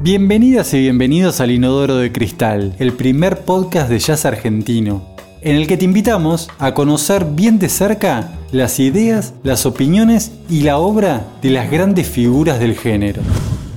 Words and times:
Bienvenidas 0.00 0.74
y 0.74 0.80
bienvenidos 0.80 1.40
al 1.40 1.50
Inodoro 1.50 1.96
de 1.96 2.10
Cristal, 2.12 2.74
el 2.78 2.92
primer 2.92 3.40
podcast 3.40 3.88
de 3.90 3.98
jazz 3.98 4.24
argentino, 4.24 5.14
en 5.40 5.56
el 5.56 5.66
que 5.66 5.76
te 5.76 5.84
invitamos 5.84 6.48
a 6.58 6.74
conocer 6.74 7.24
bien 7.24 7.58
de 7.58 7.68
cerca 7.68 8.32
las 8.50 8.80
ideas, 8.80 9.34
las 9.42 9.66
opiniones 9.66 10.32
y 10.48 10.62
la 10.62 10.78
obra 10.78 11.26
de 11.42 11.50
las 11.50 11.70
grandes 11.70 12.08
figuras 12.08 12.58
del 12.58 12.76
género. 12.76 13.22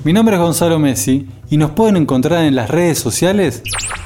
Mi 0.03 0.13
nombre 0.13 0.35
es 0.35 0.41
Gonzalo 0.41 0.79
Messi 0.79 1.27
y 1.49 1.57
nos 1.57 1.71
pueden 1.71 1.97
encontrar 1.97 2.45
en 2.45 2.55
las 2.55 2.69
redes 2.69 2.97
sociales 2.97 3.61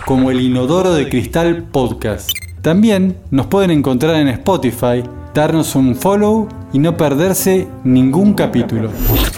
como 0.05 0.31
el 0.31 0.41
Inodoro 0.41 0.93
de 0.93 1.07
Cristal 1.07 1.63
Podcast. 1.63 2.29
También 2.65 3.21
nos 3.29 3.45
pueden 3.45 3.69
encontrar 3.69 4.15
en 4.15 4.27
Spotify, 4.27 5.03
darnos 5.35 5.75
un 5.75 5.95
follow 5.95 6.49
y 6.73 6.79
no 6.79 6.97
perderse 6.97 7.67
ningún 7.83 8.33
capítulo. 8.33 8.89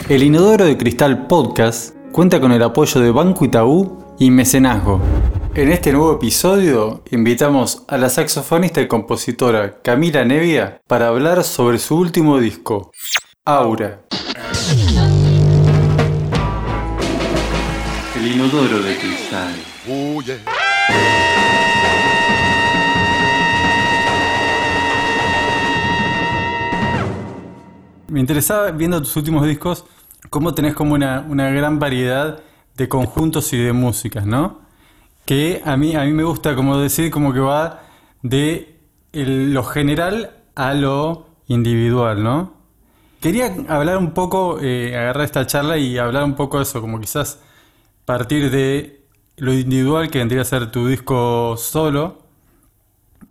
El 0.07 0.23
Inodoro 0.23 0.64
de 0.64 0.78
Cristal 0.78 1.28
Podcast 1.28 1.93
cuenta 2.14 2.39
con 2.39 2.54
el 2.54 2.64
apoyo 2.64 3.02
de 3.02 3.11
Banco 3.11 3.43
Itaú 3.43 4.16
y 4.18 4.32
Mecenazgo. 4.32 5.02
En 5.55 5.69
este 5.74 5.92
nuevo 5.92 6.14
episodio 6.14 7.04
invitamos 7.11 7.83
a 7.89 7.97
la 7.97 8.07
saxofonista 8.07 8.79
y 8.79 8.88
compositora 8.88 9.82
Camila 9.82 10.24
Nevia 10.24 10.80
para 10.88 11.10
hablar 11.10 11.44
sobre 11.44 11.80
su 11.80 11.97
último 11.97 12.39
disco, 12.39 12.94
Aura. 13.44 14.04
El 18.16 18.25
inodoro 18.25 18.80
de 18.82 18.96
cristal. 18.96 19.54
Me 28.10 28.21
interesaba 28.21 28.71
viendo 28.71 29.00
tus 29.02 29.16
últimos 29.18 29.46
discos 29.46 29.84
cómo 30.29 30.54
tenés 30.54 30.74
como 30.75 30.93
una, 30.93 31.50
gran 31.52 31.78
variedad 31.78 32.39
de 32.75 32.88
conjuntos 32.88 33.52
y 33.52 33.58
de 33.58 33.73
músicas, 33.73 34.25
¿no? 34.25 34.61
Que 35.25 35.61
a 35.66 35.75
mí, 35.75 35.94
a 35.95 36.03
mí 36.03 36.13
me 36.13 36.23
gusta 36.23 36.55
como 36.55 36.78
decir 36.78 37.11
como 37.11 37.33
que 37.33 37.39
va 37.41 37.81
de 38.22 38.80
lo 39.11 39.63
general 39.63 40.31
a 40.55 40.73
lo 40.73 41.28
individual, 41.47 42.23
¿no? 42.23 42.53
Quería 43.19 43.53
hablar 43.67 43.97
un 43.97 44.11
poco, 44.13 44.59
eh, 44.61 44.95
agarrar 44.95 45.25
esta 45.25 45.45
charla 45.45 45.78
y 45.78 45.97
hablar 45.97 46.23
un 46.23 46.35
poco 46.35 46.58
de 46.58 46.63
eso, 46.63 46.80
como 46.80 47.02
quizás 47.02 47.39
partir 48.05 48.52
de 48.52 49.02
lo 49.35 49.53
individual 49.53 50.09
que 50.09 50.19
vendría 50.19 50.44
a 50.44 50.45
ser 50.45 50.72
tu 50.72 50.88
disco 50.88 51.58
solo 51.58 52.19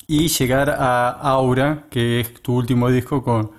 y 0.07 0.29
llegar 0.29 0.69
a 0.71 1.09
Aura, 1.09 1.87
que 1.89 2.21
es 2.21 2.43
tu 2.43 2.57
último 2.57 2.91
disco 2.91 3.23
con, 3.23 3.53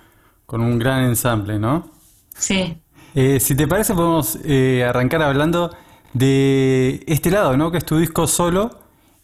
con 0.48 0.62
un 0.62 0.78
gran 0.78 1.04
ensamble, 1.04 1.58
¿no? 1.58 1.90
Sí. 2.34 2.74
Eh, 3.14 3.38
si 3.38 3.54
te 3.54 3.68
parece, 3.68 3.92
podemos 3.92 4.38
eh, 4.46 4.82
arrancar 4.82 5.20
hablando 5.20 5.76
de 6.14 7.04
este 7.06 7.30
lado, 7.30 7.54
¿no? 7.58 7.70
Que 7.70 7.76
es 7.76 7.84
tu 7.84 7.98
disco 7.98 8.26
solo, 8.26 8.80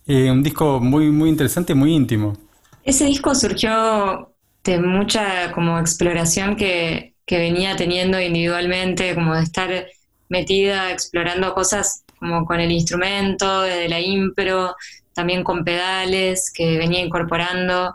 eh, 0.06 0.30
un 0.30 0.42
disco 0.42 0.80
muy, 0.80 1.10
muy 1.10 1.30
interesante, 1.30 1.74
muy 1.74 1.94
íntimo. 1.94 2.34
Ese 2.82 3.06
disco 3.06 3.34
surgió 3.34 4.34
de 4.64 4.78
mucha 4.78 5.50
como 5.52 5.78
exploración 5.78 6.56
que, 6.56 7.14
que 7.24 7.38
venía 7.38 7.74
teniendo 7.74 8.20
individualmente, 8.20 9.14
como 9.14 9.34
de 9.34 9.44
estar 9.44 9.86
metida 10.28 10.92
explorando 10.92 11.54
cosas 11.54 12.04
como 12.18 12.44
con 12.44 12.60
el 12.60 12.70
instrumento, 12.70 13.62
desde 13.62 13.88
la 13.88 13.98
impro, 13.98 14.76
también 15.14 15.42
con 15.42 15.64
pedales 15.64 16.52
que 16.54 16.76
venía 16.76 17.02
incorporando 17.02 17.94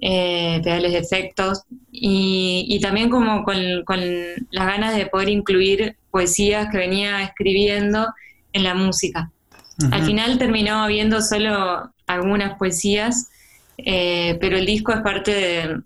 eh, 0.00 0.60
pedales 0.62 0.92
de 0.92 0.98
efectos, 0.98 1.64
y, 1.92 2.78
también 2.80 3.10
como 3.10 3.44
con, 3.44 3.56
las 4.50 4.66
ganas 4.66 4.96
de 4.96 5.06
poder 5.06 5.28
incluir 5.28 5.96
poesías 6.10 6.68
que 6.70 6.78
venía 6.78 7.22
escribiendo 7.22 8.06
en 8.52 8.64
la 8.64 8.74
música. 8.74 9.30
Al 9.92 10.04
final 10.04 10.36
terminó 10.36 10.86
viendo 10.88 11.22
solo 11.22 11.90
algunas 12.06 12.58
poesías, 12.58 13.30
eh, 13.78 14.36
pero 14.38 14.58
el 14.58 14.66
disco 14.66 14.92
es 14.92 15.00
parte 15.00 15.82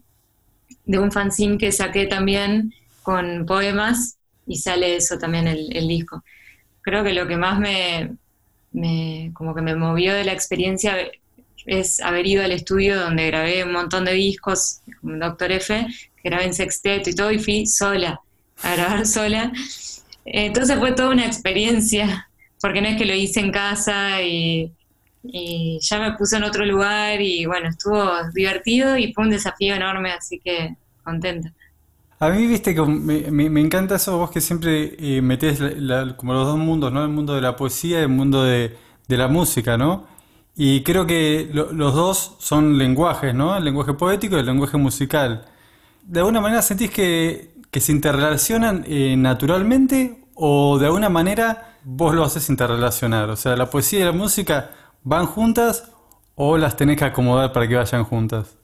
de, 0.87 0.99
un 0.99 1.13
fanzine 1.13 1.59
que 1.59 1.71
saqué 1.71 2.07
también 2.07 2.75
con 3.03 3.47
poemas 3.47 4.19
y 4.47 4.57
sale 4.57 4.97
eso 4.97 5.17
también 5.19 5.47
el, 5.47 5.77
el 5.77 5.87
disco. 5.87 6.25
Creo 6.83 7.05
que 7.05 7.15
lo 7.15 7.29
que 7.29 7.37
más 7.37 7.61
me, 7.61 8.17
me, 8.75 9.31
como 9.33 9.55
que 9.55 9.63
me 9.63 9.75
movió 9.75 10.13
de 10.13 10.25
la 10.25 10.33
experiencia 10.33 10.97
es 11.67 12.01
haber 12.01 12.27
ido 12.27 12.45
al 12.45 12.53
estudio 12.53 12.99
donde 12.99 13.27
grabé 13.27 13.65
un 13.65 13.73
montón 13.73 14.05
de 14.05 14.13
discos, 14.13 14.81
con 15.01 15.19
Doctor 15.19 15.53
F, 15.53 15.87
grabé 16.23 16.45
en 16.45 16.55
sexteto 16.55 17.11
y 17.11 17.15
todo, 17.15 17.31
y 17.31 17.39
fui 17.39 17.67
sola, 17.67 18.21
a 18.63 18.75
grabar 18.75 19.07
sola. 19.07 19.53
Entonces 20.25 20.79
fue 20.79 20.93
toda 20.93 21.11
una 21.11 21.27
experiencia, 21.27 22.29
porque 22.61 22.81
no 22.81 22.89
es 22.89 22.97
que 22.97 23.05
lo 23.05 23.15
hice 23.15 23.41
en 23.41 23.53
casa 23.53 24.23
y, 24.23 24.73
ya 25.81 25.99
me 25.99 26.13
puse 26.19 26.37
en 26.37 26.45
otro 26.45 26.67
lugar 26.67 27.19
y 27.19 27.47
bueno, 27.47 27.71
estuvo 27.71 28.11
divertido 28.35 28.99
y 28.99 29.11
fue 29.15 29.25
un 29.25 29.31
desafío 29.31 29.75
enorme, 29.75 30.13
así 30.13 30.39
que 30.39 30.77
contenta. 31.03 31.51
A 32.19 32.29
mí, 32.29 32.47
viste, 32.47 32.75
que 32.75 32.83
me, 32.83 33.61
encanta 33.61 33.97
eso, 33.97 34.19
vos 34.19 34.31
que 34.31 34.43
siempre 34.43 34.95
eh, 34.99 35.23
metés 35.23 35.61
como 36.17 36.35
los 36.35 36.47
dos 36.47 36.59
mundos, 36.59 36.93
¿no? 36.93 37.03
El 37.03 37.09
mundo 37.09 37.35
de 37.35 37.41
la 37.41 37.57
poesía 37.57 38.01
y 38.01 38.03
el 38.03 38.09
mundo 38.11 38.45
de, 38.45 38.77
de 39.09 39.17
la 39.17 39.29
música, 39.29 39.79
¿no? 39.79 40.07
Y 40.57 40.83
creo 40.83 41.07
que 41.07 41.51
los 41.53 41.95
dos 41.95 42.37
son 42.39 42.79
lenguajes, 42.79 43.35
¿no? 43.35 43.57
El 43.57 43.65
lenguaje 43.65 43.95
poético 43.95 44.37
y 44.37 44.41
el 44.41 44.47
lenguaje 44.47 44.77
musical. 44.77 45.47
¿De 46.03 46.21
alguna 46.21 46.41
manera 46.41 46.63
sentís 46.63 46.91
que, 46.91 47.55
se 47.73 47.93
interrelacionan 47.93 48.85
eh, 48.87 49.17
naturalmente 49.17 50.25
o 50.35 50.79
de 50.79 50.87
alguna 50.87 51.09
manera 51.09 51.79
vos 51.83 52.15
lo 52.15 52.25
haces 52.25 52.49
interrelacionar? 52.51 53.31
O 53.31 53.37
sea, 53.37 53.57
la 53.57 53.69
poesía 53.69 54.01
y 54.01 54.05
la 54.05 54.13
música 54.13 54.71
van 55.03 55.27
juntas 55.27 55.91
o 56.35 56.59
las 56.59 56.77
tenés 56.77 56.99
que 56.99 57.05
acomodar 57.05 57.53
para 57.53 57.69
que 57.69 57.77
vayan 57.77 58.05
juntas? 58.05 58.57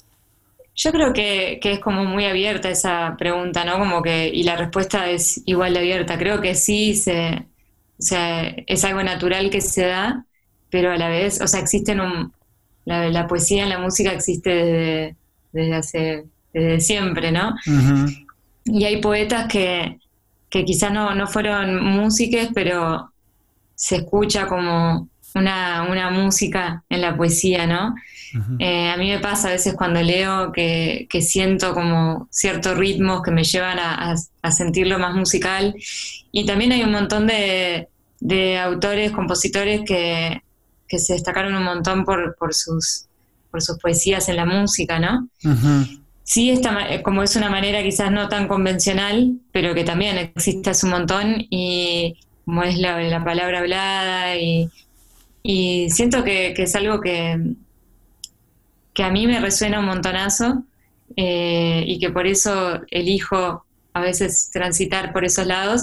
Yo 0.75 0.93
creo 0.93 1.13
que, 1.13 1.59
que, 1.61 1.73
es 1.73 1.79
como 1.81 2.05
muy 2.05 2.25
abierta 2.25 2.71
esa 2.71 3.17
pregunta, 3.19 3.65
¿no? 3.65 3.79
Como 3.79 4.03
que, 4.03 4.29
y 4.29 4.45
la 4.45 4.57
respuesta 4.57 5.11
es 5.11 5.43
igual 5.47 5.75
de 5.75 5.81
abierta. 5.81 6.19
Creo 6.19 6.41
que 6.41 6.55
sí 6.55 6.95
se, 6.95 7.47
o 7.99 8.03
sea, 8.03 8.49
es 8.67 8.85
algo 8.85 9.03
natural 9.03 9.51
que 9.51 9.61
se 9.61 9.87
da, 9.87 10.27
pero 10.71 10.93
a 10.93 10.97
la 10.97 11.09
vez, 11.09 11.41
o 11.41 11.47
sea, 11.47 11.61
existen 11.61 12.01
un, 12.01 12.33
la, 12.85 13.27
poesía 13.27 13.63
en 13.63 13.69
la 13.69 13.79
música 13.79 14.13
existe 14.13 15.15
desde, 15.53 15.75
hace, 15.75 16.25
desde 16.53 16.81
siempre, 16.81 17.33
¿no? 17.33 17.55
Y 18.65 18.85
hay 18.85 19.01
poetas 19.01 19.47
que, 19.49 19.99
que 20.49 20.65
quizás 20.65 20.93
no, 20.93 21.15
no 21.15 21.27
fueron 21.27 21.85
músicos, 21.85 22.49
pero 22.55 23.11
se 23.75 23.97
escucha 23.97 24.47
como 24.47 25.09
una, 25.35 25.87
una 25.89 26.11
música 26.11 26.85
en 26.89 27.01
la 27.01 27.17
poesía, 27.17 27.67
¿no? 27.67 27.95
Eh, 28.61 28.89
a 28.89 28.97
mí 28.97 29.11
me 29.11 29.19
pasa 29.19 29.49
a 29.49 29.53
veces 29.53 29.75
cuando 29.75 30.01
leo 30.03 30.53
que, 30.53 31.09
que 31.11 31.21
siento 31.21 31.75
como 31.75 32.29
ciertos 32.31 32.77
ritmos 32.79 33.23
que 33.23 33.33
me 33.33 33.43
llevan 33.43 33.79
a, 33.81 34.15
a, 34.43 34.53
sentirlo 34.53 35.01
más 35.01 35.15
musical. 35.17 35.75
Y 36.31 36.47
también 36.47 36.71
hay 36.71 36.85
un 36.85 36.93
montón 36.93 37.27
de, 37.27 37.89
de 38.21 38.59
autores, 38.59 39.11
compositores 39.11 39.81
que, 39.85 40.43
que 40.91 40.99
se 40.99 41.13
destacaron 41.15 41.55
un 41.55 41.63
montón 41.63 42.05
por, 42.05 42.37
por, 42.37 42.53
sus, 42.53 43.07
por 43.51 43.63
sus 43.63 43.79
poesías 43.79 44.29
en 44.29 44.37
la 44.37 44.45
música, 44.45 44.99
¿no? 44.99 45.29
Sí, 46.25 46.51
esta, 46.51 47.03
como 47.03 47.23
es 47.23 47.37
una 47.37 47.49
manera 47.49 47.83
quizás 47.83 48.11
no 48.11 48.29
tan 48.29 48.49
convencional, 48.49 49.37
pero 49.53 49.73
que 49.75 49.85
también 49.85 50.19
existe 50.19 50.71
hace 50.71 50.87
un 50.87 50.93
montón 50.93 51.47
y 51.49 52.19
como 52.45 52.65
es 52.65 52.77
la, 52.77 53.01
la 53.01 53.25
palabra 53.25 53.61
hablada 53.61 54.37
y, 54.37 54.69
y 55.43 55.89
siento 55.91 56.25
que, 56.25 56.53
que, 56.55 56.65
es 56.65 56.75
algo 56.75 57.01
que, 57.01 57.55
que 58.93 59.03
a 59.05 59.11
mí 59.11 59.27
me 59.29 59.41
resuena 59.41 59.79
un 59.79 59.87
montonazo 59.87 60.65
eh, 61.17 61.85
y 61.87 62.01
que 62.01 62.11
por 62.11 62.27
eso 62.27 62.81
elijo 62.91 63.65
a 63.93 64.01
veces 64.01 64.51
transitar 64.53 65.13
por 65.13 65.25
esos 65.25 65.47
lados 65.47 65.83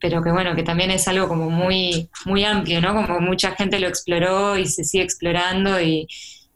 pero 0.00 0.22
que 0.22 0.32
bueno, 0.32 0.54
que 0.54 0.62
también 0.62 0.90
es 0.90 1.06
algo 1.08 1.28
como 1.28 1.50
muy, 1.50 2.10
muy 2.24 2.44
amplio, 2.44 2.80
¿no? 2.80 2.94
Como 2.94 3.20
mucha 3.20 3.52
gente 3.52 3.80
lo 3.80 3.88
exploró 3.88 4.56
y 4.56 4.66
se 4.66 4.84
sigue 4.84 5.04
explorando 5.04 5.80
y 5.80 6.06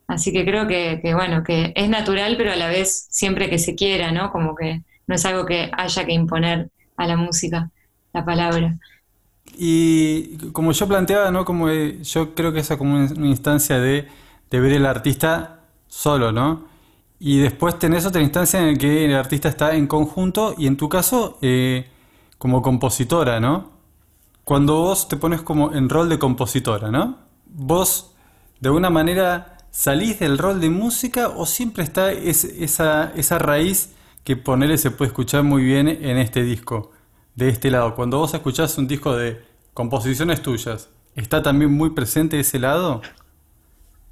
así 0.06 0.32
que 0.32 0.44
creo 0.44 0.66
que, 0.66 1.00
bueno, 1.14 1.42
que 1.44 1.72
es 1.74 1.88
natural, 1.88 2.36
pero 2.36 2.52
a 2.52 2.56
la 2.56 2.68
vez 2.68 3.06
siempre 3.10 3.48
que 3.48 3.58
se 3.58 3.74
quiera, 3.74 4.12
¿no? 4.12 4.30
Como 4.30 4.54
que 4.54 4.82
no 5.06 5.14
es 5.14 5.24
algo 5.24 5.46
que 5.46 5.70
haya 5.76 6.04
que 6.04 6.12
imponer 6.12 6.70
a 6.96 7.06
la 7.06 7.16
música, 7.16 7.70
la 8.12 8.24
palabra. 8.24 8.78
Y 9.56 10.36
como 10.52 10.72
yo 10.72 10.86
planteaba, 10.86 11.30
¿no? 11.30 11.44
Como 11.44 11.68
yo 11.70 12.34
creo 12.34 12.52
que 12.52 12.60
esa 12.60 12.78
como 12.78 12.96
una 12.96 13.26
instancia 13.26 13.78
de, 13.78 14.06
de 14.50 14.60
ver 14.60 14.72
el 14.72 14.86
artista 14.86 15.60
solo, 15.88 16.32
¿no? 16.32 16.68
Y 17.18 17.38
después 17.38 17.78
tenés 17.78 18.06
otra 18.06 18.22
instancia 18.22 18.60
en 18.60 18.72
la 18.72 18.78
que 18.78 19.04
el 19.04 19.14
artista 19.14 19.48
está 19.48 19.74
en 19.74 19.86
conjunto 19.86 20.54
y 20.58 20.66
en 20.66 20.76
tu 20.76 20.88
caso... 20.88 21.38
Eh, 21.42 21.86
como 22.40 22.62
compositora, 22.62 23.38
¿no? 23.38 23.70
Cuando 24.44 24.76
vos 24.76 25.08
te 25.08 25.18
pones 25.18 25.42
como 25.42 25.74
en 25.74 25.90
rol 25.90 26.08
de 26.08 26.18
compositora, 26.18 26.90
¿no? 26.90 27.18
Vos 27.44 28.14
de 28.60 28.70
alguna 28.70 28.88
manera 28.88 29.58
salís 29.70 30.20
del 30.20 30.38
rol 30.38 30.58
de 30.58 30.70
música 30.70 31.28
o 31.28 31.44
siempre 31.44 31.84
está 31.84 32.10
esa, 32.12 33.12
esa 33.14 33.38
raíz 33.38 33.90
que 34.24 34.38
ponerle 34.38 34.78
se 34.78 34.90
puede 34.90 35.10
escuchar 35.10 35.42
muy 35.42 35.62
bien 35.62 35.86
en 35.86 36.16
este 36.16 36.42
disco 36.42 36.92
de 37.34 37.50
este 37.50 37.70
lado. 37.70 37.94
Cuando 37.94 38.16
vos 38.16 38.32
escuchás 38.32 38.78
un 38.78 38.88
disco 38.88 39.14
de 39.14 39.44
composiciones 39.74 40.40
tuyas, 40.40 40.88
¿está 41.14 41.42
también 41.42 41.70
muy 41.70 41.90
presente 41.90 42.40
ese 42.40 42.58
lado? 42.58 43.02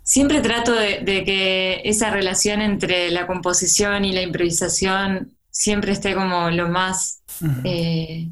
Siempre 0.02 0.42
trato 0.42 0.74
de, 0.74 1.02
que 1.24 1.80
esa 1.82 2.10
relación 2.10 2.60
entre 2.60 3.10
la 3.10 3.26
composición 3.26 4.04
y 4.04 4.12
la 4.12 4.20
improvisación 4.20 5.32
siempre 5.50 5.92
esté 5.92 6.14
como 6.14 6.50
lo 6.50 6.68
más 6.68 7.22
eh, 7.64 8.28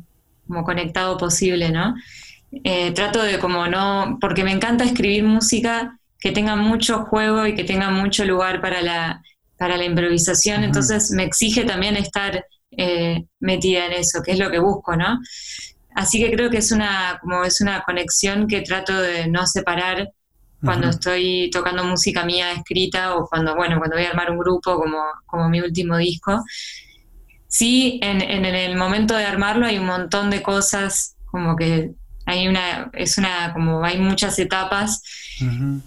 como 0.46 0.64
conectado 0.64 1.16
posible, 1.16 1.70
¿no? 1.70 1.94
Eh, 2.64 2.92
trato 2.92 3.22
de 3.22 3.38
como 3.38 3.66
no, 3.66 4.18
porque 4.20 4.44
me 4.44 4.52
encanta 4.52 4.84
escribir 4.84 5.24
música 5.24 5.98
que 6.18 6.32
tenga 6.32 6.56
mucho 6.56 7.04
juego 7.04 7.46
y 7.46 7.54
que 7.54 7.64
tenga 7.64 7.90
mucho 7.90 8.24
lugar 8.24 8.60
para 8.60 8.80
la, 8.82 9.22
para 9.58 9.76
la 9.76 9.84
improvisación, 9.84 10.64
entonces 10.64 11.10
me 11.10 11.24
exige 11.24 11.64
también 11.64 11.96
estar 11.96 12.44
eh, 12.70 13.24
metida 13.40 13.86
en 13.86 13.92
eso, 13.92 14.22
que 14.22 14.32
es 14.32 14.38
lo 14.38 14.50
que 14.50 14.58
busco, 14.58 14.96
¿no? 14.96 15.18
Así 15.94 16.18
que 16.18 16.30
creo 16.30 16.50
que 16.50 16.58
es 16.58 16.72
una, 16.72 17.18
como 17.20 17.44
es 17.44 17.60
una 17.60 17.82
conexión 17.82 18.46
que 18.46 18.60
trato 18.60 19.00
de 19.00 19.28
no 19.28 19.46
separar 19.46 20.10
cuando 20.62 20.88
estoy 20.88 21.48
tocando 21.52 21.84
música 21.84 22.24
mía 22.24 22.52
escrita 22.52 23.14
o 23.14 23.26
cuando, 23.26 23.54
bueno, 23.54 23.78
cuando 23.78 23.96
voy 23.96 24.04
a 24.04 24.10
armar 24.10 24.30
un 24.30 24.38
grupo 24.38 24.76
como, 24.76 24.98
como 25.26 25.48
mi 25.48 25.60
último 25.60 25.96
disco. 25.96 26.42
Sí, 27.48 28.00
en, 28.02 28.20
en 28.20 28.44
el 28.44 28.76
momento 28.76 29.14
de 29.14 29.24
armarlo 29.24 29.66
hay 29.66 29.78
un 29.78 29.86
montón 29.86 30.30
de 30.30 30.42
cosas 30.42 31.16
como 31.24 31.56
que 31.56 31.92
hay 32.26 32.48
una, 32.48 32.90
es 32.92 33.18
una, 33.18 33.52
como 33.52 33.84
hay 33.84 33.98
muchas 33.98 34.38
etapas 34.38 35.00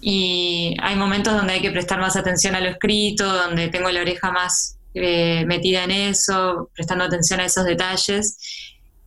y 0.00 0.74
hay 0.80 0.96
momentos 0.96 1.34
donde 1.34 1.52
hay 1.54 1.60
que 1.60 1.70
prestar 1.70 2.00
más 2.00 2.16
atención 2.16 2.54
a 2.54 2.60
lo 2.60 2.70
escrito, 2.70 3.30
donde 3.30 3.68
tengo 3.68 3.90
la 3.90 4.00
oreja 4.00 4.32
más 4.32 4.78
eh, 4.94 5.44
metida 5.46 5.84
en 5.84 5.90
eso, 5.90 6.70
prestando 6.74 7.04
atención 7.04 7.40
a 7.40 7.44
esos 7.44 7.64
detalles. 7.66 8.38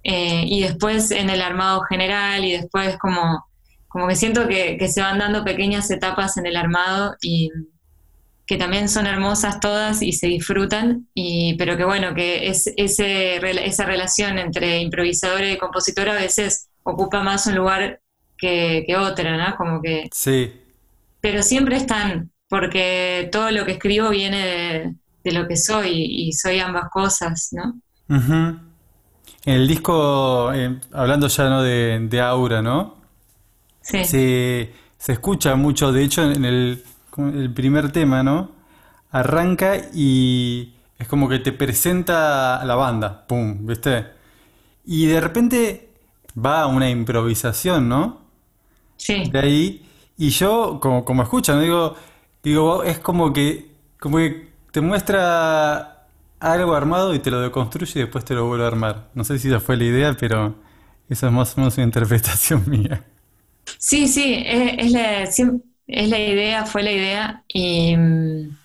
Eh, 0.04 0.44
y 0.46 0.62
después 0.62 1.12
en 1.12 1.30
el 1.30 1.42
armado 1.42 1.82
general 1.90 2.44
y 2.46 2.52
después 2.52 2.98
como, 3.00 3.48
como 3.88 4.08
que 4.08 4.16
siento 4.16 4.48
que, 4.48 4.78
se 4.88 5.02
van 5.02 5.18
dando 5.18 5.44
pequeñas 5.44 5.90
etapas 5.90 6.38
en 6.38 6.46
el 6.46 6.56
armado 6.56 7.16
y 7.22 7.50
que 8.46 8.58
también 8.58 8.90
son 8.90 9.08
hermosas 9.08 9.60
todas 9.60 10.02
y 10.02 10.12
se 10.12 10.28
disfrutan, 10.28 11.08
y, 11.14 11.56
pero 11.56 11.78
que 11.78 11.86
bueno, 11.86 12.14
que 12.14 12.48
es, 12.48 12.72
ese, 12.76 13.38
esa 13.66 13.86
relación 13.86 14.38
entre 14.38 14.80
improvisadora 14.80 15.50
y 15.50 15.58
compositora 15.58 16.14
a 16.14 16.22
veces 16.22 16.70
ocupa 16.84 17.24
más 17.24 17.48
un 17.48 17.56
lugar 17.56 18.02
que, 18.38 18.86
otra, 18.98 19.38
¿no? 19.38 19.56
Como 19.56 19.82
que... 19.82 20.10
Sí. 20.12 20.52
Pero 21.22 21.42
siempre 21.42 21.78
están, 21.78 22.32
porque 22.50 23.30
todo 23.32 23.50
lo 23.52 23.64
que 23.64 23.74
escribo 23.74 24.10
viene 24.10 24.98
de, 25.24 25.32
lo 25.32 25.48
que 25.48 25.56
soy 25.56 25.92
y 25.94 26.34
soy 26.34 26.60
ambas 26.60 26.90
cosas, 26.92 27.50
¿no? 27.54 27.80
En 29.46 29.54
el 29.54 29.68
disco, 29.68 30.52
eh, 30.54 30.78
hablando 30.92 31.28
ya 31.28 31.50
¿no? 31.50 31.64
de, 31.64 32.22
Aura, 32.22 32.62
¿no? 32.62 32.98
Sí. 33.82 34.04
Se, 34.04 34.72
escucha 35.08 35.56
mucho, 35.56 35.94
de 35.94 36.04
hecho, 36.04 36.30
en 36.30 36.44
el, 36.44 36.84
el 37.18 37.54
primer 37.54 37.92
tema, 37.92 38.24
¿no? 38.24 38.52
Arranca 39.12 39.78
y 39.94 40.74
es 41.00 41.08
como 41.08 41.30
que 41.30 41.40
te 41.40 41.52
presenta 41.54 42.64
la 42.66 42.76
banda, 42.76 43.28
¡pum! 43.28 43.66
¿Viste? 43.66 44.08
Y 44.86 45.08
de 45.08 45.22
repente 45.22 45.90
va 46.38 46.62
a 46.64 46.68
una 46.68 46.90
improvisación, 46.90 47.90
¿no? 47.90 48.22
Sí. 48.98 49.30
De 49.32 49.40
ahí, 49.40 49.86
y 50.18 50.30
yo, 50.30 50.80
como, 50.82 51.06
como 51.06 51.24
escuchan, 51.24 51.62
digo, 51.62 51.96
digo, 52.44 52.84
es 52.84 53.00
como 53.00 53.34
que, 53.34 53.72
como 54.00 54.18
que 54.18 54.50
te 54.72 54.82
muestra 54.82 56.08
algo 56.40 56.76
armado 56.76 57.14
y 57.16 57.20
te 57.20 57.32
lo 57.32 57.42
deconstruye 57.42 58.00
y 58.00 58.04
después 58.04 58.26
te 58.26 58.34
lo 58.36 58.46
vuelve 58.48 58.66
a 58.66 58.68
armar. 58.68 59.10
No 59.14 59.24
sé 59.24 59.40
si 59.40 59.48
esa 59.50 59.60
fue 59.60 59.78
la 59.78 59.86
idea, 59.86 60.14
pero 60.20 60.56
esa 61.10 61.28
es 61.28 61.34
más 61.34 61.58
o 61.58 61.62
menos 61.62 61.78
una 61.78 61.86
interpretación 61.86 62.64
mía. 62.68 63.06
Sí, 63.78 64.08
sí, 64.08 64.44
es, 64.46 64.92
la, 64.92 65.26
es 65.88 66.10
la 66.10 66.20
idea, 66.20 66.66
fue 66.66 66.84
la 66.84 66.92
idea 66.92 67.44
y 67.48 67.96
mm, 67.96 68.58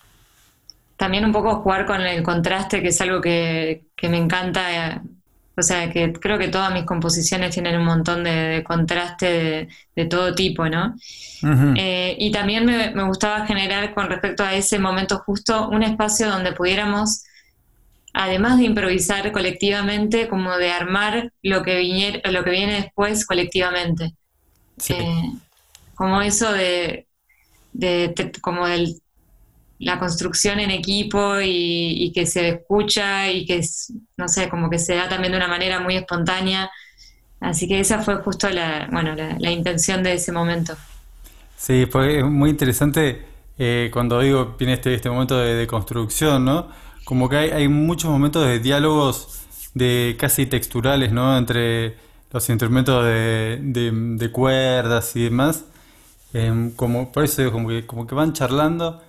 también 0.97 1.25
un 1.25 1.33
poco 1.33 1.57
jugar 1.57 1.87
con 1.87 2.01
el 2.01 2.23
contraste, 2.23 2.83
que 2.83 2.89
es 2.89 3.01
algo 3.01 3.21
que, 3.21 3.85
que 3.97 4.09
me 4.09 4.19
encanta. 4.19 4.95
Eh, 4.95 5.01
o 5.59 5.63
sea, 5.63 5.91
que 5.91 6.13
creo 6.13 6.39
que 6.39 6.49
todas 6.49 6.73
mis 6.73 6.85
composiciones 6.85 7.53
tienen 7.53 7.81
un 7.81 7.85
montón 7.85 8.23
de, 8.23 8.63
contraste 8.65 9.69
de, 9.97 10.05
todo 10.07 10.33
tipo, 10.33 10.69
¿no? 10.69 10.95
Eh, 11.77 12.15
y 12.17 12.31
también 12.31 12.65
me, 12.65 13.03
gustaba 13.05 13.45
generar 13.45 13.93
con 13.93 14.09
respecto 14.09 14.45
a 14.45 14.55
ese 14.55 14.79
momento 14.79 15.19
justo 15.19 15.69
un 15.69 15.83
espacio 15.83 16.31
donde 16.31 16.53
pudiéramos, 16.53 17.25
además 18.13 18.59
de 18.59 18.67
improvisar 18.67 19.33
colectivamente, 19.33 20.29
como 20.29 20.57
de 20.57 20.71
armar 20.71 21.33
lo 21.43 21.65
que, 21.65 22.23
lo 22.25 22.45
que 22.45 22.51
viene 22.51 22.75
después 22.75 23.27
colectivamente. 23.27 24.15
Eh, 24.89 25.33
como 25.97 26.23
eso 26.23 26.53
de, 26.53 27.08
de, 27.73 28.33
como 28.41 28.67
del 28.67 29.01
la 29.79 29.99
construcción 29.99 30.59
en 30.61 30.71
equipo 30.71 31.37
y, 31.41 32.11
que 32.15 32.27
se 32.27 32.49
escucha 32.49 33.31
y 33.31 33.47
que, 33.47 33.65
no 34.17 34.29
sé, 34.29 34.49
como 34.49 34.69
que 34.69 34.79
se 34.79 34.95
da 34.95 35.09
también 35.09 35.33
de 35.33 35.39
una 35.39 35.49
manera 35.49 35.81
muy 35.81 35.97
espontánea. 35.97 36.71
Así 37.41 37.69
que 37.69 37.79
esa 37.79 38.01
fue 38.01 38.17
justo 38.17 38.49
la, 38.51 38.89
bueno, 38.91 39.15
la, 39.15 39.51
intención 39.51 40.03
de 40.03 40.15
ese 40.15 40.33
momento. 40.33 40.77
Sí, 41.57 41.87
fue 41.87 42.25
muy 42.25 42.51
interesante 42.51 43.25
eh, 43.59 43.91
cuando 43.93 44.21
digo, 44.21 44.57
viene 44.59 44.75
este, 44.75 44.95
este 44.95 45.11
momento 45.11 45.39
de, 45.39 45.67
construcción, 45.67 46.45
¿no? 46.45 46.69
Como 47.05 47.29
que 47.29 47.37
hay, 47.37 47.69
muchos 47.69 48.11
momentos 48.11 48.47
de 48.47 48.59
diálogos 48.59 49.45
de 49.75 50.17
casi 50.19 50.47
texturales, 50.47 51.13
¿no? 51.13 51.39
Entre 51.39 51.97
los 52.33 52.49
instrumentos 52.51 53.05
de, 53.05 53.59
de, 53.63 54.33
cuerdas 54.33 55.15
y 55.15 55.25
demás. 55.25 55.65
Em, 56.33 56.71
como, 56.73 57.11
por 57.13 57.25
eso 57.25 57.51
como 57.53 57.69
que, 57.69 57.87
como 57.87 58.07
que 58.07 58.15
van 58.15 58.33
charlando 58.35 59.03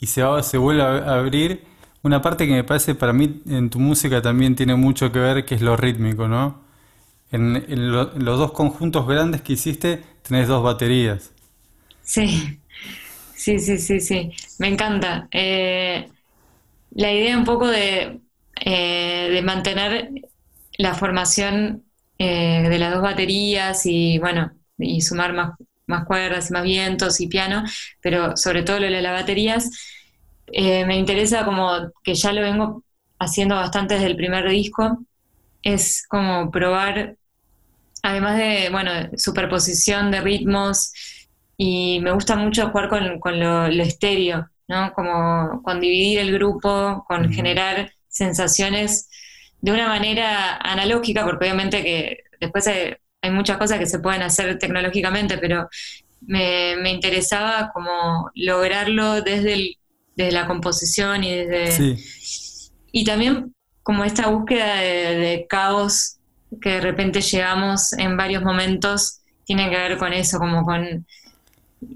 y 0.00 0.06
se, 0.06 0.22
se 0.42 0.58
vuelve 0.58 0.82
a 0.82 1.14
abrir 1.18 1.64
una 2.02 2.22
parte 2.22 2.46
que 2.46 2.52
me 2.52 2.64
parece 2.64 2.94
para 2.94 3.12
mí 3.12 3.42
en 3.48 3.70
tu 3.70 3.78
música 3.78 4.22
también 4.22 4.54
tiene 4.54 4.76
mucho 4.76 5.10
que 5.10 5.18
ver, 5.18 5.44
que 5.44 5.54
es 5.54 5.62
lo 5.62 5.76
rítmico, 5.76 6.28
¿no? 6.28 6.62
En, 7.30 7.92
los 7.92 8.38
dos 8.38 8.52
conjuntos 8.52 9.06
grandes 9.06 9.42
que 9.42 9.54
hiciste 9.54 10.02
tenés 10.22 10.48
dos 10.48 10.62
baterías. 10.62 11.32
Sí, 12.02 12.60
sí, 13.34 13.58
sí, 13.58 13.78
sí, 13.78 14.00
sí. 14.00 14.30
Me 14.58 14.68
encanta. 14.68 15.28
Eh, 15.30 16.08
la 16.92 17.12
idea 17.12 17.36
un 17.36 17.44
poco 17.44 17.66
de, 17.66 18.20
eh, 18.64 19.28
de 19.30 19.42
mantener 19.42 20.10
la 20.78 20.94
formación 20.94 21.84
eh, 22.18 22.66
de 22.68 22.78
las 22.78 22.92
dos 22.94 23.02
baterías 23.02 23.84
y 23.84 24.18
bueno, 24.18 24.52
y 24.78 25.00
sumar 25.02 25.32
más, 25.34 25.52
más 25.88 26.04
cuerdas 26.04 26.50
y 26.50 26.52
más 26.52 26.62
vientos 26.62 27.20
y 27.20 27.26
piano, 27.26 27.64
pero 28.00 28.36
sobre 28.36 28.62
todo 28.62 28.78
lo 28.78 28.86
de 28.86 29.02
las 29.02 29.12
baterías, 29.12 29.70
eh, 30.52 30.86
me 30.86 30.96
interesa 30.96 31.44
como 31.44 31.90
que 32.04 32.14
ya 32.14 32.32
lo 32.32 32.42
vengo 32.42 32.84
haciendo 33.18 33.56
bastante 33.56 33.94
desde 33.94 34.06
el 34.06 34.16
primer 34.16 34.48
disco, 34.48 34.98
es 35.62 36.06
como 36.08 36.50
probar, 36.50 37.16
además 38.02 38.38
de, 38.38 38.68
bueno, 38.70 38.92
superposición 39.16 40.10
de 40.10 40.20
ritmos, 40.20 40.92
y 41.56 41.98
me 42.00 42.12
gusta 42.12 42.36
mucho 42.36 42.70
jugar 42.70 42.88
con, 42.88 43.40
lo, 43.40 43.66
estéreo, 43.66 44.48
¿no? 44.68 44.92
Como 44.94 45.60
con 45.64 45.80
dividir 45.80 46.20
el 46.20 46.32
grupo, 46.32 47.04
con 47.08 47.32
generar 47.32 47.92
sensaciones 48.08 49.10
de 49.60 49.72
una 49.72 49.88
manera 49.88 50.56
analógica, 50.58 51.24
porque 51.24 51.46
obviamente 51.46 51.82
que 51.82 52.18
después 52.40 52.68
hay 53.22 53.30
muchas 53.30 53.58
cosas 53.58 53.78
que 53.78 53.86
se 53.86 53.98
pueden 53.98 54.22
hacer 54.22 54.58
tecnológicamente, 54.58 55.38
pero 55.38 55.68
me, 56.20 56.90
interesaba 56.90 57.70
como 57.72 58.30
lograrlo 58.34 59.22
desde, 59.22 59.76
desde 60.16 60.32
la 60.32 60.46
composición 60.46 61.24
y 61.24 61.34
desde... 61.34 61.98
Y 62.90 63.04
también 63.04 63.54
como 63.82 64.04
esta 64.04 64.28
búsqueda 64.28 64.76
de, 64.76 65.46
caos 65.48 66.18
que 66.60 66.70
de 66.70 66.80
repente 66.80 67.20
llegamos 67.20 67.92
en 67.94 68.16
varios 68.16 68.42
momentos, 68.42 69.20
tiene 69.44 69.68
que 69.70 69.76
ver 69.76 69.98
con 69.98 70.12
eso, 70.12 70.38
como 70.38 70.64
con 70.64 71.06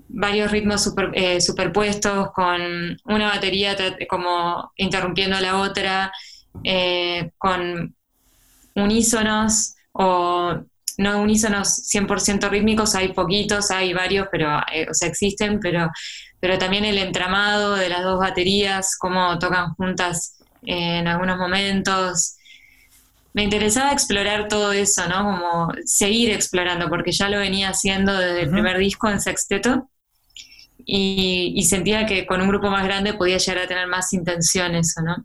varios 0.08 0.50
ritmos 0.50 0.92
eh, 1.14 1.40
superpuestos, 1.40 2.30
con 2.32 2.98
una 3.04 3.28
batería 3.28 3.76
como 4.08 4.72
interrumpiendo 4.76 5.36
a 5.36 5.40
la 5.40 5.58
otra, 5.58 6.12
eh, 6.64 7.30
con 7.38 7.94
unísonos 8.74 9.74
o 9.92 10.62
no 10.98 11.20
unísonos 11.20 11.84
100% 11.92 12.48
rítmicos, 12.50 12.94
hay 12.94 13.12
poquitos, 13.12 13.70
hay 13.70 13.92
varios, 13.92 14.28
pero 14.30 14.58
eh, 14.72 14.86
o 14.90 14.94
sea, 14.94 15.08
existen, 15.08 15.60
pero, 15.60 15.90
pero 16.40 16.58
también 16.58 16.84
el 16.84 16.98
entramado 16.98 17.74
de 17.74 17.88
las 17.88 18.02
dos 18.02 18.18
baterías, 18.18 18.96
cómo 18.98 19.38
tocan 19.38 19.74
juntas 19.74 20.38
en 20.62 21.08
algunos 21.08 21.38
momentos. 21.38 22.36
Me 23.34 23.42
interesaba 23.42 23.92
explorar 23.92 24.48
todo 24.48 24.72
eso, 24.72 25.08
¿no? 25.08 25.24
Como 25.24 25.72
seguir 25.84 26.30
explorando, 26.32 26.88
porque 26.88 27.12
ya 27.12 27.28
lo 27.28 27.38
venía 27.38 27.70
haciendo 27.70 28.12
desde 28.16 28.42
el 28.42 28.50
primer 28.50 28.78
disco 28.78 29.08
en 29.08 29.20
sexteto 29.20 29.88
y, 30.84 31.62
sentía 31.62 32.06
que 32.06 32.26
con 32.26 32.40
un 32.40 32.48
grupo 32.48 32.68
más 32.70 32.84
grande 32.84 33.14
podía 33.14 33.38
llegar 33.38 33.64
a 33.64 33.68
tener 33.68 33.86
más 33.86 34.12
intenciones, 34.12 34.94
¿no? 35.02 35.24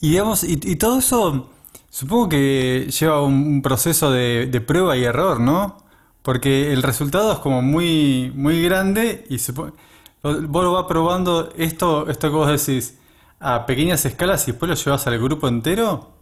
Y 0.00 0.10
digamos, 0.10 0.44
y 0.44 0.76
todo 0.76 0.98
eso 0.98 1.51
Supongo 1.92 2.30
que 2.30 2.88
lleva 2.90 3.20
un, 3.20 3.60
proceso 3.60 4.10
de, 4.10 4.64
prueba 4.66 4.96
y 4.96 5.04
error, 5.04 5.40
¿no? 5.40 5.76
Porque 6.22 6.72
el 6.72 6.82
resultado 6.82 7.34
es 7.34 7.38
como 7.40 7.60
muy, 7.60 8.32
muy 8.34 8.62
grande 8.62 9.26
y 9.28 9.38
se, 9.38 9.52
vos 9.52 9.74
lo 10.22 10.72
vas 10.72 10.86
probando 10.88 11.52
esto, 11.58 12.08
esto 12.08 12.30
que 12.30 12.34
vos 12.34 12.66
decís 12.66 12.98
a 13.40 13.66
pequeñas 13.66 14.06
escalas 14.06 14.48
y 14.48 14.52
después 14.52 14.70
lo 14.70 14.74
llevas 14.74 15.06
al 15.06 15.18
grupo 15.18 15.48
entero. 15.48 16.16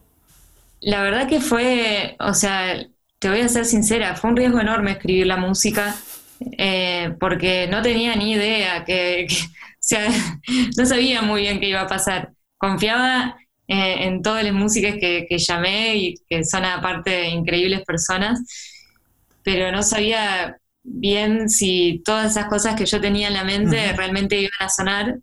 La 0.81 1.03
verdad 1.03 1.29
que 1.29 1.41
fue, 1.41 2.17
o 2.19 2.35
sea, 2.35 2.85
te 3.21 3.29
voy 3.31 3.39
a 3.39 3.49
ser 3.49 3.65
sincera, 3.65 4.17
fue 4.17 4.31
un 4.31 4.37
riesgo 4.37 4.59
enorme 4.59 4.91
escribir 4.91 5.29
la 5.29 5.37
música 5.37 5.95
eh, 6.59 7.15
porque 7.21 7.69
no 7.69 7.81
tenía 7.81 8.17
ni 8.17 8.33
idea 8.33 8.85
que, 8.85 9.29
o 9.31 9.77
sea, 9.79 10.09
no 10.77 10.85
sabía 10.85 11.23
muy 11.23 11.43
bien 11.43 11.61
qué 11.61 11.69
iba 11.69 11.83
a 11.83 11.87
pasar. 11.87 12.33
Confiaba 12.59 13.37
eh, 13.73 14.09
en 14.09 14.21
todas 14.21 14.43
las 14.43 14.53
músicas 14.53 14.97
que, 14.99 15.39
llamé 15.39 15.95
y 15.95 16.15
que 16.29 16.45
son 16.45 16.65
aparte 16.65 17.29
increíbles 17.29 17.85
personas, 17.85 18.41
pero 19.45 19.71
no 19.71 19.85
sabía 19.85 20.59
bien 20.83 21.49
si 21.49 22.03
todas 22.05 22.33
esas 22.33 22.47
cosas 22.47 22.75
que 22.75 22.85
yo 22.85 23.01
tenía 23.01 23.29
en 23.29 23.35
la 23.35 23.45
mente 23.45 23.93
realmente 23.93 24.41
iban 24.41 24.51
a 24.59 24.69
sonar 24.69 25.19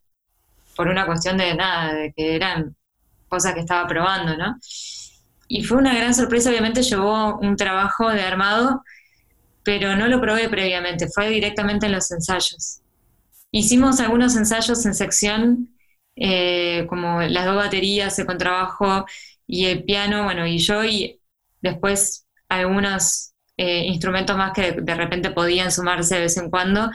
por 0.77 0.87
una 0.87 1.05
cuestión 1.05 1.35
de 1.35 1.55
nada, 1.55 1.93
de 1.93 2.13
que 2.15 2.35
eran 2.37 2.73
cosas 3.27 3.53
que 3.53 3.59
estaba 3.59 3.85
probando, 3.85 4.37
¿no? 4.37 4.55
Y 5.49 5.65
fue 5.65 5.77
una 5.77 5.93
gran 5.93 6.13
sorpresa, 6.13 6.49
obviamente 6.49 6.83
llevó 6.83 7.37
un 7.39 7.57
trabajo 7.57 8.09
de 8.11 8.21
armado, 8.21 8.81
pero 9.63 9.97
no 9.97 10.07
lo 10.07 10.21
probé 10.21 10.47
previamente, 10.47 11.09
fue 11.13 11.29
directamente 11.31 11.87
en 11.87 11.91
los 11.91 12.09
ensayos. 12.11 12.79
Hicimos 13.51 13.99
algunos 13.99 14.37
ensayos 14.37 14.85
en 14.85 14.95
sección, 14.95 15.76
eh, 16.17 16.85
como 16.89 17.21
las 17.21 17.45
dos 17.45 17.55
baterías, 17.55 18.17
el 18.19 18.25
contrabajo 18.25 19.05
y 19.45 19.65
el 19.65 19.83
piano, 19.83 20.23
bueno, 20.23 20.45
y 20.45 20.57
yo, 20.57 20.83
y 20.83 21.21
después 21.61 22.25
algunos 22.49 23.33
eh, 23.57 23.85
instrumentos 23.85 24.37
más 24.37 24.53
que 24.53 24.73
de 24.73 24.95
repente 24.95 25.31
podían 25.31 25.71
sumarse 25.71 26.15
de 26.15 26.21
vez 26.21 26.37
en 26.37 26.49
cuando. 26.49 26.89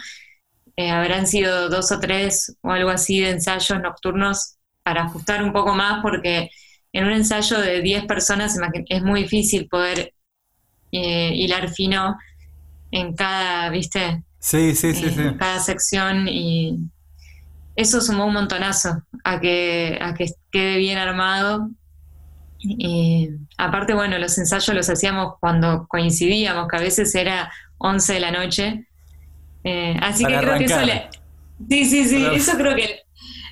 Eh, 0.76 0.90
habrán 0.90 1.26
sido 1.26 1.68
dos 1.68 1.92
o 1.92 2.00
tres 2.00 2.56
o 2.62 2.70
algo 2.70 2.90
así 2.90 3.20
de 3.20 3.30
ensayos 3.30 3.80
nocturnos 3.80 4.56
para 4.82 5.04
ajustar 5.04 5.42
un 5.42 5.52
poco 5.52 5.74
más, 5.74 6.02
porque 6.02 6.50
en 6.92 7.04
un 7.04 7.12
ensayo 7.12 7.60
de 7.60 7.80
10 7.82 8.06
personas 8.06 8.58
es 8.88 9.02
muy 9.02 9.22
difícil 9.22 9.68
poder 9.68 10.14
eh, 10.92 11.32
hilar 11.34 11.70
fino 11.70 12.16
en 12.90 13.14
cada, 13.14 13.70
¿viste? 13.70 14.22
Sí, 14.38 14.74
sí, 14.74 14.94
sí, 14.94 15.06
en 15.16 15.38
cada 15.38 15.60
sección 15.60 16.28
y 16.28 16.78
eso 17.76 18.00
sumó 18.00 18.26
un 18.26 18.34
montonazo 18.34 19.02
a 19.24 19.40
que, 19.40 19.98
a 20.00 20.14
que 20.14 20.26
quede 20.50 20.76
bien 20.78 20.98
armado. 20.98 21.70
Aparte, 23.58 23.94
bueno, 23.94 24.18
los 24.18 24.36
ensayos 24.38 24.74
los 24.74 24.88
hacíamos 24.88 25.34
cuando 25.40 25.86
coincidíamos, 25.88 26.68
que 26.68 26.76
a 26.76 26.80
veces 26.80 27.14
era 27.14 27.50
11 27.78 28.12
de 28.12 28.20
la 28.20 28.30
noche. 28.30 28.86
Eh, 29.64 29.96
así 30.00 30.24
que 30.24 30.36
creo 30.36 30.58
que 30.58 30.64
eso 30.64 30.80
le... 30.82 31.08
Sí, 31.68 31.84
sí, 31.84 32.08
sí, 32.08 32.26
eso 32.32 32.56
creo 32.56 32.74
que 32.74 33.00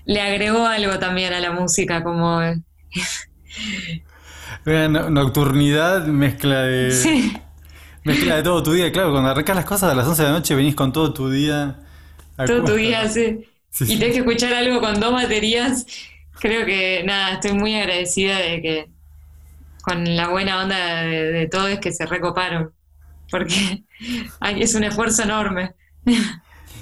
le 0.05 0.21
agregó 0.21 0.67
algo 0.67 0.99
también 0.99 1.33
a 1.33 1.41
la 1.41 1.53
música, 1.53 2.03
como 2.03 2.41
nocturnidad, 4.65 6.07
mezcla 6.07 6.63
de. 6.63 7.41
Mezcla 8.03 8.37
de 8.37 8.43
todo 8.43 8.63
tu 8.63 8.73
día. 8.73 8.91
Claro, 8.91 9.11
cuando 9.13 9.29
arrancas 9.29 9.55
las 9.55 9.67
cosas 9.67 9.93
a 9.93 9.95
las 9.95 10.07
11 10.07 10.23
de 10.23 10.29
la 10.29 10.35
noche 10.35 10.55
venís 10.55 10.75
con 10.75 10.91
todo 10.91 11.13
tu 11.13 11.29
día. 11.29 11.81
Todo 12.47 12.65
tu 12.65 12.75
día, 12.75 13.07
sí. 13.09 13.47
Y 13.79 13.99
tenés 13.99 14.15
que 14.15 14.19
escuchar 14.19 14.53
algo 14.55 14.81
con 14.81 14.99
dos 15.01 15.13
baterías. 15.13 15.87
Creo 16.41 16.65
que, 16.67 17.03
nada, 17.05 17.35
estoy 17.35 17.53
muy 17.53 17.75
agradecida 17.75 18.39
de 18.39 18.63
que 18.63 18.91
con 19.83 20.17
la 20.17 20.29
buena 20.29 20.63
onda 20.63 21.03
de, 21.03 21.49
todo 21.51 21.69
es 21.69 21.81
que 21.81 21.93
se 21.93 22.07
recoparon. 22.07 22.73
Porque 23.31 23.85
es 24.59 24.75
un 24.75 24.85
esfuerzo 24.85 25.23
enorme. 25.23 25.75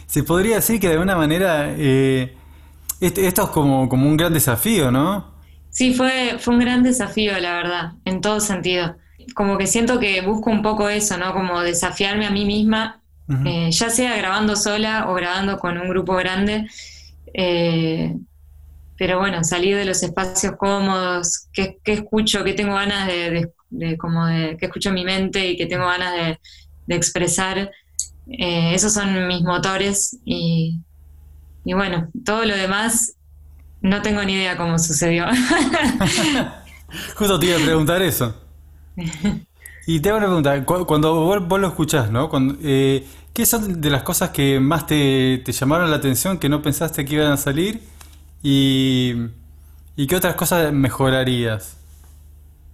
Se 0.07 0.23
podría 0.23 0.57
decir 0.57 0.81
que 0.81 0.89
de 0.89 0.95
alguna 0.95 1.17
manera 1.17 1.75
eh, 1.77 2.35
esto 3.01 3.21
es 3.21 3.51
como, 3.51 3.89
como 3.89 4.09
un 4.09 4.17
gran 4.17 4.33
desafío, 4.33 4.91
¿no? 4.91 5.39
Sí, 5.71 5.95
fue, 5.95 6.37
fue 6.39 6.55
un 6.55 6.61
gran 6.61 6.83
desafío, 6.83 7.39
la 7.39 7.55
verdad, 7.55 7.93
en 8.05 8.21
todo 8.21 8.41
sentido. 8.41 8.97
Como 9.35 9.59
que 9.59 9.67
siento 9.67 10.01
que 10.01 10.23
busco 10.23 10.51
un 10.51 10.63
poco 10.63 10.89
eso, 10.89 11.19
¿no? 11.19 11.33
Como 11.35 11.61
desafiarme 11.61 12.27
a 12.27 12.31
mí 12.31 12.45
misma, 12.45 13.03
eh, 13.45 13.71
ya 13.71 13.91
sea 13.91 14.17
grabando 14.17 14.57
sola 14.57 15.07
o 15.09 15.15
grabando 15.15 15.59
con 15.59 15.77
un 15.79 15.89
grupo 15.89 16.15
grande. 16.15 16.67
Eh, 17.35 18.15
pero 18.97 19.19
bueno, 19.19 19.45
salir 19.45 19.77
de 19.77 19.85
los 19.85 20.03
espacios 20.03 20.57
cómodos, 20.57 21.49
qué, 21.53 21.79
escucho, 21.85 22.43
qué 22.43 22.55
tengo 22.55 22.75
ganas 22.75 23.07
de, 23.07 23.53
como 23.97 24.27
de, 24.27 24.57
qué 24.59 24.67
escucho 24.67 24.89
en 24.89 24.97
mi 24.97 25.05
mente 25.05 25.51
y 25.51 25.57
qué 25.57 25.67
tengo 25.67 25.87
ganas 25.87 26.13
de, 26.87 26.95
expresar. 26.95 27.71
Eh, 28.29 28.75
esos 28.75 28.93
son 28.93 29.29
mis 29.29 29.43
motores 29.43 30.19
y, 30.25 30.81
y 31.65 31.75
bueno, 31.75 32.09
todo 32.25 32.45
lo 32.45 32.57
demás 32.57 33.15
no 33.81 34.03
tengo 34.03 34.25
ni 34.25 34.35
idea 34.35 34.57
cómo 34.57 34.79
sucedió. 34.79 35.27
Justo 37.15 37.39
te 37.39 37.47
iba 37.47 37.59
a 37.59 37.65
preguntar 37.65 38.03
eso. 38.03 38.35
Y 39.91 40.01
te 40.01 40.11
hago 40.11 40.19
una 40.19 40.27
pregunta, 40.27 40.85
cuando 40.85 41.15
vos, 41.15 41.61
lo 41.61 41.67
escuchás, 41.67 42.11
¿no? 42.11 42.31
Eh, 42.63 43.07
¿Qué 43.33 43.47
son 43.47 43.81
de 43.81 43.91
las 43.91 44.03
cosas 44.03 44.31
que 44.31 44.61
más 44.61 44.87
te, 44.87 45.43
llamaron 45.47 45.91
la 45.91 45.97
atención, 45.97 46.39
que 46.39 46.49
no 46.49 46.63
pensaste 46.63 47.05
que 47.05 47.15
iban 47.15 47.33
a 47.33 47.37
salir? 47.37 47.81
¿Y, 48.43 49.15
qué 50.09 50.17
otras 50.17 50.35
cosas 50.35 50.73
mejorarías? 50.73 51.77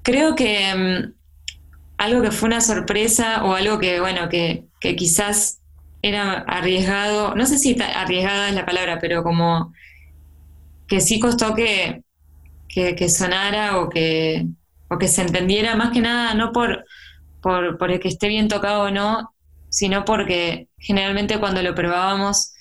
Creo 0.03 0.35
que 0.35 0.75
mm, 0.75 1.13
algo 1.99 2.23
que 2.23 2.31
fue 2.31 2.49
una 2.49 2.61
sorpresa 2.61 3.45
o 3.45 3.55
algo 3.55 3.79
que, 3.79 4.01
bueno, 4.01 4.29
que, 4.29 4.65
que 4.81 4.97
quizás 4.97 5.61
era 6.03 6.33
arriesgado, 6.41 7.35
no 7.35 7.47
sé 7.47 7.59
si 7.59 7.81
arriesgada 7.81 8.49
es 8.49 8.55
la 8.55 8.67
palabra, 8.67 8.99
pero 9.01 9.23
como 9.23 9.73
que 10.87 11.01
sí 11.01 11.19
costó 11.19 11.55
que, 11.55 12.03
que, 12.69 13.09
sonara 13.09 13.79
o 13.79 13.89
que, 13.89 14.47
o 14.89 14.99
que 14.99 15.09
se 15.09 15.23
entendiera, 15.23 15.77
más 15.77 15.93
que 15.93 16.01
nada 16.01 16.35
no 16.35 16.53
por, 16.53 16.85
por, 17.41 17.91
el 17.91 18.01
que 18.01 18.09
esté 18.09 18.29
bien 18.29 18.49
tocado 18.49 18.85
o 18.85 18.91
no, 18.91 19.34
sino 19.75 20.05
porque 20.05 20.69
generalmente 20.79 21.41
cuando 21.41 21.61
lo 21.61 21.75
probábamos 21.75 22.53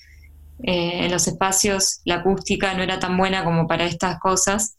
eh, 0.64 1.04
en 1.04 1.12
los 1.12 1.28
espacios 1.28 2.00
la 2.04 2.16
acústica 2.16 2.74
no 2.74 2.82
era 2.82 2.98
tan 2.98 3.16
buena 3.16 3.44
como 3.44 3.68
para 3.68 3.86
estas 3.86 4.18
cosas. 4.18 4.76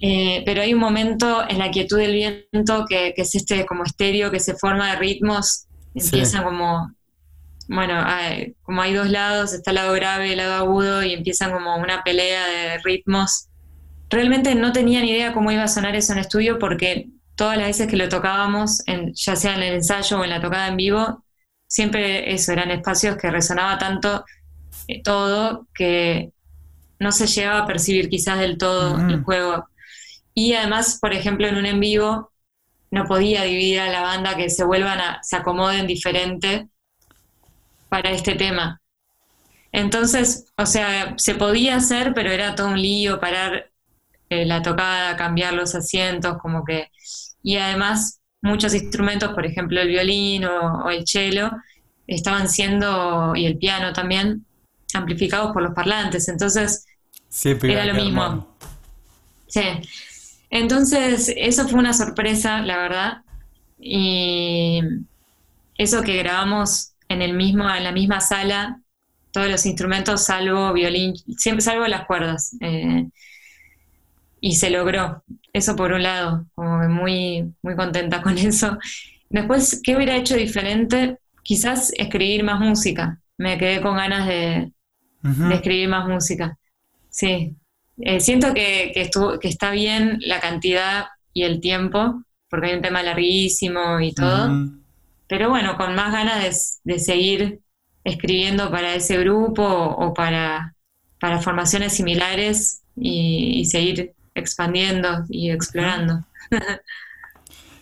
Eh, 0.00 0.42
pero 0.46 0.62
hay 0.62 0.72
un 0.72 0.80
momento 0.80 1.44
en 1.46 1.58
la 1.58 1.70
quietud 1.70 1.98
del 1.98 2.12
viento 2.12 2.86
que, 2.88 3.12
es 3.14 3.34
este 3.34 3.66
como 3.66 3.84
estéreo 3.84 4.30
que 4.30 4.40
se 4.40 4.54
forma 4.54 4.92
de 4.92 4.96
ritmos, 4.96 5.66
empiezan 5.94 6.42
como 6.42 6.90
bueno, 7.68 8.02
como 8.62 8.80
hay 8.80 8.94
dos 8.94 9.10
lados, 9.10 9.52
está 9.52 9.72
el 9.72 9.74
lado 9.74 9.92
grave 9.92 10.28
y 10.28 10.32
el 10.32 10.38
lado 10.38 10.54
agudo 10.54 11.02
y 11.02 11.12
empiezan 11.12 11.52
como 11.52 11.76
una 11.76 12.02
pelea 12.02 12.46
de 12.46 12.78
ritmos. 12.78 13.48
Realmente 14.08 14.54
no 14.54 14.72
tenía 14.72 15.02
ni 15.02 15.10
idea 15.10 15.34
cómo 15.34 15.50
iba 15.50 15.64
a 15.64 15.68
sonar 15.68 15.96
eso 15.96 16.12
en 16.12 16.20
estudio 16.20 16.58
porque 16.58 17.10
todas 17.34 17.58
las 17.58 17.66
veces 17.66 17.88
que 17.88 17.96
lo 17.96 18.08
tocábamos, 18.08 18.82
ya 19.14 19.36
sea 19.36 19.54
en 19.54 19.62
el 19.62 19.74
ensayo 19.74 20.18
o 20.18 20.24
en 20.24 20.30
la 20.30 20.40
tocada 20.40 20.68
en 20.68 20.76
vivo, 20.76 21.24
siempre 21.66 22.32
eso, 22.32 22.52
eran 22.52 22.70
espacios 22.70 23.16
que 23.16 23.30
resonaba 23.30 23.78
tanto 23.78 24.24
eh, 24.88 25.02
todo 25.02 25.66
que 25.74 26.32
no 26.98 27.12
se 27.12 27.26
llegaba 27.26 27.60
a 27.60 27.66
percibir 27.66 28.08
quizás 28.08 28.38
del 28.38 28.58
todo 28.58 28.98
el 29.08 29.22
juego. 29.22 29.68
Y 30.34 30.54
además, 30.54 30.98
por 31.00 31.12
ejemplo, 31.12 31.46
en 31.46 31.56
un 31.56 31.66
en 31.66 31.80
vivo 31.80 32.32
no 32.90 33.04
podía 33.04 33.42
dividir 33.42 33.80
a 33.80 33.90
la 33.90 34.02
banda 34.02 34.36
que 34.36 34.48
se 34.48 34.64
vuelvan 34.64 35.00
a, 35.00 35.18
se 35.22 35.36
acomoden 35.36 35.86
diferente 35.86 36.68
para 37.88 38.10
este 38.10 38.34
tema. 38.34 38.80
Entonces, 39.72 40.46
o 40.56 40.64
sea, 40.64 41.14
se 41.18 41.34
podía 41.34 41.76
hacer, 41.76 42.14
pero 42.14 42.30
era 42.30 42.54
todo 42.54 42.68
un 42.68 42.80
lío 42.80 43.20
parar 43.20 43.70
eh, 44.30 44.46
la 44.46 44.62
tocada, 44.62 45.16
cambiar 45.16 45.52
los 45.54 45.74
asientos, 45.74 46.38
como 46.38 46.64
que... 46.64 46.90
Y 47.42 47.58
además 47.58 48.20
muchos 48.46 48.74
instrumentos, 48.74 49.32
por 49.32 49.44
ejemplo 49.44 49.80
el 49.80 49.88
violín 49.88 50.44
o, 50.44 50.90
el 50.90 51.06
cello, 51.06 51.50
estaban 52.06 52.48
siendo, 52.48 53.34
y 53.34 53.46
el 53.46 53.58
piano 53.58 53.92
también, 53.92 54.44
amplificados 54.94 55.52
por 55.52 55.62
los 55.62 55.74
parlantes. 55.74 56.28
Entonces, 56.28 56.86
era 57.44 57.84
lo 57.84 57.94
mismo. 57.94 58.56
Sí. 59.48 59.62
Entonces, 60.50 61.32
eso 61.36 61.68
fue 61.68 61.78
una 61.78 61.92
sorpresa, 61.92 62.60
la 62.60 62.78
verdad. 62.78 63.22
Y 63.78 64.80
eso 65.76 66.02
que 66.02 66.16
grabamos 66.16 66.92
en 67.08 67.22
el 67.22 67.34
mismo, 67.34 67.68
en 67.68 67.84
la 67.84 67.92
misma 67.92 68.20
sala, 68.20 68.80
todos 69.32 69.48
los 69.50 69.66
instrumentos 69.66 70.24
salvo 70.24 70.72
violín, 70.72 71.14
siempre 71.36 71.62
salvo 71.62 71.86
las 71.86 72.06
cuerdas. 72.06 72.56
Eh, 72.60 73.06
y 74.40 74.56
se 74.56 74.70
logró. 74.70 75.24
Eso 75.52 75.76
por 75.76 75.92
un 75.92 76.02
lado, 76.02 76.46
como 76.54 76.78
muy, 76.88 77.52
muy 77.62 77.76
contenta 77.76 78.22
con 78.22 78.38
eso. 78.38 78.78
Después, 79.28 79.80
¿qué 79.82 79.96
hubiera 79.96 80.16
hecho 80.16 80.36
diferente? 80.36 81.18
Quizás 81.42 81.92
escribir 81.96 82.44
más 82.44 82.60
música. 82.60 83.20
Me 83.38 83.58
quedé 83.58 83.80
con 83.80 83.96
ganas 83.96 84.26
de, 84.26 84.72
escribir 85.52 85.88
más 85.88 86.08
música. 86.08 86.56
Sí. 87.10 87.54
Eh, 87.98 88.20
siento 88.20 88.54
que, 88.54 88.92
que, 88.94 89.02
estuvo, 89.02 89.38
que 89.38 89.48
está 89.48 89.70
bien 89.70 90.18
la 90.20 90.40
cantidad 90.40 91.06
y 91.32 91.42
el 91.42 91.60
tiempo, 91.60 92.22
porque 92.48 92.68
hay 92.68 92.76
un 92.76 92.82
tema 92.82 93.02
larguísimo 93.02 94.00
y 94.00 94.12
todo. 94.12 94.70
Pero 95.28 95.50
bueno, 95.50 95.76
con 95.76 95.94
más 95.94 96.12
ganas 96.12 96.80
de, 96.84 96.98
seguir 96.98 97.60
escribiendo 98.04 98.70
para 98.70 98.94
ese 98.94 99.18
grupo 99.18 99.62
o, 99.62 100.14
para, 100.14 100.74
para, 101.20 101.40
formaciones 101.40 101.92
similares 101.92 102.82
y, 102.96 103.64
seguir 103.66 104.14
expandiendo 104.36 105.24
y 105.28 105.50
explorando. 105.50 106.24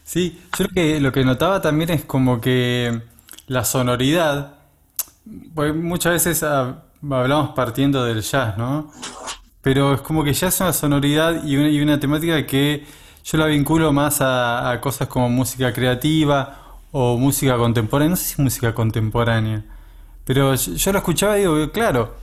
Sí, 0.05 0.39
yo 0.59 0.67
creo 0.67 0.69
que 0.69 1.01
lo 1.01 1.13
que 1.13 1.25
notaba 1.25 1.63
también 1.63 1.89
es 1.91 2.05
como 2.05 2.39
que 2.41 3.01
la 3.47 3.65
sonoridad, 3.65 4.59
pues 5.55 5.75
muchas 5.75 6.13
veces 6.13 6.43
hablamos 6.43 7.51
partiendo 7.57 8.05
del 8.05 8.21
jazz, 8.21 8.59
¿no? 8.59 8.93
Pero 9.63 9.95
es 9.95 10.03
como 10.03 10.23
que 10.23 10.35
ya 10.35 10.49
es 10.49 10.61
una 10.61 10.75
sonoridad 10.75 11.43
y 11.45 11.57
una, 11.57 11.69
y 11.71 11.81
una 11.81 11.99
temática 11.99 12.47
que 12.47 12.87
yo 13.25 13.39
la 13.39 13.47
vinculo 13.47 13.93
más 13.93 14.19
a, 14.21 14.79
cosas 14.83 15.09
como 15.09 15.31
música 15.31 15.73
creativa 15.73 16.81
o 16.93 17.17
música 17.17 17.57
contemporánea. 17.57 18.11
No 18.11 18.17
sé 18.17 18.35
si 18.35 18.43
música 18.43 18.75
contemporánea, 18.75 19.65
pero 20.25 20.55
yo, 20.55 20.93
lo 20.93 20.99
escuchaba 20.99 21.39
y 21.39 21.41
digo, 21.41 21.73
claro, 21.73 22.15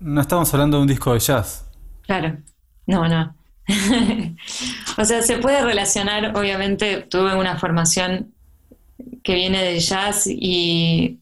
no 0.00 0.20
estamos 0.20 0.52
hablando 0.52 0.78
de 0.78 0.82
un 0.82 0.88
disco 0.88 1.14
de 1.14 1.20
jazz. 1.20 1.64
Claro, 2.02 2.38
no, 2.86 3.08
no. 3.08 3.37
o 4.96 5.04
sea, 5.04 5.22
se 5.22 5.38
puede 5.38 5.62
relacionar, 5.62 6.36
obviamente 6.36 7.02
tuve 7.02 7.36
una 7.36 7.58
formación 7.58 8.32
que 9.22 9.34
viene 9.34 9.62
de 9.62 9.78
jazz 9.78 10.26
y 10.26 11.18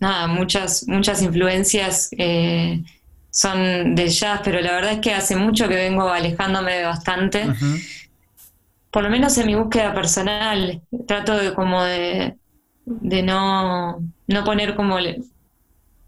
nada, 0.00 0.26
muchas, 0.26 0.86
muchas 0.88 1.22
influencias 1.22 2.08
eh, 2.16 2.82
son 3.30 3.94
de 3.94 4.08
jazz, 4.08 4.40
pero 4.42 4.60
la 4.60 4.72
verdad 4.72 4.92
es 4.92 5.00
que 5.00 5.12
hace 5.12 5.36
mucho 5.36 5.68
que 5.68 5.76
vengo 5.76 6.08
alejándome 6.08 6.82
bastante. 6.84 7.46
Por 8.90 9.02
lo 9.02 9.10
menos 9.10 9.36
en 9.36 9.46
mi 9.46 9.54
búsqueda 9.54 9.92
personal, 9.92 10.80
trato 11.06 11.36
de 11.36 11.52
como 11.52 11.82
de, 11.82 12.34
de 12.86 13.22
no, 13.22 14.00
no 14.26 14.44
poner 14.44 14.74
como 14.74 14.96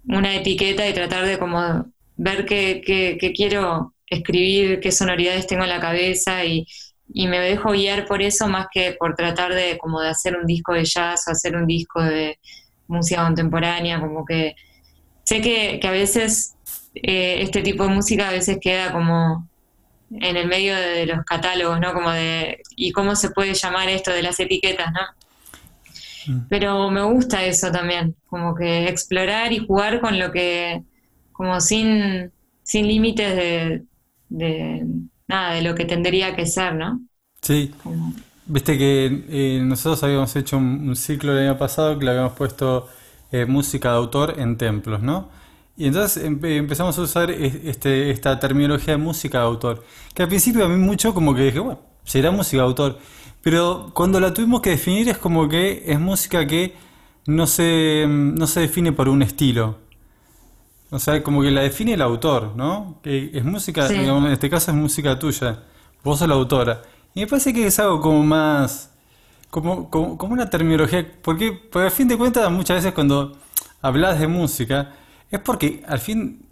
una 0.09 0.35
etiqueta 0.35 0.89
y 0.89 0.95
tratar 0.95 1.27
de 1.27 1.39
como 1.39 1.87
ver 2.17 2.47
qué, 2.47 2.83
qué, 2.85 3.33
quiero 3.35 3.93
escribir, 4.11 4.81
qué 4.81 4.93
sonoridades 4.93 5.47
tengo 5.47 5.65
en 5.65 5.71
la 5.71 5.81
cabeza 5.81 6.45
y, 6.45 6.67
y, 7.13 7.27
me 7.27 7.41
dejo 7.41 7.73
guiar 7.73 8.07
por 8.07 8.23
eso 8.23 8.49
más 8.49 8.67
que 8.73 8.97
por 8.99 9.15
tratar 9.15 9.55
de 9.55 9.79
como 9.79 10.01
de 10.01 10.09
hacer 10.09 10.37
un 10.37 10.47
disco 10.47 10.73
de 10.73 10.85
jazz 10.85 11.27
o 11.27 11.31
hacer 11.31 11.57
un 11.57 11.67
disco 11.67 12.03
de 12.03 12.39
música 12.87 13.25
contemporánea, 13.25 14.01
como 14.01 14.25
que 14.25 14.55
sé 15.25 15.41
que, 15.41 15.79
que 15.81 15.89
a 15.89 15.93
veces 15.93 16.55
eh, 16.95 17.43
este 17.43 17.63
tipo 17.63 17.85
de 17.85 17.91
música 17.91 18.29
a 18.29 18.33
veces 18.33 18.59
queda 18.61 18.93
como 18.93 19.47
en 20.11 20.37
el 20.37 20.49
medio 20.49 20.75
de 20.75 21.07
los 21.07 21.25
catálogos, 21.25 21.79
¿no? 21.81 21.93
Como 21.93 22.11
de, 22.11 22.63
¿y 22.77 22.93
cómo 22.93 23.15
se 23.15 23.31
puede 23.31 23.55
llamar 23.55 23.89
esto 23.89 24.11
de 24.11 24.23
las 24.23 24.41
etiquetas, 24.41 24.91
¿no? 24.93 26.35
Mm. 26.35 26.47
Pero 26.49 26.91
me 26.91 27.03
gusta 27.03 27.45
eso 27.45 27.71
también, 27.71 28.17
como 28.27 28.55
que 28.55 28.89
explorar 28.89 29.53
y 29.53 29.59
jugar 29.59 30.01
con 30.01 30.19
lo 30.19 30.33
que, 30.33 30.83
como 31.33 31.61
sin, 31.61 32.33
sin 32.63 32.89
límites 32.89 33.37
de, 33.37 33.83
de 34.29 34.87
nada, 35.27 35.55
de 35.55 35.63
lo 35.63 35.75
que 35.75 35.85
tendría 35.85 36.35
que 36.35 36.47
ser, 36.47 36.75
¿no? 36.75 37.01
Sí. 37.43 37.73
Viste 38.47 38.79
que 38.79 39.25
eh, 39.29 39.61
nosotros 39.63 40.03
habíamos 40.03 40.35
hecho 40.35 40.57
un, 40.57 40.97
ciclo 40.97 41.33
el 41.33 41.49
año 41.49 41.59
pasado 41.59 41.99
que 41.99 42.05
le 42.05 42.13
habíamos 42.13 42.33
puesto 42.33 42.89
eh, 43.31 43.45
música 43.45 43.91
de 43.91 43.97
autor 43.97 44.35
en 44.39 44.57
templos, 44.57 45.03
¿no? 45.03 45.29
Y 45.77 45.87
entonces 45.87 46.25
empezamos 46.25 46.99
a 46.99 47.03
usar 47.03 47.31
este, 47.31 48.11
esta 48.11 48.41
terminología 48.41 48.95
de 48.95 48.97
música 48.97 49.39
de 49.39 49.45
autor, 49.45 49.85
que 50.13 50.23
al 50.23 50.29
principio 50.29 50.65
a 50.65 50.69
mí 50.69 50.77
mucho 50.77 51.15
como 51.15 51.35
que 51.35 51.43
dije, 51.43 51.61
bueno, 51.61 51.79
será 52.03 52.33
música 52.33 52.63
de 52.63 52.69
autor, 52.69 52.99
pero 53.43 53.91
cuando 53.95 54.19
la 54.19 54.35
tuvimos 54.35 54.61
que 54.61 54.71
definir 54.71 55.09
es 55.09 55.19
como 55.19 55.49
que 55.49 55.85
es 55.87 56.01
música 56.01 56.47
que 56.49 56.75
no 57.27 57.47
se, 57.47 58.07
no 58.09 58.47
se 58.49 58.61
define 58.61 58.91
por 58.93 59.09
un 59.09 59.23
estilo. 59.23 59.77
O 60.91 60.99
sea, 60.99 61.23
como 61.23 61.43
que 61.43 61.51
la 61.51 61.63
define 61.63 61.95
el 61.95 62.03
autor, 62.03 62.55
¿no? 62.57 62.99
Que 63.03 63.31
es 63.35 63.45
música, 63.45 63.87
en 63.89 64.27
este 64.27 64.49
caso 64.49 64.71
es 64.71 64.77
música 64.77 65.19
tuya, 65.19 65.65
vos 66.03 66.19
sos 66.19 66.29
la 66.29 66.35
autora. 66.35 66.83
Y 67.15 67.21
me 67.21 67.27
parece 67.27 67.53
que 67.53 67.67
es 67.67 67.79
algo 67.79 68.01
como 68.01 68.23
más, 68.23 68.91
como, 69.51 69.91
como, 69.91 70.17
como 70.17 70.33
una 70.33 70.49
terminología, 70.49 71.07
porque, 71.23 71.53
porque 71.53 71.87
al 71.87 71.91
fin 71.91 72.09
de 72.09 72.17
cuentas 72.17 72.51
muchas 72.51 72.79
veces 72.79 72.93
cuando 72.93 73.37
hablas 73.83 74.19
de 74.19 74.27
música, 74.29 74.95
es 75.31 75.41
porque 75.41 75.83
al 75.87 75.99
fin, 75.99 76.47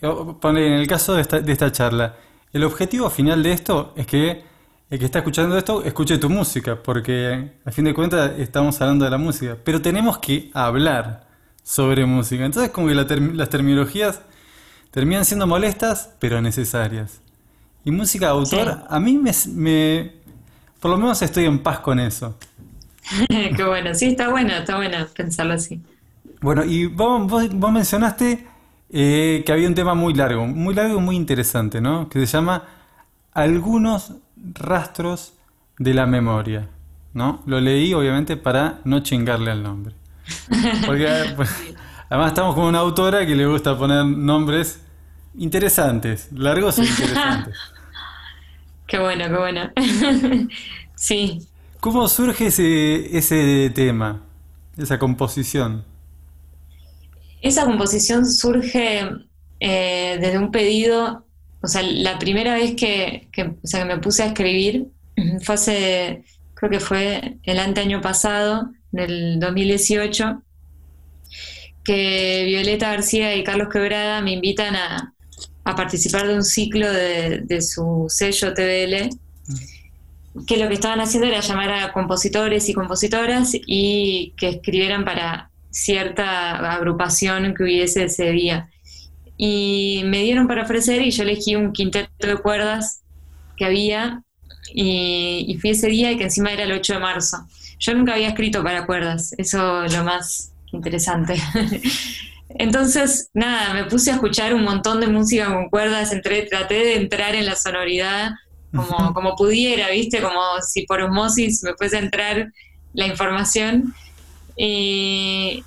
en 0.00 0.56
el 0.56 0.86
caso 0.86 1.14
de 1.14 1.22
esta, 1.22 1.40
de 1.40 1.52
esta 1.52 1.72
charla, 1.72 2.16
el 2.52 2.62
objetivo 2.64 3.10
final 3.10 3.42
de 3.42 3.52
esto 3.52 3.92
es 3.96 4.06
que 4.06 4.44
el 4.88 4.98
que 5.00 5.04
está 5.04 5.18
escuchando 5.18 5.58
esto 5.58 5.82
escuche 5.82 6.18
tu 6.18 6.30
música, 6.30 6.80
porque 6.80 7.52
al 7.64 7.72
fin 7.72 7.84
de 7.84 7.94
cuentas 7.94 8.32
estamos 8.38 8.80
hablando 8.80 9.04
de 9.04 9.10
la 9.10 9.18
música, 9.18 9.56
pero 9.64 9.82
tenemos 9.82 10.18
que 10.18 10.50
hablar 10.54 11.25
sobre 11.66 12.06
música. 12.06 12.44
Entonces 12.44 12.70
como 12.70 12.86
que 12.86 12.94
las 12.94 13.48
terminologías 13.48 14.20
terminan 14.92 15.24
siendo 15.24 15.48
molestas, 15.48 16.14
pero 16.20 16.40
necesarias. 16.40 17.20
Y 17.84 17.90
música 17.90 18.26
de 18.26 18.32
autor, 18.32 18.84
a 18.88 19.00
mí 19.00 19.18
me, 19.18 19.32
me, 19.48 20.12
Por 20.78 20.92
lo 20.92 20.96
menos 20.96 21.20
estoy 21.22 21.44
en 21.44 21.58
paz 21.58 21.80
con 21.80 21.98
eso. 21.98 22.38
Qué 23.28 23.64
bueno, 23.64 23.94
sí, 23.94 24.06
está 24.06 24.28
bueno, 24.28 24.54
está 24.54 24.76
bueno 24.76 25.08
pensarlo 25.14 25.54
así. 25.54 25.82
Bueno, 26.40 26.64
y 26.64 26.86
vos, 26.86 27.26
vos, 27.28 27.72
mencionaste 27.72 28.46
eh, 28.90 29.42
que 29.44 29.52
había 29.52 29.66
un 29.66 29.74
tema 29.74 29.94
muy 29.94 30.14
largo, 30.14 30.46
muy 30.46 30.72
largo 30.72 30.98
y 30.98 31.00
muy 31.00 31.16
interesante, 31.16 31.80
¿no? 31.80 32.08
Que 32.08 32.20
se 32.20 32.26
llama 32.26 32.62
Algunos 33.32 34.12
rastros 34.36 35.34
de 35.78 35.94
la 35.94 36.06
memoria, 36.06 36.68
¿no? 37.12 37.42
Lo 37.46 37.60
leí 37.60 37.92
obviamente 37.92 38.36
para 38.36 38.80
no 38.84 39.00
chingarle 39.00 39.50
al 39.50 39.64
nombre. 39.64 39.96
Porque 40.86 41.32
pues, 41.36 41.50
además 42.08 42.28
estamos 42.28 42.54
con 42.54 42.64
una 42.64 42.78
autora 42.78 43.26
que 43.26 43.34
le 43.34 43.46
gusta 43.46 43.76
poner 43.76 44.04
nombres 44.04 44.80
interesantes, 45.36 46.28
largos 46.32 46.78
e 46.78 46.84
interesantes. 46.84 47.56
Qué 48.86 49.00
bueno, 49.00 49.24
qué 49.24 49.36
bueno. 49.36 49.72
sí. 50.94 51.40
¿Cómo 51.80 52.06
surge 52.06 52.46
ese, 52.46 53.18
ese 53.18 53.70
tema, 53.74 54.22
esa 54.76 54.96
composición? 54.96 55.84
Esa 57.42 57.64
composición 57.64 58.26
surge 58.26 59.08
eh, 59.60 60.18
desde 60.20 60.38
un 60.38 60.50
pedido, 60.50 61.26
o 61.62 61.66
sea, 61.68 61.82
la 61.82 62.18
primera 62.18 62.54
vez 62.54 62.76
que, 62.76 63.28
me 63.86 63.98
puse 63.98 64.22
a 64.22 64.26
escribir 64.26 64.88
fue 65.42 65.54
hace, 65.54 66.24
creo 66.54 66.70
que 66.70 66.80
fue 66.80 67.38
el 67.42 67.58
año 67.58 68.00
pasado, 68.00 68.70
del 68.92 69.38
2018, 69.40 70.42
que 71.84 72.44
Violeta 72.46 72.90
García 72.90 73.34
y 73.36 73.44
Carlos 73.44 73.68
Quebrada 73.72 74.20
me 74.20 74.32
invitan 74.32 74.76
a, 74.76 75.12
participar 75.64 76.28
de 76.28 76.34
un 76.34 76.44
ciclo 76.44 76.90
de, 76.92 77.60
su 77.60 78.06
sello 78.08 78.54
TVL 78.54 79.10
que 80.46 80.58
lo 80.58 80.68
que 80.68 80.74
estaban 80.74 81.00
haciendo 81.00 81.26
era 81.26 81.40
llamar 81.40 81.70
a 81.72 81.92
compositores 81.92 82.68
y 82.68 82.74
compositoras 82.74 83.52
y 83.66 84.32
que 84.36 84.48
escribieran 84.48 85.04
para 85.04 85.50
cierta 85.70 86.72
agrupación 86.72 87.54
que 87.54 87.64
hubiese 87.64 88.04
ese 88.04 88.30
día. 88.30 88.70
Y 89.36 90.02
me 90.06 90.22
dieron 90.22 90.46
para 90.46 90.62
ofrecer 90.62 91.02
y 91.02 91.10
yo 91.10 91.22
elegí 91.22 91.56
un 91.56 91.72
quinteto 91.72 92.26
de 92.26 92.36
cuerdas 92.36 93.02
que 93.56 93.64
había 93.64 94.22
y, 94.72 95.56
fui 95.60 95.70
ese 95.70 95.88
día 95.88 96.12
y 96.12 96.16
que 96.16 96.24
encima 96.24 96.52
era 96.52 96.64
el 96.64 96.72
8 96.72 96.94
de 96.94 96.98
marzo. 96.98 97.46
Yo 97.78 97.94
nunca 97.94 98.14
había 98.14 98.28
escrito 98.28 98.62
para 98.62 98.86
cuerdas, 98.86 99.34
eso 99.38 99.84
es 99.84 99.96
lo 99.96 100.04
más 100.04 100.52
interesante. 100.72 101.36
Entonces, 102.48 103.30
nada, 103.34 103.74
me 103.74 103.84
puse 103.84 104.10
a 104.10 104.14
escuchar 104.14 104.54
un 104.54 104.62
montón 104.62 105.00
de 105.00 105.08
música 105.08 105.52
con 105.52 105.68
cuerdas, 105.68 106.12
entré, 106.12 106.42
traté 106.42 106.74
de 106.74 106.94
entrar 106.96 107.34
en 107.34 107.44
la 107.44 107.54
sonoridad 107.54 108.30
como, 108.74 109.12
como 109.14 109.36
pudiera, 109.36 109.90
¿viste? 109.90 110.20
Como 110.20 110.40
si 110.66 110.86
por 110.86 111.00
osmosis 111.00 111.62
me 111.62 111.74
fuese 111.74 111.96
a 111.96 112.00
entrar 112.00 112.52
la 112.94 113.06
información. 113.06 113.94
Y, 114.56 115.62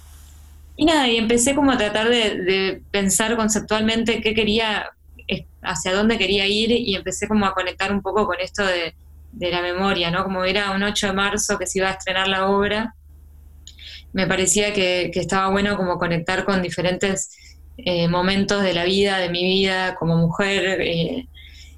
nada, 0.77 1.07
y 1.07 1.17
empecé 1.17 1.53
como 1.53 1.71
a 1.71 1.77
tratar 1.77 2.09
de, 2.09 2.81
pensar 2.91 3.35
conceptualmente 3.35 4.21
qué 4.21 4.33
quería, 4.33 4.89
hacia 5.61 5.93
dónde 5.93 6.17
quería 6.17 6.47
ir 6.47 6.71
y 6.71 6.95
empecé 6.95 7.27
como 7.27 7.45
a 7.45 7.53
conectar 7.53 7.91
un 7.91 8.01
poco 8.01 8.25
con 8.25 8.39
esto 8.39 8.65
de, 8.65 8.95
la 9.37 9.61
memoria, 9.61 10.11
¿no? 10.11 10.23
Como 10.23 10.43
era 10.43 10.71
un 10.71 10.83
8 10.83 11.07
de 11.07 11.13
marzo 11.13 11.57
que 11.57 11.67
se 11.67 11.79
iba 11.79 11.89
a 11.89 11.93
estrenar 11.93 12.27
la 12.27 12.47
obra, 12.47 12.95
me 14.13 14.27
parecía 14.27 14.73
que, 14.73 15.11
estaba 15.13 15.49
bueno 15.49 15.77
como 15.77 15.97
conectar 15.99 16.45
con 16.45 16.61
diferentes 16.61 17.29
eh, 17.77 18.07
momentos 18.07 18.63
de 18.63 18.73
la 18.73 18.83
vida, 18.85 19.17
de 19.19 19.29
mi 19.29 19.43
vida 19.43 19.95
como 19.95 20.17
mujer. 20.17 20.81
Eh, 20.81 21.27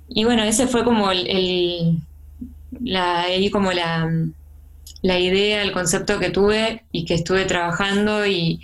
y 0.10 0.24
bueno, 0.24 0.44
ese 0.44 0.68
fue 0.68 0.84
como 0.84 1.12
el, 1.12 1.98
la, 2.80 3.22
ahí 3.22 3.50
como 3.50 3.72
la, 3.72 4.10
la 5.02 5.20
idea, 5.20 5.62
el 5.64 5.72
concepto 5.72 6.20
que 6.20 6.30
tuve 6.30 6.84
y 6.92 7.06
que 7.06 7.16
estuve 7.16 7.46
trabajando 7.46 8.26
y, 8.26 8.62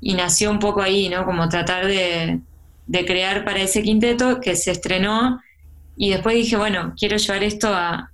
nació 0.00 0.50
un 0.50 0.60
poco 0.60 0.82
ahí, 0.82 1.08
¿no? 1.08 1.24
Como 1.24 1.48
tratar 1.48 1.86
de, 1.86 2.40
crear 3.06 3.44
para 3.44 3.60
ese 3.60 3.82
quinteto 3.82 4.40
que 4.40 4.54
se 4.54 4.70
estrenó 4.70 5.40
y 5.96 6.10
después 6.10 6.36
dije, 6.36 6.56
bueno, 6.56 6.94
quiero 6.96 7.16
llevar 7.16 7.42
esto 7.42 7.68
a, 7.74 8.12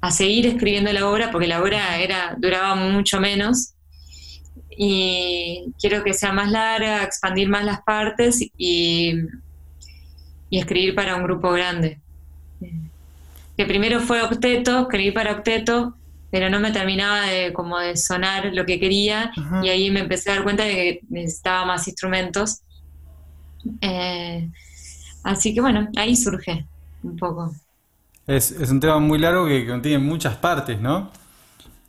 a 0.00 0.10
seguir 0.10 0.46
escribiendo 0.46 0.92
la 0.92 1.08
obra, 1.08 1.30
porque 1.30 1.46
la 1.46 1.62
obra 1.62 1.98
era, 1.98 2.36
duraba 2.38 2.74
mucho 2.74 3.20
menos. 3.20 3.74
Y 4.78 5.72
quiero 5.80 6.04
que 6.04 6.12
sea 6.12 6.32
más 6.32 6.50
larga, 6.50 7.02
expandir 7.02 7.48
más 7.48 7.64
las 7.64 7.82
partes 7.82 8.40
y, 8.56 9.14
y 10.50 10.58
escribir 10.58 10.94
para 10.94 11.16
un 11.16 11.24
grupo 11.24 11.50
grande. 11.52 12.00
Que 13.56 13.64
primero 13.64 14.00
fue 14.00 14.22
octeto, 14.22 14.82
escribí 14.82 15.12
para 15.12 15.32
octeto, 15.32 15.96
pero 16.30 16.50
no 16.50 16.60
me 16.60 16.72
terminaba 16.72 17.22
de 17.22 17.52
como 17.52 17.78
de 17.78 17.96
sonar 17.96 18.52
lo 18.52 18.66
que 18.66 18.78
quería 18.78 19.32
y 19.62 19.68
ahí 19.68 19.90
me 19.90 20.00
empecé 20.00 20.30
a 20.30 20.34
dar 20.34 20.44
cuenta 20.44 20.64
de 20.64 20.74
que 20.74 21.00
necesitaba 21.08 21.64
más 21.64 21.88
instrumentos. 21.88 22.60
Eh, 23.80 24.50
así 25.24 25.54
que 25.54 25.60
bueno, 25.60 25.88
ahí 25.96 26.14
surge 26.16 26.66
un 27.02 27.16
poco. 27.16 27.54
Es, 28.26 28.52
un 28.70 28.80
tema 28.80 28.98
muy 28.98 29.18
largo 29.18 29.46
que 29.46 29.66
contiene 29.66 29.98
muchas 29.98 30.36
partes, 30.36 30.80
¿no? 30.80 31.10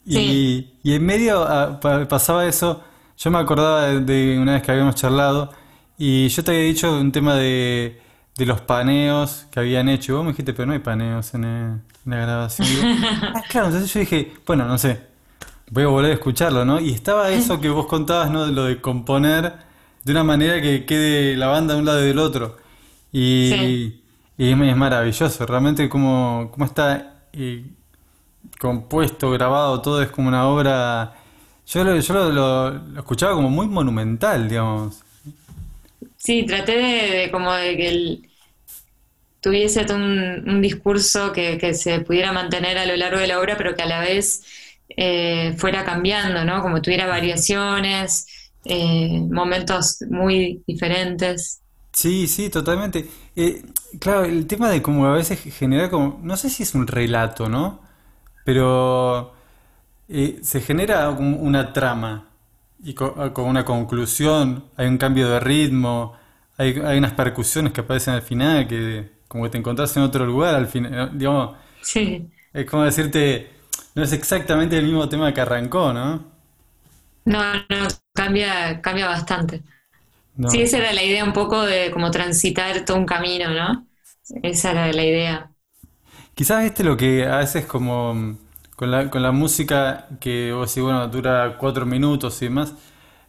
Y, 0.05 0.67
y 0.83 0.93
en 0.93 1.05
medio 1.05 1.43
ah, 1.43 1.79
pasaba 2.07 2.45
eso, 2.45 2.81
yo 3.17 3.31
me 3.31 3.39
acordaba 3.39 3.87
de, 3.87 4.37
una 4.39 4.53
vez 4.53 4.61
que 4.61 4.71
habíamos 4.71 4.95
charlado 4.95 5.51
y 5.97 6.27
yo 6.29 6.43
te 6.43 6.51
había 6.51 6.63
dicho 6.63 6.97
un 6.97 7.11
tema 7.11 7.35
de, 7.35 7.99
de 8.37 8.45
los 8.45 8.61
paneos 8.61 9.47
que 9.51 9.59
habían 9.59 9.89
hecho. 9.89 10.15
Vos 10.15 10.23
me 10.23 10.31
dijiste, 10.31 10.53
pero 10.53 10.67
no 10.67 10.73
hay 10.73 10.79
paneos 10.79 11.33
en, 11.33 11.43
en 11.43 11.81
la 12.05 12.17
grabación. 12.17 12.67
ah, 13.35 13.43
claro, 13.49 13.67
entonces 13.67 13.91
yo 13.93 13.99
dije, 13.99 14.33
bueno, 14.45 14.65
no 14.65 14.77
sé, 14.77 15.01
voy 15.71 15.83
a 15.83 15.87
volver 15.87 16.11
a 16.11 16.13
escucharlo, 16.13 16.63
¿no? 16.63 16.79
Y 16.79 16.91
estaba 16.91 17.29
eso 17.31 17.59
que 17.59 17.69
vos 17.69 17.87
contabas, 17.87 18.31
¿no? 18.31 18.45
Lo 18.47 18.65
de 18.65 18.79
componer 18.79 19.53
de 20.03 20.11
una 20.11 20.23
manera 20.23 20.61
que 20.61 20.85
quede 20.85 21.35
la 21.35 21.47
banda 21.47 21.73
de 21.73 21.79
un 21.79 21.85
lado 21.85 22.03
y 22.03 22.07
del 22.07 22.19
otro. 22.19 22.57
Y, 23.11 24.01
y 24.37 24.51
es, 24.51 24.77
maravilloso, 24.77 25.45
realmente 25.45 25.89
como, 25.89 26.49
como 26.51 26.65
está 26.65 27.27
eh, 27.33 27.65
compuesto, 28.59 29.31
grabado, 29.31 29.81
todo 29.81 30.01
es 30.01 30.09
como 30.09 30.27
una 30.27 30.47
obra... 30.47 31.15
Yo, 31.65 31.83
lo, 31.83 31.99
yo 31.99 32.31
lo, 32.31 32.97
escuchaba 32.99 33.33
como 33.33 33.49
muy 33.49 33.67
monumental, 33.67 34.47
digamos. 34.47 35.03
Sí, 36.15 36.45
traté 36.45 36.77
de, 36.77 37.31
como 37.31 37.51
de 37.51 37.77
que 37.77 38.21
tuviese 39.41 39.85
un, 39.93 40.61
discurso 40.61 41.31
que, 41.31 41.73
se 41.73 42.01
pudiera 42.01 42.31
mantener 42.31 42.77
a 42.77 42.85
lo 42.85 42.95
largo 42.95 43.19
de 43.19 43.27
la 43.27 43.39
obra, 43.39 43.57
pero 43.57 43.75
que 43.75 43.83
a 43.83 43.85
la 43.85 43.99
vez 44.01 44.43
eh, 44.89 45.55
fuera 45.57 45.83
cambiando, 45.83 46.45
¿no? 46.45 46.61
Como 46.61 46.81
tuviera 46.81 47.07
variaciones, 47.07 48.27
eh, 48.65 49.21
momentos 49.29 49.99
muy 50.09 50.63
diferentes. 50.67 51.61
Sí, 51.97 52.27
sí, 52.27 52.51
totalmente. 52.51 53.09
Eh, 53.35 53.63
claro, 53.99 54.23
el 54.25 54.45
tema 54.45 54.69
de 54.69 54.83
cómo 54.83 55.07
a 55.07 55.13
veces 55.13 55.39
genera 55.57 55.89
como, 55.89 56.19
no 56.21 56.37
sé 56.37 56.47
si 56.51 56.61
es 56.61 56.75
un 56.75 56.85
relato, 56.85 57.49
¿no? 57.49 57.81
Pero 58.45 59.33
eh, 60.07 60.39
se 60.43 60.61
genera 60.61 61.09
una 61.09 61.73
trama 61.73 62.27
y 62.83 62.95
ah, 63.01 63.33
con, 63.33 63.45
una 63.45 63.65
conclusión, 63.65 64.65
hay 64.77 64.87
un 64.87 64.99
cambio 64.99 65.27
de 65.27 65.39
ritmo, 65.39 66.15
hay, 66.57 66.79
hay 66.85 66.99
unas 66.99 67.13
percusiones 67.13 67.73
que 67.73 67.81
aparecen 67.81 68.13
al 68.13 68.21
final 68.21 68.67
que 68.67 69.11
como 69.27 69.45
que 69.45 69.49
te 69.49 69.57
encontrás 69.57 69.97
en 69.97 70.03
otro 70.03 70.23
lugar 70.25 70.53
al 70.53 70.67
final, 70.67 70.93
eh, 70.93 71.11
digamos. 71.15 71.57
Sí. 71.81 72.29
Es 72.53 72.65
como 72.69 72.83
decirte, 72.83 73.49
no 73.95 74.03
es 74.03 74.13
exactamente 74.13 74.77
el 74.77 74.85
mismo 74.85 75.09
tema 75.09 75.33
que 75.33 75.41
arrancó, 75.41 75.91
¿no? 75.93 76.23
No, 77.25 77.53
no, 77.55 77.87
cambia, 78.13 78.81
cambia 78.81 79.07
bastante. 79.07 79.63
Sí, 80.45 80.61
esa 80.61 80.77
era 80.77 80.93
la 80.93 81.03
idea 81.03 81.23
un 81.25 81.33
poco 81.33 81.61
de 81.65 81.91
como 81.91 82.09
transitar 82.11 82.85
todo 82.85 82.97
un 82.97 83.05
camino, 83.05 83.49
¿no? 83.53 83.87
Esa 84.43 84.71
era 84.71 84.93
la 84.93 85.03
idea. 85.05 85.53
Quizás 86.35 86.65
este 86.65 86.83
lo 86.83 86.95
que 86.97 87.25
haces 87.25 87.65
como 87.65 88.13
mm, 88.13 88.37
con 88.75 88.91
la, 88.91 89.09
con 89.09 89.23
la 89.23 89.31
música 89.31 90.07
que 90.19 90.51
vos 90.53 90.69
decís, 90.69 90.83
bueno, 90.83 91.07
dura 91.07 91.57
cuatro 91.59 91.85
minutos 91.85 92.41
y 92.41 92.45
demás, 92.45 92.73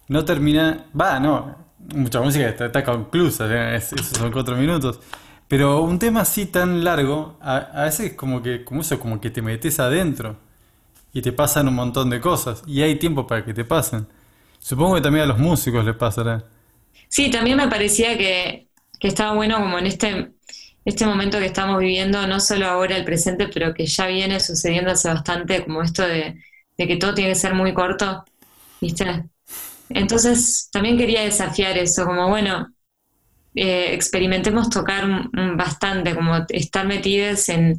no 0.07 0.25
termina, 0.25 0.85
va, 0.99 1.19
no, 1.19 1.55
mucha 1.95 2.21
música 2.21 2.47
está, 2.49 2.67
está 2.67 2.83
conclusa, 2.83 3.75
esos 3.75 4.01
son 4.07 4.31
cuatro 4.31 4.55
minutos, 4.55 4.99
pero 5.47 5.81
un 5.81 5.97
tema 5.99 6.21
así 6.21 6.45
tan 6.47 6.83
largo, 6.83 7.37
a, 7.41 7.57
a 7.57 7.83
veces 7.85 8.13
como 8.13 8.41
que, 8.43 8.63
como 8.63 8.81
eso, 8.81 8.99
como 8.99 9.19
que 9.19 9.31
te 9.31 9.41
metes 9.41 9.79
adentro 9.79 10.37
y 11.13 11.21
te 11.21 11.31
pasan 11.33 11.67
un 11.67 11.75
montón 11.75 12.09
de 12.09 12.21
cosas 12.21 12.63
y 12.67 12.81
hay 12.81 12.97
tiempo 12.97 13.27
para 13.27 13.45
que 13.45 13.53
te 13.53 13.65
pasen. 13.65 14.07
Supongo 14.59 14.95
que 14.95 15.01
también 15.01 15.25
a 15.25 15.27
los 15.27 15.39
músicos 15.39 15.85
les 15.85 15.95
pasará. 15.95 16.45
Sí, 17.09 17.29
también 17.31 17.57
me 17.57 17.67
parecía 17.67 18.17
que, 18.17 18.67
estaba 19.01 19.33
bueno 19.35 19.59
como 19.59 19.79
en 19.79 19.87
este, 19.87 20.31
este 20.85 21.05
momento 21.05 21.39
que 21.39 21.45
estamos 21.45 21.79
viviendo, 21.79 22.25
no 22.27 22.39
solo 22.39 22.67
ahora 22.67 22.95
el 22.97 23.03
presente, 23.03 23.47
pero 23.47 23.73
que 23.73 23.85
ya 23.85 24.07
viene 24.07 24.39
sucediendo 24.39 24.91
hace 24.91 25.09
bastante, 25.09 25.63
como 25.65 25.81
esto 25.81 26.03
de, 26.07 26.39
que 26.77 26.97
todo 26.97 27.13
tiene 27.13 27.31
que 27.31 27.39
ser 27.39 27.53
muy 27.53 27.73
corto, 27.73 28.23
¿viste? 28.79 29.25
Entonces 29.89 30.69
también 30.71 30.97
quería 30.97 31.23
desafiar 31.23 31.77
eso, 31.77 32.05
como 32.05 32.29
bueno, 32.29 32.67
eh, 33.55 33.93
experimentemos 33.93 34.69
tocar 34.69 35.05
bastante, 35.55 36.15
como 36.15 36.45
estar 36.49 36.85
metidos 36.87 37.49
en, 37.49 37.75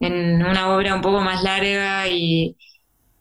en 0.00 0.44
una 0.44 0.74
obra 0.76 0.94
un 0.94 1.00
poco 1.00 1.20
más 1.22 1.42
larga 1.42 2.08
y, 2.08 2.56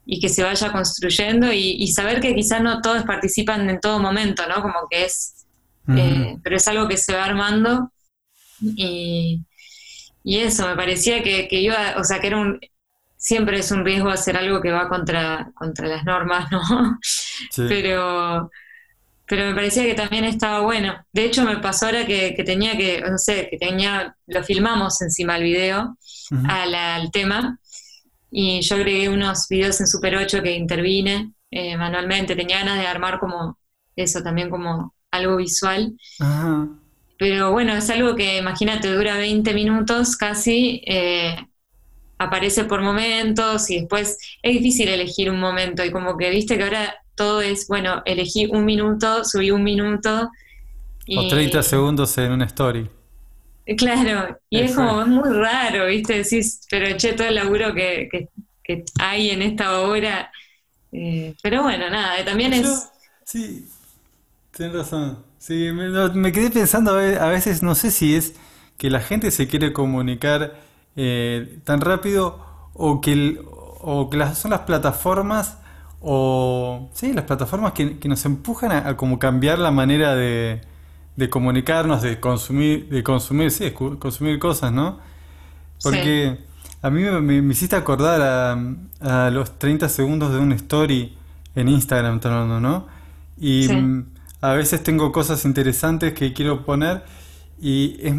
y 0.06 0.20
que 0.20 0.30
se 0.30 0.44
vaya 0.44 0.72
construyendo 0.72 1.52
y, 1.52 1.88
saber 1.88 2.20
que 2.20 2.36
quizás 2.36 2.62
no 2.62 2.82
todos 2.82 3.04
participan 3.04 3.70
en 3.70 3.80
todo 3.80 4.00
momento, 4.00 4.44
¿no? 4.48 4.62
Como 4.62 4.88
que 4.89 5.06
es, 5.06 5.35
eh, 5.88 6.38
pero 6.43 6.56
es 6.56 6.67
algo 6.67 6.88
que 6.88 6.98
se 6.98 7.13
va 7.13 7.26
armando 7.26 7.91
y, 8.62 9.43
y 10.24 10.38
eso, 10.39 10.67
me 10.67 10.76
parecía 10.76 11.21
que, 11.21 11.48
que, 11.48 11.60
iba, 11.60 11.95
o 11.98 12.04
sea, 12.04 12.19
que 12.19 12.28
era 12.28 12.38
un, 12.38 12.60
siempre 13.17 13.60
es 13.60 13.71
un 13.71 13.86
riesgo 13.86 14.10
hacer 14.10 14.38
algo 14.38 14.62
que 14.62 14.71
va 14.71 14.88
contra, 14.89 15.52
contra 15.56 15.88
las 15.88 16.06
normas, 16.06 16.52
¿no? 16.52 16.62
Pero, 17.56 18.52
pero 19.26 19.45
me 19.45 19.56
parecía 19.56 19.84
que 19.84 19.95
también 19.95 20.24
estaba 20.24 20.62
bueno. 20.62 20.95
De 21.12 21.26
hecho, 21.26 21.43
me 21.43 21.58
pasó 21.58 21.88
ahora 21.88 22.06
que, 22.06 22.36
tenía 22.45 22.78
que, 22.78 23.02
no 23.02 23.17
sé, 23.17 23.48
que 23.50 23.58
tenía, 23.58 24.15
lo 24.28 24.43
filmamos 24.43 25.02
encima 25.02 25.38
el 25.38 25.43
video 25.43 25.98
al 26.48 27.12
tema 27.12 27.60
y 28.32 28.62
yo 28.62 28.76
agregué 28.76 29.10
unos 29.10 29.48
videos 29.48 29.80
en 29.80 29.88
Super 29.88 30.15
8 30.17 30.41
que 30.41 30.52
intervine 30.52 31.34
eh, 31.52 31.78
manualmente. 31.78 32.36
Tenía 32.36 32.60
ganas 32.60 32.80
de 32.80 32.88
armar 32.88 33.19
como 33.19 33.58
eso, 33.95 34.21
también 34.21 34.50
como 34.50 34.94
algo 35.15 35.38
visual. 35.38 35.93
Pero 37.17 37.51
bueno, 37.51 37.73
es 37.73 37.89
algo 37.89 38.15
que 38.15 38.38
imagínate, 38.38 38.93
dura 38.93 39.17
20 39.17 39.54
minutos 39.54 40.17
casi, 40.17 40.82
eh, 40.86 41.36
aparece 42.17 42.65
por 42.65 42.82
momentos 42.82 43.69
y 43.69 43.80
después 43.80 44.17
es 44.41 44.54
difícil 44.54 44.89
elegir 44.89 45.30
un 45.30 45.39
momento 45.39 45.84
y 45.84 45.91
como 45.91 46.17
que 46.17 46.30
viste 46.30 46.58
que 46.58 46.63
ahora 46.63 46.95
todo 47.15 47.41
es, 47.41 47.67
bueno, 47.67 48.01
elegí 48.06 48.47
un 48.47 48.65
minuto, 48.65 49.23
subí 49.23 49.51
un 49.51 49.63
minuto. 49.63 50.30
O 51.15 51.28
30 51.28 51.63
segundos 51.63 52.17
en 52.17 52.32
una 52.32 52.45
story. 52.45 52.89
Claro, 53.78 54.38
y 54.49 54.60
es 54.60 54.75
como, 54.75 55.01
es 55.01 55.08
muy 55.08 55.30
raro, 55.30 55.88
¿viste? 55.88 56.17
Decís, 56.23 56.62
pero 56.69 56.95
che, 56.97 57.13
todo 57.13 57.28
el 57.28 57.36
laburo 57.36 57.73
que, 57.73 58.10
que, 58.63 58.84
hay 58.99 59.32
en 59.32 59.41
esta 59.41 59.82
obra. 59.82 60.32
Eh, 60.91 61.34
pero 61.41 61.63
bueno, 61.63 61.89
nada, 61.89 62.23
también 62.23 62.54
es. 62.54 62.89
Sí, 63.23 63.65
tienes 64.56 64.76
razón. 64.76 65.20
Sí, 65.38 65.72
me, 65.72 66.32
quedé 66.32 66.50
pensando 66.50 66.91
a 66.91 67.28
veces, 67.28 67.62
no 67.62 67.76
sé 67.76 67.91
si 67.91 68.15
es 68.15 68.36
que 68.78 68.89
la 68.89 69.00
gente 69.00 69.32
se 69.32 69.48
quiere 69.48 69.74
comunicar 69.74 70.60
eh, 70.96 71.60
tan 71.63 71.82
rápido 71.82 72.44
o 72.74 73.02
que, 73.02 73.39
o 73.82 74.10
que 74.10 74.18
las, 74.18 74.38
son 74.38 74.52
las 74.52 74.62
plataformas 74.62 75.58
o 76.02 76.89
sí, 76.94 77.13
las 77.13 77.26
plataformas 77.26 77.74
que, 77.74 77.98
nos 78.06 78.26
empujan 78.26 78.72
a 78.72 78.98
como 78.98 79.20
cambiar 79.20 79.60
la 79.60 79.72
manera 79.72 80.15
de 80.15 80.62
de 81.15 81.30
comunicarnos, 81.30 82.02
de 82.02 82.20
consumir, 82.20 82.89
de 82.89 83.04
consumir, 83.04 83.52
sí, 83.52 83.72
consumir 83.72 84.39
cosas, 84.39 84.72
¿no? 84.72 85.00
Porque 85.82 86.39
a 86.82 86.89
mí 86.89 87.04
me, 87.04 87.54
hiciste 87.54 87.76
acordar 87.76 88.22
a, 89.02 89.30
los 89.30 89.58
30 89.58 89.88
segundos 89.89 90.34
de 90.34 90.39
una 90.39 90.56
story 90.56 91.15
en 91.56 91.70
Instagram, 91.70 92.20
¿no? 92.62 92.88
Y 93.38 93.68
mm, 93.70 94.06
a 94.51 94.53
veces 94.53 94.84
tengo 94.84 95.12
cosas 95.12 95.45
interesantes 95.45 96.13
que 96.13 96.34
quiero 96.34 96.65
poner 96.65 97.03
y 97.60 97.97
es 98.01 98.13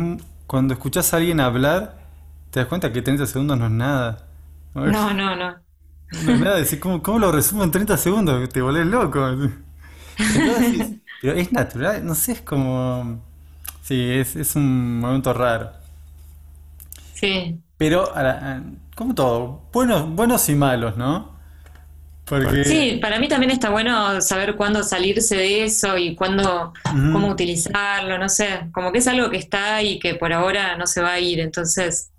cuando 0.46 0.74
escuchas 0.74 1.12
a 1.12 1.18
alguien 1.18 1.40
hablar, 1.40 1.98
te 2.50 2.60
das 2.60 2.68
cuenta 2.68 2.92
que 2.92 3.02
30 3.02 3.26
segundos 3.26 3.58
no 3.58 3.66
es 3.66 3.72
nada. 3.72 4.26
No, 4.74 5.14
no, 5.14 5.36
no. 5.36 5.36
No, 5.36 6.32
es 6.32 6.40
nada, 6.40 6.64
¿cómo, 6.80 7.02
¿cómo, 7.02 7.18
lo 7.18 7.32
resumo 7.32 7.64
en 7.64 7.70
30 7.70 7.96
segundos? 7.96 8.48
Te 8.48 8.60
volvés 8.60 8.86
loco. 8.86 9.26
Entonces, 10.18 10.98
pero 11.20 11.34
es 11.34 11.52
natural, 11.52 12.04
no 12.04 12.14
sé, 12.14 12.32
es 12.32 12.40
como... 12.42 13.22
Sí, 13.82 14.10
es, 14.10 14.34
es 14.36 14.56
un 14.56 15.00
momento 15.00 15.32
raro. 15.32 15.70
Sí. 17.14 17.60
Pero, 17.76 18.12
como 18.94 19.14
todo, 19.14 19.62
buenos, 19.72 20.08
buenos 20.08 20.48
y 20.48 20.54
malos, 20.54 20.96
¿no? 20.96 21.36
Porque... 22.26 22.64
Sí, 22.64 22.98
para 23.00 23.20
mí 23.20 23.28
también 23.28 23.52
está 23.52 23.70
bueno 23.70 24.20
saber 24.20 24.56
cuándo 24.56 24.82
salirse 24.82 25.36
de 25.36 25.64
eso 25.64 25.96
y 25.96 26.16
cuándo, 26.16 26.72
cómo 26.82 27.28
utilizarlo, 27.28 28.18
no 28.18 28.28
sé, 28.28 28.68
como 28.72 28.90
que 28.90 28.98
es 28.98 29.06
algo 29.06 29.30
que 29.30 29.36
está 29.36 29.80
y 29.82 30.00
que 30.00 30.16
por 30.16 30.32
ahora 30.32 30.76
no 30.76 30.88
se 30.88 31.00
va 31.00 31.12
a 31.12 31.20
ir, 31.20 31.38
entonces, 31.38 32.10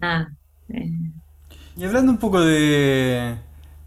nada. 0.00 0.32
Eh. 0.68 0.92
Y 1.78 1.84
hablando 1.84 2.12
un 2.12 2.18
poco 2.18 2.42
de, 2.42 3.36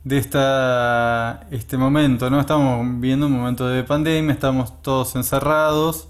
de 0.04 0.18
esta, 0.18 1.46
este 1.52 1.78
momento, 1.78 2.32
¿no? 2.32 2.40
Estamos 2.40 2.84
viendo 3.00 3.28
un 3.28 3.34
momento 3.34 3.68
de 3.68 3.84
pandemia, 3.84 4.34
estamos 4.34 4.82
todos 4.82 5.16
encerrados, 5.16 6.08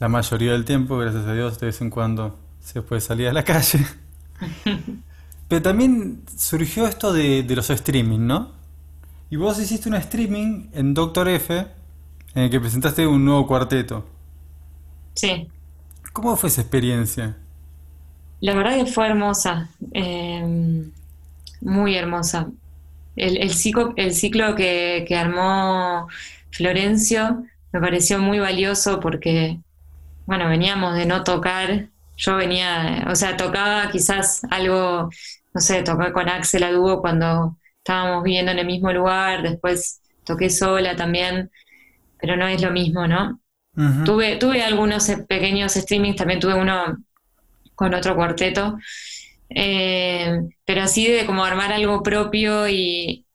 la 0.00 0.08
mayoría 0.08 0.52
del 0.52 0.64
tiempo, 0.64 0.98
gracias 0.98 1.24
a 1.26 1.34
Dios, 1.34 1.60
de 1.60 1.66
vez 1.66 1.80
en 1.82 1.90
cuando 1.90 2.36
se 2.58 2.82
puede 2.82 3.00
salir 3.00 3.28
a 3.28 3.32
la 3.32 3.44
calle. 3.44 3.86
Pero 5.50 5.62
también 5.62 6.24
surgió 6.36 6.86
esto 6.88 7.12
de, 7.12 7.44
de 7.44 7.56
los 7.56 7.70
streaming, 7.70 8.20
¿no? 8.26 8.52
Y 9.30 9.36
vos 9.36 9.58
hiciste 9.60 9.88
un 9.88 9.96
streaming 9.96 10.68
en 10.74 10.94
Doctor 10.94 11.28
F, 11.28 11.56
en 12.34 12.42
el 12.44 12.50
que 12.50 12.60
presentaste 12.60 13.06
un 13.06 13.24
nuevo 13.24 13.46
cuarteto. 13.46 14.06
Sí. 15.14 15.52
¿Cómo 16.12 16.36
fue 16.36 16.48
esa 16.50 16.60
experiencia? 16.60 17.36
La 18.40 18.54
verdad 18.54 18.76
que 18.76 18.86
fue 18.86 19.06
hermosa, 19.06 19.70
eh, 19.92 20.90
muy 21.60 21.96
hermosa. 21.96 22.52
El, 23.16 23.38
el 23.38 23.50
ciclo, 23.52 23.94
el 23.96 24.14
ciclo 24.14 24.54
que, 24.56 25.04
que 25.08 25.16
armó 25.16 26.08
Florencio 26.52 27.44
me 27.72 27.80
pareció 27.80 28.18
muy 28.20 28.38
valioso 28.40 29.00
porque, 29.00 29.60
bueno, 30.26 30.48
veníamos 30.48 30.96
de 30.96 31.06
no 31.06 31.24
tocar. 31.24 31.90
Yo 32.16 32.36
venía, 32.36 33.06
o 33.10 33.16
sea, 33.16 33.36
tocaba 33.36 33.90
quizás 33.90 34.42
algo, 34.50 35.10
no 35.54 35.60
sé, 35.60 35.82
tocar 35.82 36.12
con 36.12 36.28
Axel 36.28 36.62
a 36.64 36.72
dúo 36.72 37.00
cuando 37.00 37.56
estábamos 37.78 38.24
viviendo 38.24 38.52
en 38.52 38.58
el 38.60 38.66
mismo 38.66 38.92
lugar, 38.92 39.42
después 39.42 40.00
toqué 40.24 40.50
sola 40.50 40.96
también, 40.96 41.50
pero 42.20 42.36
no 42.36 42.46
es 42.46 42.62
lo 42.62 42.70
mismo, 42.70 43.06
¿no? 43.06 43.40
Tuve, 44.04 44.36
tuve 44.36 44.62
algunos 44.62 45.08
eh, 45.08 45.18
pequeños 45.28 45.74
streamings, 45.74 46.16
también 46.16 46.40
tuve 46.40 46.54
uno 46.54 46.98
con 47.74 47.94
otro 47.94 48.16
cuarteto, 48.16 48.78
eh, 49.50 50.40
pero 50.64 50.82
así 50.82 51.08
de 51.08 51.26
como 51.26 51.44
armar 51.44 51.72
algo 51.72 52.02
propio 52.02 52.68
y, 52.68 53.26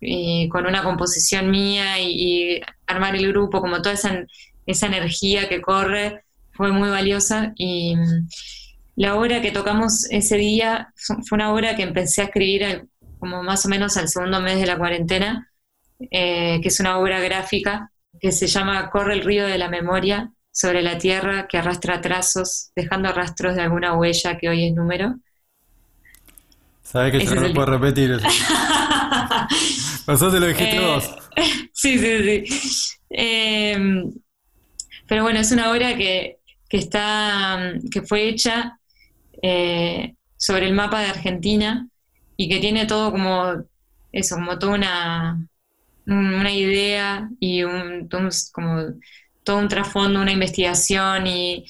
y 0.00 0.48
con 0.48 0.66
una 0.66 0.82
composición 0.84 1.50
mía 1.50 1.98
y, 2.00 2.56
y 2.56 2.60
armar 2.86 3.16
el 3.16 3.28
grupo, 3.28 3.60
como 3.60 3.82
toda 3.82 3.94
esa, 3.94 4.24
esa 4.66 4.86
energía 4.86 5.48
que 5.48 5.60
corre, 5.62 6.24
fue 6.52 6.72
muy 6.72 6.90
valiosa 6.90 7.52
y 7.56 7.96
la 8.96 9.16
obra 9.16 9.40
que 9.42 9.50
tocamos 9.52 10.06
ese 10.10 10.36
día 10.36 10.92
fu- 10.96 11.22
fue 11.26 11.36
una 11.36 11.52
obra 11.52 11.76
que 11.76 11.82
empecé 11.82 12.22
a 12.22 12.24
escribir 12.26 12.64
al- 12.64 12.88
como 13.18 13.42
más 13.42 13.64
o 13.66 13.68
menos 13.68 13.96
al 13.96 14.08
segundo 14.08 14.40
mes 14.40 14.58
de 14.60 14.66
la 14.66 14.78
cuarentena, 14.78 15.50
eh, 16.10 16.60
que 16.62 16.68
es 16.68 16.80
una 16.80 16.98
obra 16.98 17.20
gráfica 17.20 17.90
que 18.20 18.32
se 18.32 18.46
llama 18.46 18.90
Corre 18.90 19.14
el 19.14 19.22
río 19.24 19.46
de 19.46 19.58
la 19.58 19.68
memoria 19.68 20.32
sobre 20.52 20.82
la 20.82 20.98
tierra 20.98 21.48
que 21.48 21.58
arrastra 21.58 22.00
trazos, 22.00 22.70
dejando 22.76 23.12
rastros 23.12 23.56
de 23.56 23.62
alguna 23.62 23.94
huella 23.96 24.38
que 24.38 24.48
hoy 24.48 24.68
es 24.68 24.74
número. 24.74 25.16
Sabés 26.82 27.12
que 27.12 27.20
yo 27.20 27.34
no 27.34 27.46
el- 27.46 27.54
puedo 27.54 27.66
repetir 27.66 28.12
eso. 28.12 28.26
Vosotros 30.06 30.40
lo 30.40 30.46
dijiste 30.46 30.76
Eh, 30.76 30.80
vos. 30.80 31.10
Sí, 31.72 31.98
sí, 31.98 32.44
sí. 32.46 32.94
Eh, 33.10 33.76
pero 35.06 35.22
bueno, 35.22 35.40
es 35.40 35.52
una 35.52 35.70
obra 35.70 35.96
que, 35.96 36.38
que 36.68 36.78
está, 36.78 37.72
que 37.90 38.02
fue 38.02 38.28
hecha 38.28 38.78
eh, 39.44 40.16
sobre 40.36 40.66
el 40.66 40.74
mapa 40.74 41.00
de 41.02 41.08
Argentina 41.08 41.88
y 42.36 42.48
que 42.48 42.60
tiene 42.60 42.86
todo 42.86 43.12
como 43.12 43.64
eso, 44.12 44.36
como 44.36 44.58
toda 44.58 44.74
una, 44.74 45.48
una 46.06 46.52
idea 46.52 47.30
y 47.40 47.62
un, 47.64 48.08
todo 48.08 48.22
un- 48.22 48.30
como 48.52 48.82
todo 49.44 49.58
un 49.58 49.68
trasfondo, 49.68 50.20
una 50.22 50.32
investigación 50.32 51.26
y 51.26 51.66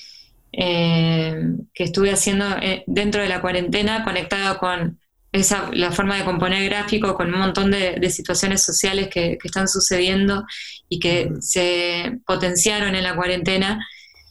eh, 0.53 1.37
que 1.75 1.85
estuve 1.85 2.13
haciendo 2.13 2.47
eh, 2.63 2.85
dentro 2.87 3.23
de 3.23 3.29
la 3.29 3.41
cuarentena 3.41 4.05
conectada 4.05 4.59
con 4.59 5.01
esa, 5.33 5.71
la 5.73 5.91
forma 5.93 6.17
de 6.17 6.25
componer 6.25 6.65
gráfico, 6.71 7.15
con 7.17 7.33
un 7.35 7.41
montón 7.41 7.71
de, 7.73 7.97
de 8.01 8.11
situaciones 8.11 8.63
sociales 8.63 9.09
que, 9.09 9.37
que 9.41 9.49
están 9.49 9.67
sucediendo 9.69 10.45
y 10.89 11.01
que 11.01 11.33
se 11.41 12.21
potenciaron 12.27 12.95
en 12.95 13.03
la 13.05 13.17
cuarentena, 13.17 13.85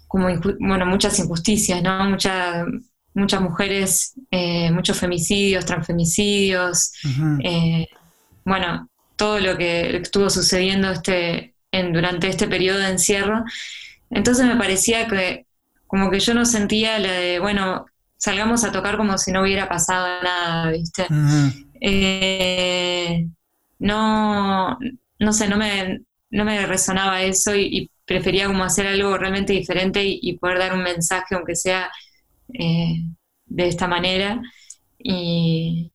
como 0.07 0.27
bueno, 0.59 0.85
muchas 0.85 1.19
injusticias, 1.19 1.83
¿no? 1.83 2.05
Mucha- 2.09 2.65
muchas 3.13 3.41
mujeres, 3.41 4.13
eh, 4.31 4.71
muchos 4.71 4.97
femicidios, 4.97 5.65
transfemicidios, 5.65 6.93
eh, 7.43 7.87
bueno, 8.45 8.89
todo 9.15 9.39
lo 9.39 9.57
que 9.57 9.97
estuvo 9.97 10.29
sucediendo 10.29 10.91
este, 10.91 11.53
en, 11.71 11.93
durante 11.93 12.27
este 12.27 12.47
periodo 12.47 12.79
de 12.79 12.89
encierro. 12.89 13.43
Entonces 14.09 14.45
me 14.45 14.55
parecía 14.55 15.07
que 15.07 15.45
como 15.87 16.09
que 16.09 16.19
yo 16.19 16.33
no 16.33 16.45
sentía 16.45 16.97
la 16.99 17.11
de, 17.13 17.39
bueno, 17.39 17.85
salgamos 18.17 18.63
a 18.63 18.71
tocar 18.71 18.97
como 18.97 19.17
si 19.17 19.31
no 19.31 19.41
hubiera 19.41 19.69
pasado 19.69 20.07
nada, 20.23 20.71
¿viste? 20.71 21.05
Eh, 21.81 23.27
no, 23.79 24.77
no 25.19 25.33
sé, 25.33 25.47
no 25.47 25.57
me, 25.57 26.01
no 26.31 26.45
me 26.45 26.65
resonaba 26.65 27.21
eso 27.21 27.55
y, 27.55 27.61
y 27.65 27.91
prefería 28.05 28.47
como 28.47 28.63
hacer 28.63 28.87
algo 28.87 29.17
realmente 29.17 29.53
diferente 29.53 30.03
y, 30.03 30.19
y 30.21 30.37
poder 30.37 30.59
dar 30.59 30.73
un 30.73 30.83
mensaje, 30.83 31.35
aunque 31.35 31.55
sea 31.55 31.91
eh, 32.53 33.03
de 33.45 33.67
esta 33.67 33.87
manera. 33.87 34.41
Y, 34.99 35.91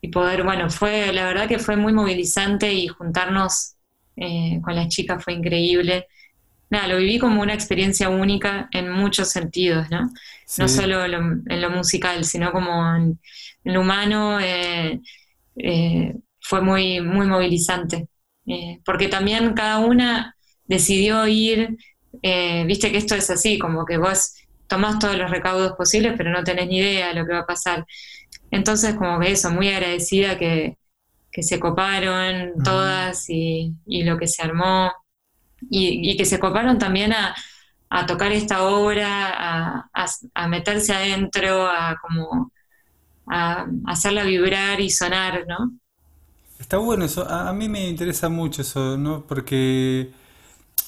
y 0.00 0.08
poder, 0.08 0.42
bueno, 0.44 0.70
fue, 0.70 1.12
la 1.12 1.26
verdad 1.26 1.48
que 1.48 1.58
fue 1.58 1.76
muy 1.76 1.92
movilizante 1.92 2.72
y 2.72 2.88
juntarnos 2.88 3.76
eh, 4.16 4.60
con 4.62 4.74
las 4.76 4.88
chicas 4.88 5.22
fue 5.24 5.34
increíble. 5.34 6.06
Nada, 6.70 6.88
lo 6.88 6.98
viví 6.98 7.18
como 7.18 7.42
una 7.42 7.54
experiencia 7.54 8.08
única 8.10 8.68
en 8.72 8.90
muchos 8.92 9.30
sentidos, 9.30 9.90
¿no? 9.90 10.10
No 10.56 10.68
solo 10.68 11.06
lo- 11.08 11.18
en 11.46 11.62
lo 11.62 11.70
musical, 11.70 12.24
sino 12.24 12.52
como 12.52 12.96
en, 12.96 13.20
en 13.64 13.74
lo 13.74 13.80
humano, 13.82 14.38
eh, 14.40 15.00
fue 16.40 16.60
muy, 16.60 17.00
muy 17.00 17.26
movilizante. 17.26 18.08
Porque 18.84 19.08
también 19.08 19.54
cada 19.54 19.78
una 19.78 20.36
decidió 20.64 21.26
ir, 21.28 21.76
viste 22.66 22.90
que 22.92 22.98
esto 22.98 23.14
es 23.14 23.30
así, 23.30 23.58
como 23.58 23.84
que 23.86 23.98
vos 23.98 24.34
tomás 24.72 24.98
todos 25.00 25.16
los 25.18 25.30
recaudos 25.30 25.74
posibles, 25.76 26.14
pero 26.16 26.30
no 26.32 26.44
tenés 26.44 26.68
ni 26.68 26.78
idea 26.78 27.08
de 27.08 27.14
lo 27.14 27.26
que 27.26 27.34
va 27.34 27.40
a 27.40 27.46
pasar. 27.46 27.86
Entonces, 28.50 28.94
como 28.96 29.20
que 29.20 29.32
eso, 29.32 29.50
muy 29.52 29.68
agradecida 29.70 30.38
que, 30.38 30.78
que 31.32 31.42
se 31.44 31.60
coparon 31.60 32.62
todas 32.64 33.28
y, 33.30 33.74
y 33.86 34.04
lo 34.04 34.18
que 34.18 34.28
se 34.28 34.42
armó, 34.42 34.92
y, 35.70 36.10
y 36.12 36.16
que 36.16 36.24
se 36.26 36.40
coparon 36.40 36.78
también 36.78 37.12
a, 37.12 37.34
a 37.90 38.06
tocar 38.06 38.32
esta 38.32 38.64
obra, 38.64 39.30
a, 39.30 39.90
a- 39.94 40.06
a 40.34 40.48
meterse 40.48 40.94
adentro, 40.94 41.66
a 41.68 41.98
como 42.02 42.52
a 43.28 43.66
hacerla 43.86 44.24
vibrar 44.24 44.80
y 44.80 44.90
sonar, 44.90 45.46
¿no? 45.48 45.72
Está 46.58 46.76
bueno 46.78 47.04
eso. 47.04 47.28
A, 47.28 47.48
a 47.48 47.52
mí 47.52 47.68
me 47.68 47.88
interesa 47.88 48.28
mucho 48.28 48.62
eso, 48.62 48.96
¿no? 48.96 49.26
Porque 49.26 50.10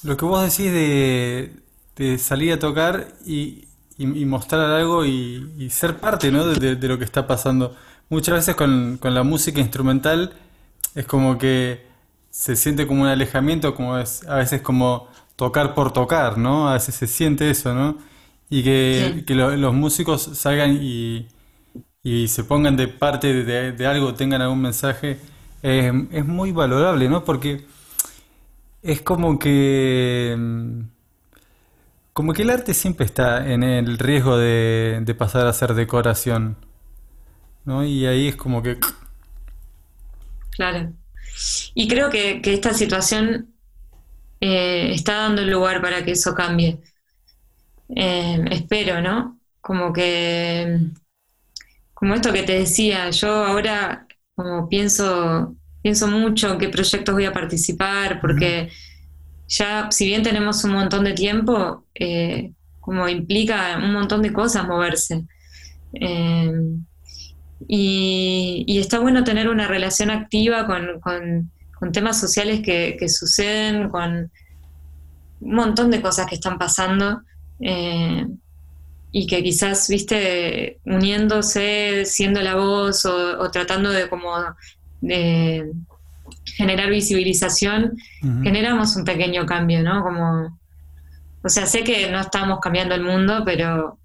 lo 0.03 0.17
que 0.17 0.25
vos 0.25 0.41
decís 0.43 0.73
de, 0.73 1.53
de 1.97 2.19
salir 2.19 2.53
a 2.53 2.59
tocar 2.59 3.15
y, 3.25 3.64
y- 3.97 4.21
y 4.21 4.25
mostrar 4.25 4.71
algo 4.71 5.05
y, 5.05 5.51
y 5.57 5.69
ser 5.69 5.97
parte, 5.99 6.31
¿no? 6.31 6.45
De, 6.47 6.55
de- 6.59 6.75
de 6.75 6.87
lo 6.87 6.97
que 6.97 7.05
está 7.05 7.27
pasando. 7.27 7.75
Muchas 8.09 8.35
veces 8.35 8.55
con, 8.55 8.97
con 8.99 9.13
la 9.15 9.23
música 9.23 9.59
instrumental 9.61 10.33
es 10.95 11.05
como 11.05 11.37
que 11.37 11.85
se 12.29 12.55
siente 12.55 12.87
como 12.87 13.03
un 13.03 13.07
alejamiento, 13.07 13.75
como 13.75 13.97
es, 13.97 14.27
a 14.27 14.35
veces 14.37 14.61
como 14.61 15.07
tocar 15.35 15.73
por 15.75 15.91
tocar, 15.93 16.37
¿no? 16.37 16.69
A 16.69 16.73
veces 16.73 16.95
se 16.95 17.07
siente 17.07 17.49
eso, 17.49 17.73
¿no? 17.73 17.97
Y 18.49 18.63
que, 18.63 19.17
Sí. 19.17 19.23
que 19.25 19.35
lo- 19.35 19.55
los 19.55 19.73
músicos 19.73 20.23
salgan 20.33 20.77
y, 20.81 21.27
y 22.03 22.27
se 22.29 22.43
pongan 22.43 22.77
de 22.77 22.87
parte 22.87 23.33
de, 23.45 23.71
de 23.73 23.87
algo, 23.87 24.13
tengan 24.15 24.41
algún 24.41 24.61
mensaje, 24.61 25.19
eh, 25.63 25.91
es 26.11 26.25
muy 26.25 26.51
valorable, 26.51 27.09
¿no? 27.09 27.23
Porque 27.25 27.65
es 28.81 29.01
como 29.01 29.39
que, 29.39 30.35
mm, 30.37 30.79
como 32.15 32.33
que 32.33 32.43
el 32.43 32.49
arte 32.49 32.73
siempre 32.73 33.05
está 33.05 33.51
en 33.51 33.63
el 33.63 33.99
riesgo 33.99 34.37
de, 34.37 35.01
de 35.03 35.15
pasar 35.15 35.47
a 35.47 35.53
ser 35.53 35.75
decoración, 35.75 36.57
¿no? 37.65 37.83
Y 37.83 38.05
ahí 38.05 38.27
es 38.29 38.35
como 38.35 38.61
que, 38.63 38.79
Claro. 40.51 40.93
Y 41.75 41.87
creo 41.87 42.09
que, 42.09 42.41
que 42.41 42.53
esta 42.53 42.73
situación 42.73 43.55
eh, 44.41 44.93
está 44.93 45.15
dando 45.17 45.43
lugar 45.43 45.81
para 45.81 46.05
que 46.05 46.13
eso 46.13 46.35
cambie. 46.35 46.81
Eh, 47.89 48.45
espero, 48.51 49.01
¿no? 49.01 49.39
Como 49.61 49.93
que, 49.93 50.79
como 51.93 52.13
esto 52.15 52.33
que 52.33 52.43
te 52.43 52.59
decía, 52.59 53.09
yo 53.11 53.29
ahora 53.45 54.07
como 54.35 54.67
pienso, 54.67 55.55
pienso 55.81 56.07
mucho 56.07 56.51
en 56.53 56.59
qué 56.59 56.69
proyectos 56.69 57.15
voy 57.15 57.25
a 57.25 57.33
participar, 57.33 58.19
porque 58.21 58.69
ya, 59.47 59.89
si 59.91 60.07
bien 60.07 60.23
tenemos 60.23 60.63
un 60.63 60.71
montón 60.71 61.03
de 61.03 61.13
tiempo, 61.13 61.85
eh, 61.95 62.51
como 62.79 63.07
implica 63.09 63.77
un 63.77 63.93
montón 63.93 64.21
de 64.21 64.33
cosas 64.33 64.67
moverse. 64.67 65.25
Eh, 65.93 66.51
y, 67.67 68.77
está 68.79 68.99
bueno 68.99 69.23
tener 69.23 69.49
una 69.49 69.67
relación 69.67 70.09
activa 70.09 70.65
con, 70.67 70.99
con- 70.99 71.51
temas 71.91 72.19
sociales 72.19 72.61
que, 72.63 72.97
que 72.99 73.07
suceden, 73.09 73.89
con 73.89 74.31
un 75.41 75.55
montón 75.55 75.91
de 75.91 76.01
cosas 76.01 76.25
que 76.27 76.35
están 76.35 76.57
pasando. 76.57 77.21
eh, 77.59 78.25
y 79.17 79.27
que 79.27 79.41
quizás, 79.41 79.87
viste, 79.87 80.79
uniéndose, 80.83 82.03
siendo 82.05 82.41
la 82.41 82.55
voz 82.55 83.05
o, 83.05 83.49
tratando 83.49 83.89
de 83.89 84.09
como 84.09 84.29
de 84.99 85.71
generar 86.55 86.89
visibilización, 86.89 87.97
generamos 88.43 88.95
un 88.95 89.03
pequeño 89.03 89.45
cambio, 89.45 89.83
¿no? 89.83 90.03
Como, 90.03 90.57
o 91.43 91.49
sea, 91.49 91.65
sé 91.65 91.83
que 91.83 92.09
no 92.09 92.19
estamos 92.19 92.59
cambiando 92.61 92.95
el 92.95 93.03
mundo, 93.03 93.43
pero, 93.45 93.99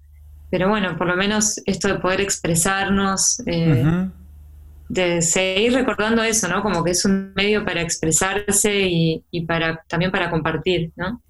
pero 0.49 0.67
bueno, 0.69 0.97
por 0.97 1.07
lo 1.07 1.15
menos 1.15 1.61
esto 1.65 1.87
de 1.87 1.95
poder 1.95 2.21
expresarnos, 2.21 3.41
eh, 3.45 4.09
de 4.89 5.21
seguir 5.21 5.73
recordando 5.73 6.21
eso, 6.23 6.49
¿no? 6.49 6.61
Como 6.61 6.83
que 6.83 6.91
es 6.91 7.05
un 7.05 7.31
medio 7.35 7.63
para 7.63 7.81
expresarse 7.81 8.81
y, 8.81 9.45
para 9.47 9.81
también 9.87 10.11
para 10.11 10.29
compartir, 10.29 10.91
¿no? 10.97 11.21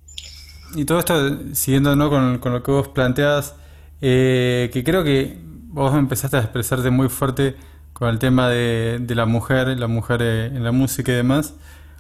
Y 0.75 0.85
todo 0.85 0.99
esto, 0.99 1.53
siguiendo 1.53 1.95
¿no? 1.95 2.09
con, 2.09 2.39
lo 2.43 2.63
que 2.63 2.71
vos 2.71 2.87
planteas, 2.87 3.55
eh, 3.99 4.69
que 4.73 4.83
creo 4.83 5.03
que 5.03 5.37
vos 5.67 5.93
empezaste 5.95 6.37
a 6.37 6.39
expresarte 6.39 6.89
muy 6.89 7.09
fuerte 7.09 7.55
con 7.93 8.09
el 8.09 8.19
tema 8.19 8.49
de, 8.49 9.03
la 9.09 9.25
mujer, 9.25 9.67
la 9.79 9.87
mujer 9.87 10.21
eh, 10.21 10.45
en 10.47 10.63
la 10.63 10.71
música 10.71 11.11
y 11.11 11.15
demás, 11.15 11.53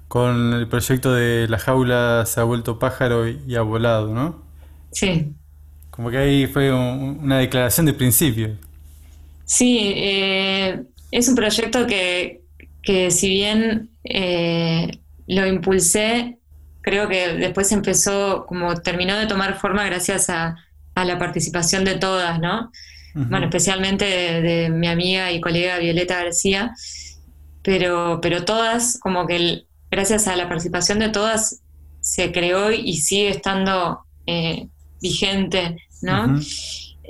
con 0.07 0.53
el 0.53 0.67
proyecto 0.67 1.13
de 1.13 1.47
La 1.47 1.57
jaula 1.57 2.25
se 2.25 2.39
ha 2.39 2.43
vuelto 2.43 2.79
pájaro 2.79 3.27
y, 3.27 3.55
ha 3.55 3.61
volado, 3.61 4.13
¿no? 4.13 4.43
Sí. 4.91 5.33
Como 5.89 6.09
que 6.09 6.17
ahí 6.17 6.47
fue 6.47 6.71
una 6.71 7.39
declaración 7.39 7.85
de 7.85 7.93
principio. 7.93 8.57
Sí, 9.45 9.93
eh, 9.95 10.81
es 11.11 11.27
un 11.27 11.35
proyecto 11.35 11.85
que, 11.85 12.41
si 13.11 13.29
bien 13.29 13.89
eh, 14.05 14.99
lo 15.27 15.45
impulsé, 15.45 16.39
creo 16.81 17.07
que 17.07 17.33
después 17.33 17.71
empezó, 17.71 18.45
como 18.47 18.75
terminó 18.81 19.17
de 19.17 19.27
tomar 19.27 19.59
forma 19.59 19.85
gracias 19.85 20.29
a, 20.29 20.55
la 20.95 21.17
participación 21.17 21.83
de 21.83 21.95
todas, 21.95 22.39
¿no? 22.39 22.71
Bueno, 23.13 23.45
especialmente 23.45 24.05
de, 24.05 24.69
mi 24.69 24.87
amiga 24.87 25.31
y 25.31 25.41
colega 25.41 25.79
Violeta 25.79 26.23
García, 26.23 26.73
pero, 27.61 28.19
pero 28.21 28.45
todas, 28.45 28.99
como 28.99 29.27
que 29.27 29.65
gracias 29.89 30.27
a 30.27 30.35
la 30.35 30.47
participación 30.47 30.99
de 30.99 31.09
todas, 31.09 31.61
se 31.99 32.31
creó 32.31 32.71
y 32.71 32.95
sigue 32.97 33.29
estando 33.29 34.01
eh, 34.25 34.67
vigente, 35.01 35.77
¿no? 36.01 36.39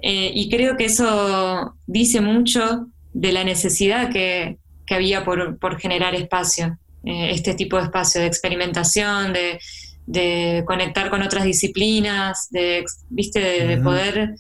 Eh, 0.01 0.31
y 0.33 0.49
creo 0.49 0.75
que 0.75 0.85
eso 0.85 1.75
dice 1.85 2.21
mucho 2.21 2.87
de 3.13 3.31
la 3.31 3.43
necesidad 3.43 4.11
que, 4.11 4.57
había 4.89 5.23
por, 5.23 5.79
generar 5.79 6.15
espacio, 6.15 6.77
eh, 7.05 7.29
este 7.31 7.53
tipo 7.53 7.77
de 7.77 7.83
espacio 7.83 8.19
de 8.19 8.27
experimentación, 8.27 9.31
de, 9.31 10.63
conectar 10.65 11.09
con 11.09 11.21
otras 11.21 11.45
disciplinas, 11.45 12.49
de, 12.49 12.83
¿viste? 13.09 13.39
de, 13.39 13.77
poder 13.77 14.35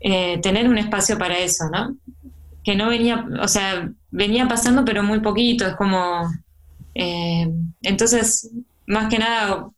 eh, 0.00 0.40
tener 0.40 0.66
un 0.66 0.78
espacio 0.78 1.18
para 1.18 1.38
eso, 1.38 1.64
¿no? 1.70 1.96
Que 2.64 2.74
no 2.74 2.88
venía, 2.88 3.26
o 3.40 3.48
sea, 3.48 3.92
venía 4.10 4.48
pasando 4.48 4.84
pero 4.84 5.02
muy 5.02 5.20
poquito, 5.20 5.66
es 5.66 5.76
como... 5.76 6.30
Eh, 6.94 7.48
entonces, 7.82 8.50
más 8.86 9.08
que 9.08 9.18
nada, 9.18 9.68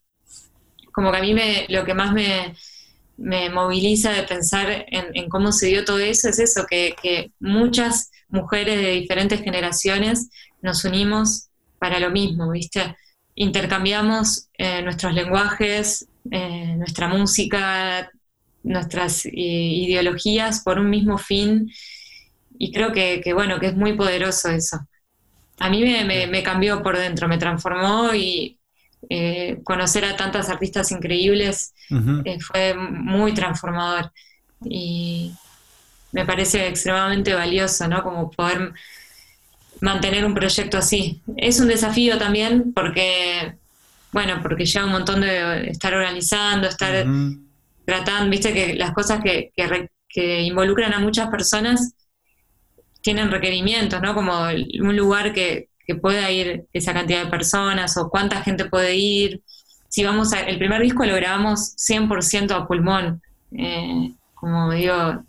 como 0.92 1.10
que 1.10 1.18
a 1.18 1.22
mí 1.22 1.34
me, 1.34 1.66
lo 1.68 1.84
que 1.84 1.94
más 1.94 2.12
me, 2.12 2.54
me 3.16 3.50
moviliza 3.50 4.12
de 4.12 4.22
pensar 4.22 4.86
en, 4.88 5.28
cómo 5.28 5.52
se 5.52 5.66
dio 5.66 5.84
todo 5.84 5.98
eso 5.98 6.28
es 6.28 6.38
eso, 6.38 6.66
que, 6.68 7.32
muchas 7.40 8.10
mujeres 8.28 8.80
de 8.80 8.92
diferentes 8.92 9.42
generaciones 9.42 10.30
nos 10.62 10.84
unimos 10.84 11.48
para 11.78 11.98
lo 11.98 12.10
mismo, 12.10 12.50
¿viste? 12.50 12.96
Intercambiamos 13.34 14.48
eh, 14.56 14.82
nuestros 14.82 15.12
lenguajes, 15.14 16.06
nuestra 16.24 17.08
música, 17.08 18.08
nuestras 18.62 19.26
eh, 19.26 19.30
ideologías 19.32 20.62
por 20.62 20.78
un 20.78 20.90
mismo 20.90 21.18
fin 21.18 21.70
y 22.58 22.72
creo 22.72 22.92
que, 22.92 23.22
bueno, 23.34 23.58
que 23.58 23.66
es 23.66 23.74
muy 23.76 23.94
poderoso 23.94 24.48
eso. 24.50 24.86
A 25.58 25.68
mí 25.68 25.82
me, 25.82 26.26
me 26.26 26.42
cambió 26.42 26.82
por 26.82 26.96
dentro, 26.96 27.28
me 27.28 27.38
transformó 27.38 28.14
y 28.14 28.58
eh, 29.10 29.60
conocer 29.64 30.04
a 30.04 30.16
tantas 30.16 30.48
artistas 30.48 30.92
increíbles 30.92 31.74
eh, 32.24 32.38
fue 32.40 32.74
muy 32.74 33.34
transformador 33.34 34.12
y 34.64 35.32
me 36.12 36.24
parece 36.24 36.68
extremadamente 36.68 37.34
valioso, 37.34 37.88
¿no? 37.88 38.02
Como 38.02 38.30
poder 38.30 38.72
mantener 39.80 40.24
un 40.24 40.34
proyecto 40.34 40.78
así. 40.78 41.20
Es 41.36 41.58
un 41.58 41.68
desafío 41.68 42.16
también 42.16 42.72
porque, 42.72 43.56
bueno, 44.12 44.38
porque 44.40 44.66
lleva 44.66 44.86
un 44.86 44.92
montón 44.92 45.22
de 45.22 45.68
estar 45.70 45.92
organizando, 45.94 46.68
estar 46.68 47.04
tratando, 47.92 48.30
viste 48.30 48.52
que 48.52 48.74
las 48.74 48.92
cosas 48.92 49.20
que, 49.22 49.52
que 50.08 50.40
involucran 50.42 50.94
a 50.94 51.00
muchas 51.00 51.28
personas 51.28 51.94
tienen 53.02 53.30
requerimientos, 53.30 54.00
¿no? 54.00 54.14
Como 54.14 54.32
un 54.44 54.96
lugar 54.96 55.32
que, 55.32 55.68
que 55.86 55.94
pueda 55.94 56.30
ir 56.30 56.64
esa 56.72 56.94
cantidad 56.94 57.24
de 57.24 57.30
personas 57.30 57.96
o 57.96 58.08
cuánta 58.08 58.42
gente 58.42 58.64
puede 58.66 58.96
ir. 58.96 59.42
Si 59.88 60.04
vamos 60.04 60.32
a, 60.32 60.40
el 60.40 60.58
primer 60.58 60.80
disco 60.80 61.04
lo 61.04 61.14
grabamos 61.16 61.74
100% 61.76 62.52
a 62.52 62.66
pulmón. 62.66 63.20
Eh, 63.52 64.12
como 64.34 64.72
digo, 64.72 65.24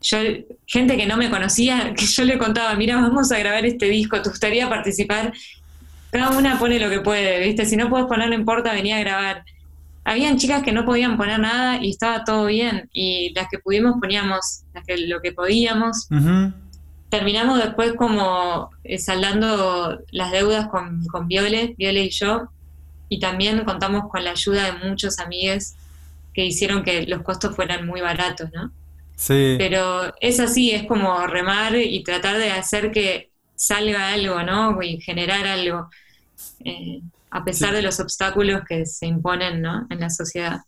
yo, 0.00 0.18
gente 0.66 0.96
que 0.96 1.06
no 1.06 1.16
me 1.16 1.30
conocía, 1.30 1.94
que 1.96 2.06
yo 2.06 2.24
le 2.24 2.38
contaba, 2.38 2.74
mira, 2.74 2.96
vamos 2.96 3.32
a 3.32 3.38
grabar 3.38 3.64
este 3.66 3.86
disco, 3.86 4.20
¿te 4.22 4.28
gustaría 4.28 4.68
participar? 4.68 5.32
Cada 6.12 6.30
una 6.30 6.58
pone 6.60 6.78
lo 6.78 6.90
que 6.90 7.00
puede, 7.00 7.40
¿viste? 7.40 7.66
Si 7.66 7.76
no 7.76 7.88
puedes 7.88 8.06
poner, 8.06 8.28
no 8.28 8.36
importa, 8.36 8.72
venía 8.72 8.98
a 8.98 9.00
grabar. 9.00 9.44
Habían 10.04 10.36
chicas 10.36 10.62
que 10.62 10.72
no 10.72 10.84
podían 10.84 11.16
poner 11.16 11.40
nada 11.40 11.82
y 11.82 11.90
estaba 11.90 12.24
todo 12.24 12.46
bien. 12.46 12.88
Y 12.92 13.32
las 13.34 13.48
que 13.48 13.58
pudimos 13.58 13.94
poníamos 14.00 14.62
las 14.74 14.84
que, 14.84 14.98
lo 14.98 15.20
que 15.20 15.32
podíamos 15.32 16.08
terminamos 17.14 17.62
después 17.62 17.92
como 17.92 18.70
eh, 18.82 18.98
saldando 18.98 20.00
las 20.10 20.32
deudas 20.32 20.66
con, 20.66 21.06
con 21.06 21.28
Viole, 21.28 21.76
Viole 21.78 22.02
y 22.02 22.10
yo, 22.10 22.48
y 23.08 23.20
también 23.20 23.64
contamos 23.64 24.10
con 24.10 24.24
la 24.24 24.32
ayuda 24.32 24.64
de 24.64 24.88
muchos 24.88 25.20
amigos 25.20 25.74
que 26.32 26.44
hicieron 26.44 26.82
que 26.82 27.06
los 27.06 27.22
costos 27.22 27.54
fueran 27.54 27.86
muy 27.86 28.00
baratos, 28.00 28.50
¿no? 28.52 28.72
Sí. 29.14 29.54
Pero 29.58 30.12
es 30.20 30.40
así, 30.40 30.72
es 30.72 30.88
como 30.88 31.24
remar 31.28 31.76
y 31.76 32.02
tratar 32.02 32.36
de 32.36 32.50
hacer 32.50 32.90
que 32.90 33.30
salga 33.54 34.12
algo, 34.12 34.42
¿no? 34.42 34.82
Y 34.82 35.00
generar 35.00 35.46
algo, 35.46 35.88
eh, 36.64 37.00
a 37.34 37.44
pesar 37.44 37.74
de 37.74 37.82
los 37.82 37.98
obstáculos 37.98 38.62
que 38.66 38.86
se 38.86 39.06
imponen, 39.06 39.60
¿no? 39.60 39.88
En 39.90 39.98
la 39.98 40.08
sociedad. 40.08 40.60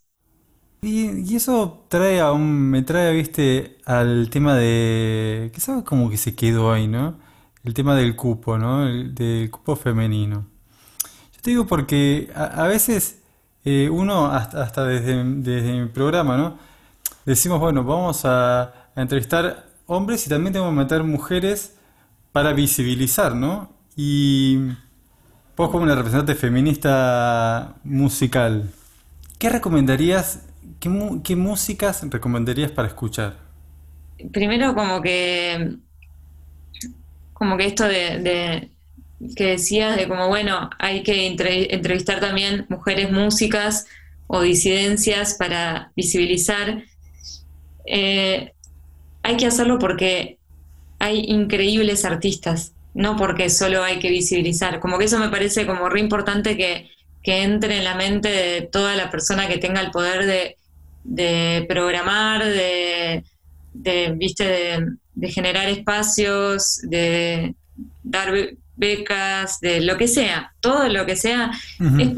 Y, 0.82 1.36
eso 1.36 1.86
trae 1.88 2.18
a 2.18 2.32
un, 2.32 2.70
me 2.70 2.82
trae, 2.82 3.12
viste, 3.14 3.78
al 3.84 4.28
tema 4.30 4.56
de, 4.56 5.52
que 5.54 5.60
sabe 5.60 5.84
como 5.84 6.10
que 6.10 6.16
se 6.16 6.34
quedó 6.34 6.72
ahí, 6.72 6.88
¿no? 6.88 7.20
El 7.62 7.72
tema 7.72 7.94
del 7.94 8.16
cupo, 8.16 8.58
¿no? 8.58 8.84
El, 8.84 9.14
del 9.14 9.48
cupo 9.48 9.76
femenino. 9.76 10.48
Yo 11.36 11.40
te 11.40 11.50
digo 11.50 11.66
porque 11.68 12.32
a, 12.34 12.66
veces 12.66 13.22
eh, 13.64 13.88
uno, 13.88 14.26
hasta, 14.26 14.64
hasta 14.64 14.84
desde, 14.84 15.22
desde, 15.22 15.72
mi 15.80 15.88
programa, 15.88 16.36
¿no? 16.36 16.58
Decimos, 17.24 17.60
bueno, 17.60 17.84
vamos 17.84 18.22
a, 18.24 18.90
entrevistar 18.96 19.66
hombres 19.86 20.26
y 20.26 20.30
también 20.30 20.52
tenemos 20.52 20.72
que 20.72 20.78
meter 20.78 21.04
mujeres 21.04 21.76
para 22.32 22.52
visibilizar, 22.52 23.36
¿no? 23.36 23.70
Y 23.94 24.58
vos 25.56 25.70
como 25.70 25.84
una 25.84 25.94
representante 25.94 26.34
feminista 26.34 27.74
musical, 27.84 28.70
¿qué 29.38 29.48
recomendarías 29.48 30.46
¿Qué, 30.80 31.36
músicas 31.36 32.02
recomendarías 32.08 32.70
para 32.70 32.88
escuchar? 32.88 33.36
Primero 34.32 34.74
como 34.74 35.00
que 35.00 35.76
como 37.32 37.56
que 37.56 37.66
esto 37.66 37.84
de, 37.84 38.70
que 39.36 39.44
decías 39.44 39.96
de 39.96 40.08
como 40.08 40.28
bueno 40.28 40.70
hay 40.78 41.02
que 41.02 41.26
entrevistar 41.26 42.20
también 42.20 42.66
mujeres 42.68 43.10
músicas 43.10 43.86
o 44.26 44.40
disidencias 44.40 45.34
para 45.34 45.92
visibilizar 45.96 46.84
eh, 47.86 48.52
hay 49.22 49.36
que 49.36 49.46
hacerlo 49.46 49.78
porque 49.78 50.38
hay 50.98 51.20
increíbles 51.26 52.04
artistas 52.04 52.72
no 52.96 53.16
porque 53.16 53.48
solo 53.50 53.84
hay 53.84 53.98
que 53.98 54.10
visibilizar 54.10 54.80
como 54.80 54.98
que 54.98 55.04
eso 55.04 55.18
me 55.18 55.28
parece 55.28 55.66
como 55.66 55.88
re 55.88 56.00
importante 56.00 56.56
que, 56.56 56.90
que 57.22 57.42
entre 57.42 57.78
en 57.78 57.84
la 57.84 57.94
mente 57.94 58.28
de 58.28 58.62
toda 58.62 58.96
la 58.96 59.10
persona 59.10 59.46
que 59.48 59.58
tenga 59.58 59.80
el 59.80 59.90
poder 59.90 60.26
de 60.26 60.56
de 61.06 61.64
programar, 61.68 62.44
de, 62.44 63.22
¿viste? 64.16 64.44
De, 65.14 65.28
generar 65.28 65.68
espacios, 65.68 66.80
de 66.82 67.54
dar 68.02 68.32
becas, 68.76 69.60
de 69.60 69.80
lo 69.80 69.96
que 69.96 70.08
sea, 70.08 70.52
todo 70.60 70.88
lo 70.88 71.06
que 71.06 71.16
sea, 71.16 71.52
es 71.98 72.08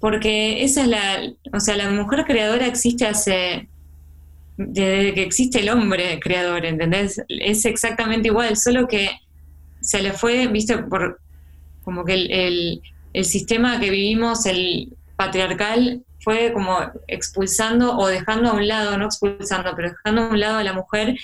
porque 0.00 0.62
esa 0.62 0.82
es 0.82 0.88
la, 0.88 1.32
o 1.50 1.60
sea, 1.60 1.76
la 1.76 1.90
mujer 1.90 2.24
creadora 2.26 2.66
existe 2.66 3.06
hace, 3.06 3.68
desde 4.58 5.14
que 5.14 5.22
existe 5.22 5.60
el 5.60 5.70
hombre 5.70 6.20
creador, 6.20 6.66
¿entendés? 6.66 7.22
Es 7.28 7.64
exactamente 7.64 8.28
igual, 8.28 8.58
solo 8.58 8.86
que 8.86 9.10
se 9.84 10.02
le 10.02 10.12
fue, 10.12 10.46
viste, 10.48 10.78
por 10.78 11.20
como 11.84 12.04
que 12.04 12.14
el, 12.14 12.82
el 13.12 13.24
sistema 13.24 13.78
que 13.78 13.90
vivimos, 13.90 14.46
el 14.46 14.96
patriarcal, 15.16 16.02
fue 16.24 16.52
como 16.52 16.78
expulsando 17.06 17.96
o 17.98 18.06
dejando 18.06 18.50
a 18.50 18.54
un 18.54 18.66
lado, 18.66 18.96
no 18.96 19.04
expulsando, 19.04 19.72
pero 19.76 19.90
dejando 19.90 20.22
a 20.22 20.28
un 20.28 20.40
lado 20.40 20.58
a 20.58 20.64
la 20.64 20.72
mujer 20.72 21.16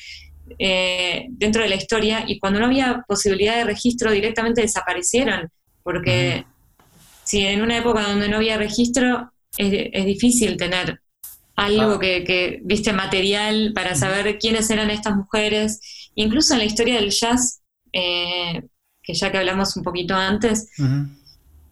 eh, 0.58 1.26
dentro 1.30 1.62
de 1.62 1.68
la 1.68 1.76
historia 1.76 2.24
y 2.26 2.38
cuando 2.38 2.60
no 2.60 2.66
había 2.66 3.04
posibilidad 3.08 3.56
de 3.56 3.64
registro 3.64 4.12
directamente 4.12 4.60
desaparecieron, 4.60 5.50
porque 5.82 6.44
si 7.24 7.46
en 7.46 7.62
una 7.62 7.78
época 7.78 8.02
donde 8.02 8.28
no 8.28 8.36
había 8.36 8.58
registro 8.58 9.32
es, 9.56 10.04
difícil 10.04 10.56
tener 10.56 11.00
algo 11.56 11.98
que, 11.98 12.60
viste, 12.62 12.92
material 12.92 13.72
para 13.74 13.94
saber 13.94 14.38
quiénes 14.38 14.70
eran 14.70 14.90
estas 14.90 15.16
mujeres, 15.16 16.10
incluso 16.14 16.54
en 16.54 16.60
la 16.60 16.64
historia 16.64 16.94
del 16.96 17.10
jazz, 17.10 17.59
eh, 17.92 18.62
que 19.02 19.14
ya 19.14 19.30
que 19.30 19.38
hablamos 19.38 19.76
un 19.76 19.82
poquito 19.82 20.14
antes, 20.14 20.70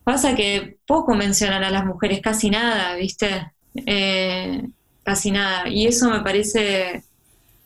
pasa 0.05 0.35
que 0.35 0.79
poco 0.87 1.15
mencionan 1.15 1.63
a 1.65 1.71
las 1.71 1.85
mujeres, 1.85 2.21
casi 2.23 2.51
nada, 2.51 2.95
viste, 2.95 3.53
eh, 3.75 4.63
casi 5.03 5.31
nada, 5.31 5.69
y 5.69 5.87
eso 5.87 6.11
me 6.11 6.21
parece 6.21 7.05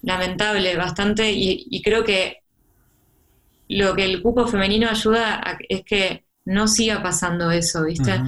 lamentable 0.03 0.77
bastante 0.77 1.31
y, 1.31 1.81
creo 1.83 2.05
que 2.05 2.39
lo 3.69 3.95
que 3.95 4.05
el 4.05 4.23
cupo 4.23 4.47
femenino 4.47 4.89
ayuda 4.89 5.57
es 5.69 5.85
que 5.85 6.25
no 6.45 6.67
siga 6.67 7.03
pasando 7.03 7.51
eso, 7.51 7.85
¿viste? 7.85 8.21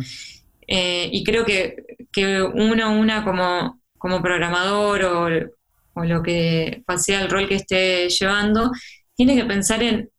Eh, 0.66 1.10
y 1.12 1.24
creo 1.24 1.44
que, 1.44 1.84
que, 2.12 2.40
uno, 2.40 2.98
una 2.98 3.24
como, 3.24 3.80
como 3.98 4.22
programador 4.22 5.04
o, 5.04 6.04
lo 6.04 6.22
que 6.22 6.82
sea 6.98 7.20
el 7.20 7.30
rol 7.30 7.48
que 7.48 7.56
esté 7.56 8.08
llevando, 8.08 8.70
tiene 9.14 9.36
que 9.36 9.44
pensar 9.44 9.82
en, 9.82 10.10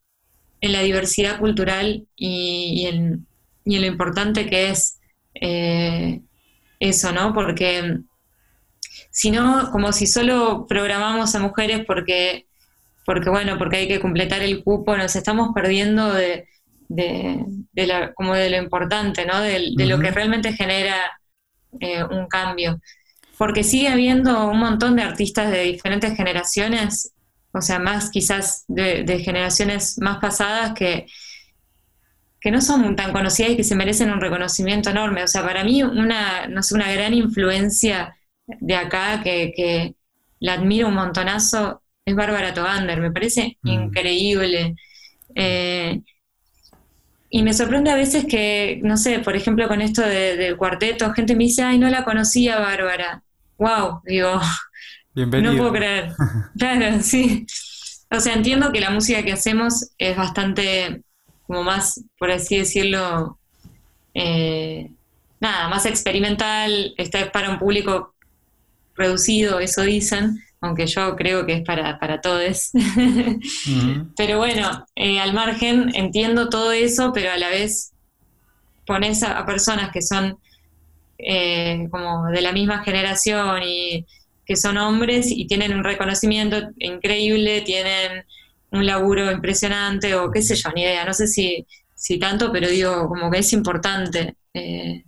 en 0.66 0.74
la 0.74 0.82
diversidad 0.82 1.40
cultural 1.40 2.08
y, 2.16 2.88
en, 2.88 3.28
y, 3.64 3.76
en, 3.76 3.82
lo 3.82 3.88
importante 3.88 4.50
que 4.50 4.70
es 4.70 5.00
eh, 5.34 6.22
eso, 6.80 7.12
¿no? 7.12 7.34
Porque 7.34 8.00
sino 9.16 9.72
como 9.72 9.94
si 9.94 10.08
solo 10.08 10.66
programamos 10.68 11.36
a 11.36 11.40
mujeres 11.40 11.86
porque, 11.88 12.48
porque 13.06 13.30
bueno, 13.30 13.58
porque 13.58 13.78
hay 13.78 13.88
que 13.88 14.02
completar 14.02 14.42
el 14.42 14.62
cupo, 14.62 14.98
nos 14.98 15.16
estamos 15.16 15.52
perdiendo 15.56 16.12
de, 16.14 16.50
de, 16.90 17.46
como 18.14 18.36
de 18.36 18.50
lo 18.50 18.58
importante, 18.58 19.26
¿no? 19.26 19.40
De, 19.40 19.72
lo 19.78 20.00
que 20.00 20.12
realmente 20.12 20.52
genera 20.52 20.98
eh, 21.80 22.04
un 22.04 22.28
cambio. 22.28 22.82
Porque 23.38 23.64
sigue 23.64 23.88
habiendo 23.88 24.50
un 24.50 24.60
montón 24.60 24.98
de 24.98 25.04
artistas 25.04 25.50
de 25.50 25.64
diferentes 25.64 26.16
generaciones, 26.18 27.14
o 27.56 27.62
sea, 27.62 27.80
más 27.80 28.10
quizás 28.10 28.66
de, 28.68 29.20
generaciones 29.24 29.98
más 30.00 30.18
pasadas 30.18 30.74
que, 30.74 31.08
que 32.42 32.52
no 32.52 32.60
son 32.62 32.98
tan 32.98 33.14
conocidas 33.14 33.52
y 33.52 33.56
que 33.56 33.64
se 33.64 33.76
merecen 33.76 34.12
un 34.12 34.20
reconocimiento 34.20 34.90
enorme. 34.90 35.24
O 35.24 35.28
sea, 35.28 35.44
para 35.44 35.64
mí 35.64 35.82
una, 35.82 36.48
no 36.48 36.62
sé, 36.62 36.76
una 36.76 36.92
gran 36.92 37.14
influencia 37.14 38.14
de 38.46 38.76
acá 38.76 39.22
que, 39.24 39.96
la 40.40 40.54
admiro 40.54 40.90
un 40.90 40.96
montonazo 40.96 41.82
es 42.04 42.14
Bárbara 42.14 42.54
Togander, 42.54 43.00
me 43.00 43.10
parece 43.10 43.58
mm. 43.62 43.70
increíble. 43.70 44.76
Eh, 45.34 46.02
y 47.30 47.42
me 47.42 47.54
sorprende 47.54 47.90
a 47.90 47.96
veces 47.96 48.26
que, 48.26 48.82
no 48.84 48.98
sé, 48.98 49.20
por 49.20 49.36
ejemplo, 49.36 49.68
con 49.70 49.82
esto 49.82 50.02
del 50.02 50.58
cuarteto, 50.58 51.14
gente 51.14 51.36
me 51.36 51.46
dice, 51.46 51.64
ay, 51.64 51.80
no 51.80 51.90
la 51.90 52.04
conocía 52.04 52.60
Bárbara. 52.60 53.24
Wow, 53.58 54.02
digo, 54.06 54.42
no 55.16 55.58
puedo 55.58 55.72
creer. 55.72 56.14
claro, 56.58 57.02
sí. 57.02 57.46
O 58.12 58.20
sea, 58.20 58.34
entiendo 58.34 58.72
que 58.72 58.82
la 58.82 58.92
música 58.92 59.24
que 59.24 59.34
hacemos 59.34 59.92
es 59.98 60.16
bastante, 60.16 61.04
como 61.48 61.64
más, 61.64 62.04
por 62.18 62.32
así 62.32 62.58
decirlo, 62.58 63.40
eh, 64.14 64.90
nada, 65.40 65.68
más 65.70 65.86
experimental, 65.86 66.94
está 66.98 67.32
para 67.32 67.50
un 67.50 67.60
público 67.60 68.14
reducido, 68.96 69.60
eso 69.60 69.82
dicen, 69.82 70.42
aunque 70.62 70.88
yo 70.88 71.16
creo 71.16 71.46
que 71.46 71.56
es 71.56 71.64
para, 71.64 72.00
para 72.00 72.22
todos. 72.22 72.72
Pero 74.18 74.38
bueno, 74.38 74.86
eh, 74.96 75.20
al 75.20 75.34
margen 75.34 75.92
entiendo 75.96 76.50
todo 76.50 76.72
eso, 76.72 77.12
pero 77.14 77.32
a 77.32 77.38
la 77.38 77.50
vez 77.50 77.92
pones 78.86 79.24
a, 79.24 79.46
personas 79.46 79.92
que 79.92 80.02
son 80.02 80.38
eh, 81.18 81.88
como 81.92 82.28
de 82.28 82.42
la 82.42 82.52
misma 82.52 82.84
generación 82.84 83.64
y 83.64 84.06
que 84.46 84.56
son 84.56 84.78
hombres 84.78 85.32
y 85.32 85.48
tienen 85.48 85.74
un 85.74 85.84
reconocimiento 85.84 86.58
increíble, 86.78 87.62
tienen 87.62 88.26
un 88.72 88.86
laburo 88.86 89.32
impresionante 89.32 90.16
o 90.16 90.32
qué 90.32 90.42
sé 90.42 90.56
yo, 90.56 90.70
ni 90.76 90.82
idea, 90.82 91.06
no 91.06 91.14
sé 91.14 91.28
si, 91.28 91.66
si 91.94 92.20
tanto, 92.20 92.52
pero 92.52 92.68
digo, 92.68 93.08
como 93.08 93.32
que 93.32 93.40
es 93.40 93.54
importante, 93.54 94.36
eh, 94.54 95.04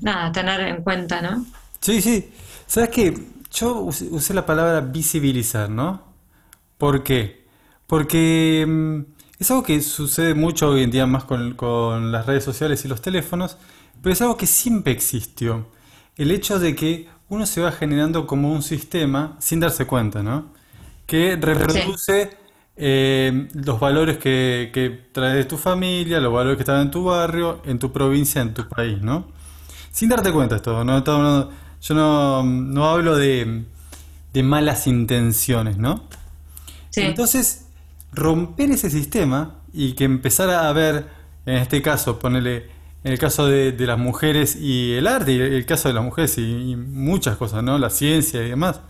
nada, 0.00 0.30
tener 0.32 0.60
en 0.60 0.82
cuenta, 0.82 1.20
¿no? 1.22 1.46
Sí, 1.80 2.00
sí. 2.00 2.30
¿Sabes 2.66 2.90
qué? 2.90 3.14
Yo 3.52 3.80
usé 3.80 4.34
la 4.34 4.46
palabra 4.46 4.80
visibilizar, 4.80 5.68
¿no? 5.68 6.12
¿Por 6.78 7.02
qué? 7.02 7.44
Porque 7.86 8.64
mm, 8.66 9.00
es 9.38 9.50
algo 9.50 9.62
que 9.62 9.80
sucede 9.82 10.34
mucho 10.34 10.70
hoy 10.70 10.84
en 10.84 10.90
día 10.90 11.06
más 11.06 11.24
con, 11.24 12.12
las 12.12 12.26
redes 12.26 12.44
sociales 12.44 12.84
y 12.84 12.88
los 12.88 13.02
teléfonos, 13.02 13.58
pero 14.00 14.12
es 14.12 14.22
algo 14.22 14.36
que 14.36 14.46
siempre 14.46 14.92
existió. 14.92 15.66
El 16.16 16.30
hecho 16.30 16.58
de 16.58 16.74
que 16.74 17.08
uno 17.32 17.46
se 17.46 17.62
va 17.62 17.72
generando 17.72 18.26
como 18.26 18.52
un 18.52 18.62
sistema 18.62 19.36
sin 19.38 19.58
darse 19.58 19.86
cuenta, 19.86 20.22
¿no? 20.22 20.48
Que 21.06 21.36
reproduce 21.36 22.36
eh, 22.76 23.48
los 23.54 23.80
valores 23.80 24.18
que, 24.18 24.70
que 24.70 24.90
traes 25.12 25.36
de 25.36 25.44
tu 25.46 25.56
familia, 25.56 26.20
los 26.20 26.30
valores 26.30 26.58
que 26.58 26.62
están 26.62 26.82
en 26.82 26.90
tu 26.90 27.04
barrio, 27.04 27.62
en 27.64 27.78
tu 27.78 27.90
provincia, 27.90 28.42
en 28.42 28.52
tu 28.52 28.68
país, 28.68 29.00
¿no? 29.00 29.28
Sin 29.90 30.10
darte 30.10 30.30
cuenta 30.30 30.56
esto, 30.56 30.84
¿no? 30.84 31.02
Yo 31.80 31.94
no, 31.94 32.84
hablo 32.84 33.16
de, 33.16 33.64
malas 34.42 34.86
intenciones, 34.86 35.78
¿no? 35.78 36.04
Entonces, 36.94 37.64
romper 38.12 38.72
ese 38.72 38.90
sistema 38.90 39.54
y 39.72 39.94
que 39.94 40.04
empezara 40.04 40.68
a 40.68 40.72
ver, 40.74 41.06
en 41.46 41.56
este 41.56 41.80
caso, 41.80 42.18
ponerle, 42.18 42.68
en 43.04 43.12
el 43.12 43.18
caso 43.18 43.46
de, 43.46 43.74
las 43.78 43.98
mujeres 43.98 44.56
y 44.56 44.92
el 44.92 45.06
arte, 45.06 45.32
y 45.32 45.40
el 45.40 45.66
caso 45.66 45.88
de 45.88 45.94
las 45.94 46.04
mujeres 46.04 46.38
y, 46.38 46.76
muchas 46.76 47.36
cosas, 47.36 47.62
¿no? 47.62 47.78
La 47.78 47.90
ciencia 47.90 48.42
y 48.44 48.50
demás, 48.50 48.80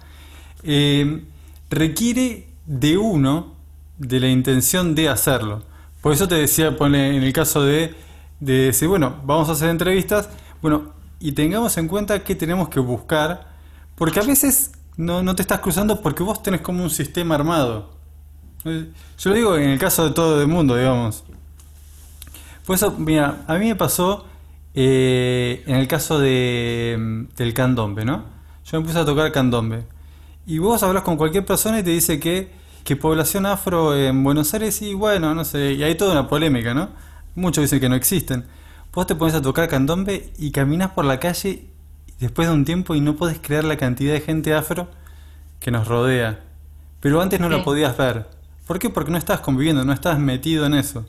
eh, 0.62 1.24
requiere 1.70 2.48
de 2.66 2.98
uno, 2.98 3.54
de 3.98 4.20
la 4.20 4.28
intención 4.28 4.94
de 4.94 5.08
hacerlo. 5.08 5.62
Por 6.00 6.12
eso 6.12 6.28
te 6.28 6.34
decía, 6.34 6.76
pone 6.76 7.16
en 7.16 7.22
el 7.22 7.32
caso 7.32 7.62
de, 7.62 7.94
de 8.40 8.52
decir, 8.52 8.88
bueno, 8.88 9.20
vamos 9.24 9.48
a 9.48 9.52
hacer 9.52 9.70
entrevistas, 9.70 10.28
bueno, 10.60 10.92
y 11.20 11.32
tengamos 11.32 11.76
en 11.78 11.88
cuenta 11.88 12.22
que 12.24 12.34
tenemos 12.34 12.68
que 12.68 12.80
buscar, 12.80 13.52
porque 13.94 14.20
a 14.20 14.24
veces 14.24 14.72
no, 14.96 15.22
no 15.22 15.34
te 15.34 15.42
estás 15.42 15.60
cruzando 15.60 16.02
porque 16.02 16.22
vos 16.22 16.42
tenés 16.42 16.60
como 16.60 16.82
un 16.82 16.90
sistema 16.90 17.34
armado. 17.34 17.90
Yo 18.64 19.30
lo 19.30 19.34
digo 19.34 19.56
en 19.56 19.70
el 19.70 19.78
caso 19.78 20.04
de 20.04 20.10
todo 20.10 20.40
el 20.40 20.48
mundo, 20.48 20.76
digamos. 20.76 21.24
Por 22.66 22.76
eso, 22.76 22.92
mira, 22.92 23.44
a 23.46 23.54
mí 23.58 23.66
me 23.66 23.76
pasó 23.76 24.26
eh, 24.74 25.62
en 25.66 25.76
el 25.76 25.88
caso 25.88 26.18
de, 26.18 27.26
del 27.36 27.54
candombe, 27.54 28.04
¿no? 28.04 28.24
Yo 28.64 28.80
me 28.80 28.86
puse 28.86 28.98
a 28.98 29.04
tocar 29.04 29.32
candombe. 29.32 29.84
Y 30.46 30.58
vos 30.58 30.82
hablas 30.82 31.02
con 31.02 31.16
cualquier 31.16 31.44
persona 31.44 31.80
y 31.80 31.82
te 31.82 31.90
dice 31.90 32.18
que, 32.18 32.50
que 32.84 32.96
población 32.96 33.46
afro 33.46 33.96
en 33.96 34.22
Buenos 34.24 34.54
Aires, 34.54 34.80
y 34.82 34.94
bueno, 34.94 35.34
no 35.34 35.44
sé, 35.44 35.72
y 35.72 35.82
hay 35.82 35.94
toda 35.94 36.12
una 36.12 36.28
polémica, 36.28 36.74
¿no? 36.74 36.90
Muchos 37.34 37.62
dicen 37.62 37.80
que 37.80 37.88
no 37.88 37.94
existen. 37.94 38.44
Vos 38.92 39.06
te 39.06 39.14
pones 39.14 39.34
a 39.34 39.42
tocar 39.42 39.68
candombe 39.68 40.32
y 40.38 40.50
caminas 40.50 40.90
por 40.90 41.04
la 41.04 41.18
calle 41.18 41.66
después 42.20 42.46
de 42.46 42.54
un 42.54 42.64
tiempo 42.64 42.94
y 42.94 43.00
no 43.00 43.16
podés 43.16 43.38
creer 43.40 43.64
la 43.64 43.76
cantidad 43.76 44.12
de 44.12 44.20
gente 44.20 44.54
afro 44.54 44.88
que 45.60 45.70
nos 45.70 45.88
rodea. 45.88 46.40
Pero 47.00 47.20
antes 47.20 47.40
no 47.40 47.48
la 47.48 47.64
podías 47.64 47.96
ver. 47.96 48.28
¿Por 48.66 48.78
qué? 48.78 48.90
Porque 48.90 49.10
no 49.10 49.18
estás 49.18 49.40
conviviendo, 49.40 49.84
no 49.84 49.92
estás 49.92 50.18
metido 50.18 50.66
en 50.66 50.74
eso. 50.74 51.04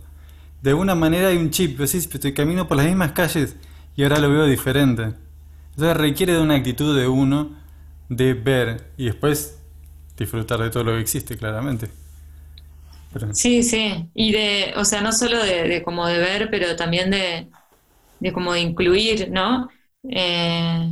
De 0.63 0.71
alguna 0.71 0.95
manera 0.95 1.29
hay 1.29 1.37
un 1.37 1.51
chip, 1.51 1.77
decís, 1.79 2.09
estoy 2.11 2.33
camino 2.33 2.67
por 2.67 2.77
las 2.77 2.87
mismas 2.87 3.13
calles 3.13 3.57
y 3.95 4.03
ahora 4.03 4.19
lo 4.19 4.29
veo 4.31 4.45
diferente. 4.47 5.13
Entonces 5.71 5.97
requiere 5.97 6.33
de 6.33 6.41
una 6.41 6.55
actitud 6.55 6.97
de 6.99 7.07
uno 7.07 7.51
de 8.09 8.33
ver 8.33 8.91
y 8.97 9.05
después 9.07 9.59
disfrutar 10.17 10.59
de 10.61 10.71
todo 10.71 10.85
lo 10.85 10.93
que 10.93 11.01
existe, 11.01 11.37
claramente. 11.37 11.89
Sí, 13.31 13.63
sí, 13.63 14.09
y 14.13 14.31
de, 14.31 14.73
o 14.77 14.85
sea, 14.85 15.01
no 15.01 15.11
solo 15.11 15.39
de 15.43 15.81
como 15.83 16.07
de 16.07 16.19
ver, 16.19 16.49
pero 16.51 16.75
también 16.75 17.09
de, 17.11 17.49
de 18.19 18.33
como 18.33 18.53
de 18.53 18.61
incluir, 18.61 19.31
¿no? 19.31 19.69
Eh, 20.09 20.91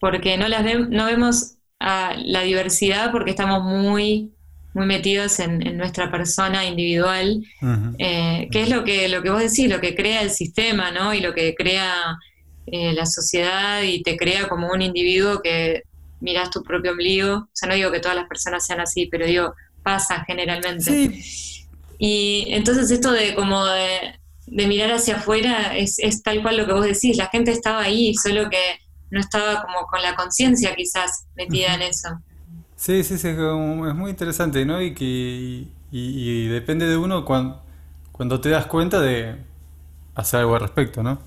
porque 0.00 0.38
no 0.38 0.48
las 0.48 0.64
no 0.90 1.06
vemos 1.06 1.58
a 1.80 2.14
la 2.18 2.42
diversidad 2.42 3.12
porque 3.12 3.30
estamos 3.32 3.64
muy 3.64 4.34
muy 4.78 4.86
metidos 4.86 5.40
en, 5.40 5.76
nuestra 5.76 6.10
persona 6.10 6.64
individual, 6.64 7.42
eh, 7.98 8.48
que 8.50 8.62
es 8.62 8.70
lo 8.70 8.84
que, 8.84 9.08
lo 9.08 9.22
que 9.22 9.30
vos 9.30 9.42
decís, 9.42 9.68
lo 9.68 9.80
que 9.80 9.96
crea 9.96 10.22
el 10.22 10.30
sistema, 10.30 10.92
¿no? 10.92 11.12
Y 11.12 11.20
lo 11.20 11.34
que 11.34 11.54
crea 11.56 12.16
eh, 12.66 12.92
la 12.92 13.04
sociedad 13.04 13.82
y 13.82 14.02
te 14.02 14.16
crea 14.16 14.48
como 14.48 14.70
un 14.70 14.80
individuo 14.80 15.40
que 15.42 15.82
miras 16.20 16.50
tu 16.50 16.62
propio 16.62 16.92
ombligo. 16.92 17.34
O 17.34 17.50
sea, 17.52 17.68
no 17.68 17.74
digo 17.74 17.90
que 17.90 17.98
todas 17.98 18.16
las 18.16 18.28
personas 18.28 18.64
sean 18.64 18.80
así, 18.80 19.06
pero 19.06 19.26
digo, 19.26 19.52
pasa 19.82 20.24
generalmente. 20.24 21.20
Y 21.98 22.46
entonces 22.50 22.88
esto 22.92 23.10
de 23.10 23.34
como 23.34 23.66
de, 23.66 24.14
de 24.46 24.66
mirar 24.68 24.92
hacia 24.92 25.16
afuera 25.16 25.76
es, 25.76 25.98
es, 25.98 26.22
tal 26.22 26.40
cual 26.42 26.56
lo 26.56 26.66
que 26.66 26.72
vos 26.72 26.86
decís, 26.86 27.16
la 27.16 27.26
gente 27.26 27.50
estaba 27.50 27.82
ahí, 27.82 28.14
solo 28.14 28.48
que 28.48 28.78
no 29.10 29.18
estaba 29.18 29.60
como 29.62 29.86
con 29.86 30.02
la 30.02 30.14
conciencia 30.14 30.76
quizás 30.76 31.26
metida 31.34 31.74
en 31.74 31.82
eso. 31.82 32.08
Sí, 32.78 33.02
sí, 33.02 33.18
sí, 33.18 33.28
es 33.28 33.36
muy 33.36 34.10
interesante, 34.10 34.64
¿no? 34.64 34.80
Y 34.80 34.94
que 34.94 35.66
y, 35.90 36.46
depende 36.46 36.86
de 36.86 36.96
uno 36.96 37.24
cuando, 37.24 37.60
cuando 38.12 38.40
te 38.40 38.50
das 38.50 38.66
cuenta 38.66 39.00
de 39.00 39.34
hacer 40.14 40.40
algo 40.40 40.54
al 40.54 40.60
respecto, 40.60 41.02
¿no? 41.02 41.18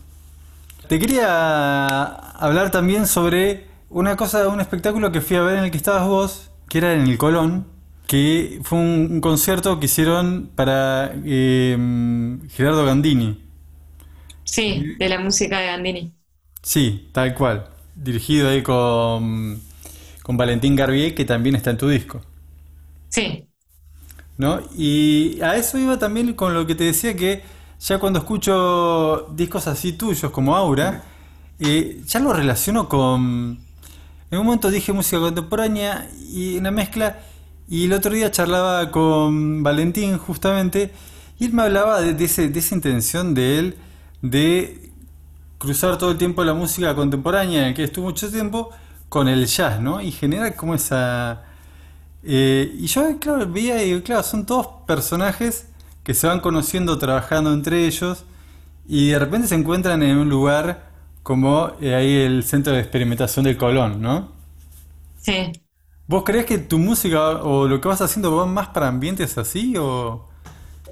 Te 0.88 0.98
quería 0.98 1.88
hablar 2.06 2.72
también 2.72 3.06
sobre 3.06 3.66
una 3.90 4.16
cosa, 4.16 4.48
un 4.48 4.62
espectáculo 4.62 5.12
que 5.12 5.20
fui 5.20 5.36
a 5.36 5.42
ver 5.42 5.58
en 5.58 5.66
el 5.66 5.72
que 5.72 5.78
estabas 5.78 6.08
vos, 6.08 6.52
que 6.70 6.78
era 6.78 6.94
en 6.94 7.02
el 7.02 7.18
Colón, 7.18 7.68
que 8.08 8.62
fue 8.64 8.80
un, 8.80 9.20
concierto 9.20 9.78
que 9.78 9.88
hicieron 9.88 10.52
para 10.56 11.12
em, 11.26 12.48
Gerardo 12.48 12.86
Gandini. 12.86 13.44
Sí, 14.46 14.96
de 14.98 15.10
la 15.10 15.20
música 15.20 15.60
de 15.60 15.66
Gandini. 15.66 16.14
Sí, 16.62 17.10
tal 17.12 17.36
cual. 17.36 17.68
Dirigido 17.96 18.50
ahí 18.50 18.64
con, 18.64 19.62
con 20.24 20.38
Valentín 20.38 20.76
Garbier, 20.76 21.16
que 21.16 21.26
también 21.26 21.56
está 21.56 21.72
en 21.72 21.78
tu 21.78 21.90
disco. 21.90 22.22
Sí. 23.10 23.48
¿No? 24.38 24.60
Y 24.76 25.40
a 25.42 25.56
eso 25.56 25.78
iba 25.78 25.98
también 26.00 26.34
con 26.34 26.54
lo 26.54 26.66
que 26.66 26.76
te 26.76 26.86
decía 26.86 27.16
que 27.16 27.44
ya 27.80 28.00
cuando 28.00 28.20
escucho 28.20 29.28
discos 29.36 29.68
así 29.68 29.94
tuyos 29.94 30.32
como 30.32 30.56
Aura, 30.56 31.04
eh, 31.60 32.02
ya 32.06 32.20
lo 32.20 32.34
relaciono 32.34 32.88
con... 32.90 33.60
En 34.30 34.40
un 34.40 34.46
momento 34.46 34.72
dije 34.72 34.94
música 34.94 35.20
contemporánea 35.20 36.10
y 36.32 36.58
una 36.58 36.72
mezcla 36.72 37.20
y 37.68 37.86
el 37.86 37.94
otro 37.94 38.14
día 38.14 38.32
charlaba 38.32 38.92
con 38.92 39.62
Valentín 39.64 40.18
justamente 40.18 40.92
y 41.40 41.46
él 41.46 41.54
me 41.54 41.64
hablaba 41.64 42.02
de, 42.02 42.24
ese, 42.24 42.50
de 42.50 42.60
esa 42.60 42.76
intención 42.76 43.34
de 43.34 43.60
él 43.60 43.78
de 44.22 44.92
cruzar 45.58 45.98
todo 45.98 46.12
el 46.12 46.18
tiempo 46.18 46.44
la 46.44 46.54
música 46.54 46.96
contemporánea 46.96 47.62
en 47.62 47.68
el 47.70 47.74
que 47.74 47.84
estuvo 47.84 48.06
mucho 48.06 48.30
tiempo 48.32 48.72
con 49.12 49.28
el 49.28 49.46
jazz, 49.46 49.82
¿no? 49.82 50.00
Y 50.00 50.10
genera 50.10 50.56
como 50.56 50.74
esa... 50.74 51.44
Eh, 52.24 52.74
y 52.80 52.88
yo, 52.88 53.20
claro, 53.20 53.46
veía 53.52 53.84
y 53.84 54.02
claro, 54.04 54.24
son 54.24 54.46
todos 54.46 54.68
personajes 54.88 55.68
que 56.02 56.14
se 56.14 56.28
van 56.28 56.40
conociendo 56.40 56.98
trabajando 56.98 57.52
entre 57.52 57.86
ellos 57.86 58.24
y 58.88 59.10
de 59.10 59.20
repente 59.20 59.50
se 59.50 59.56
encuentran 59.56 60.02
en 60.02 60.16
un 60.16 60.30
lugar 60.30 60.92
como 61.24 61.74
eh, 61.82 61.94
ahí 61.94 62.16
el 62.22 62.46
centro 62.46 62.72
de 62.72 62.80
experimentación 62.80 63.44
del 63.44 63.58
Colón, 63.58 64.02
¿no? 64.02 64.32
Sí. 65.18 65.52
¿Vos 66.08 66.24
crees 66.24 66.46
que 66.46 66.58
tu 66.60 66.80
música 66.80 67.44
o 67.44 67.68
lo 67.68 67.82
que 67.82 67.90
vas 67.90 68.00
haciendo 68.00 68.34
va 68.34 68.46
más 68.46 68.70
para 68.70 68.88
ambientes 68.88 69.38
así 69.38 69.76
o...? 69.78 70.30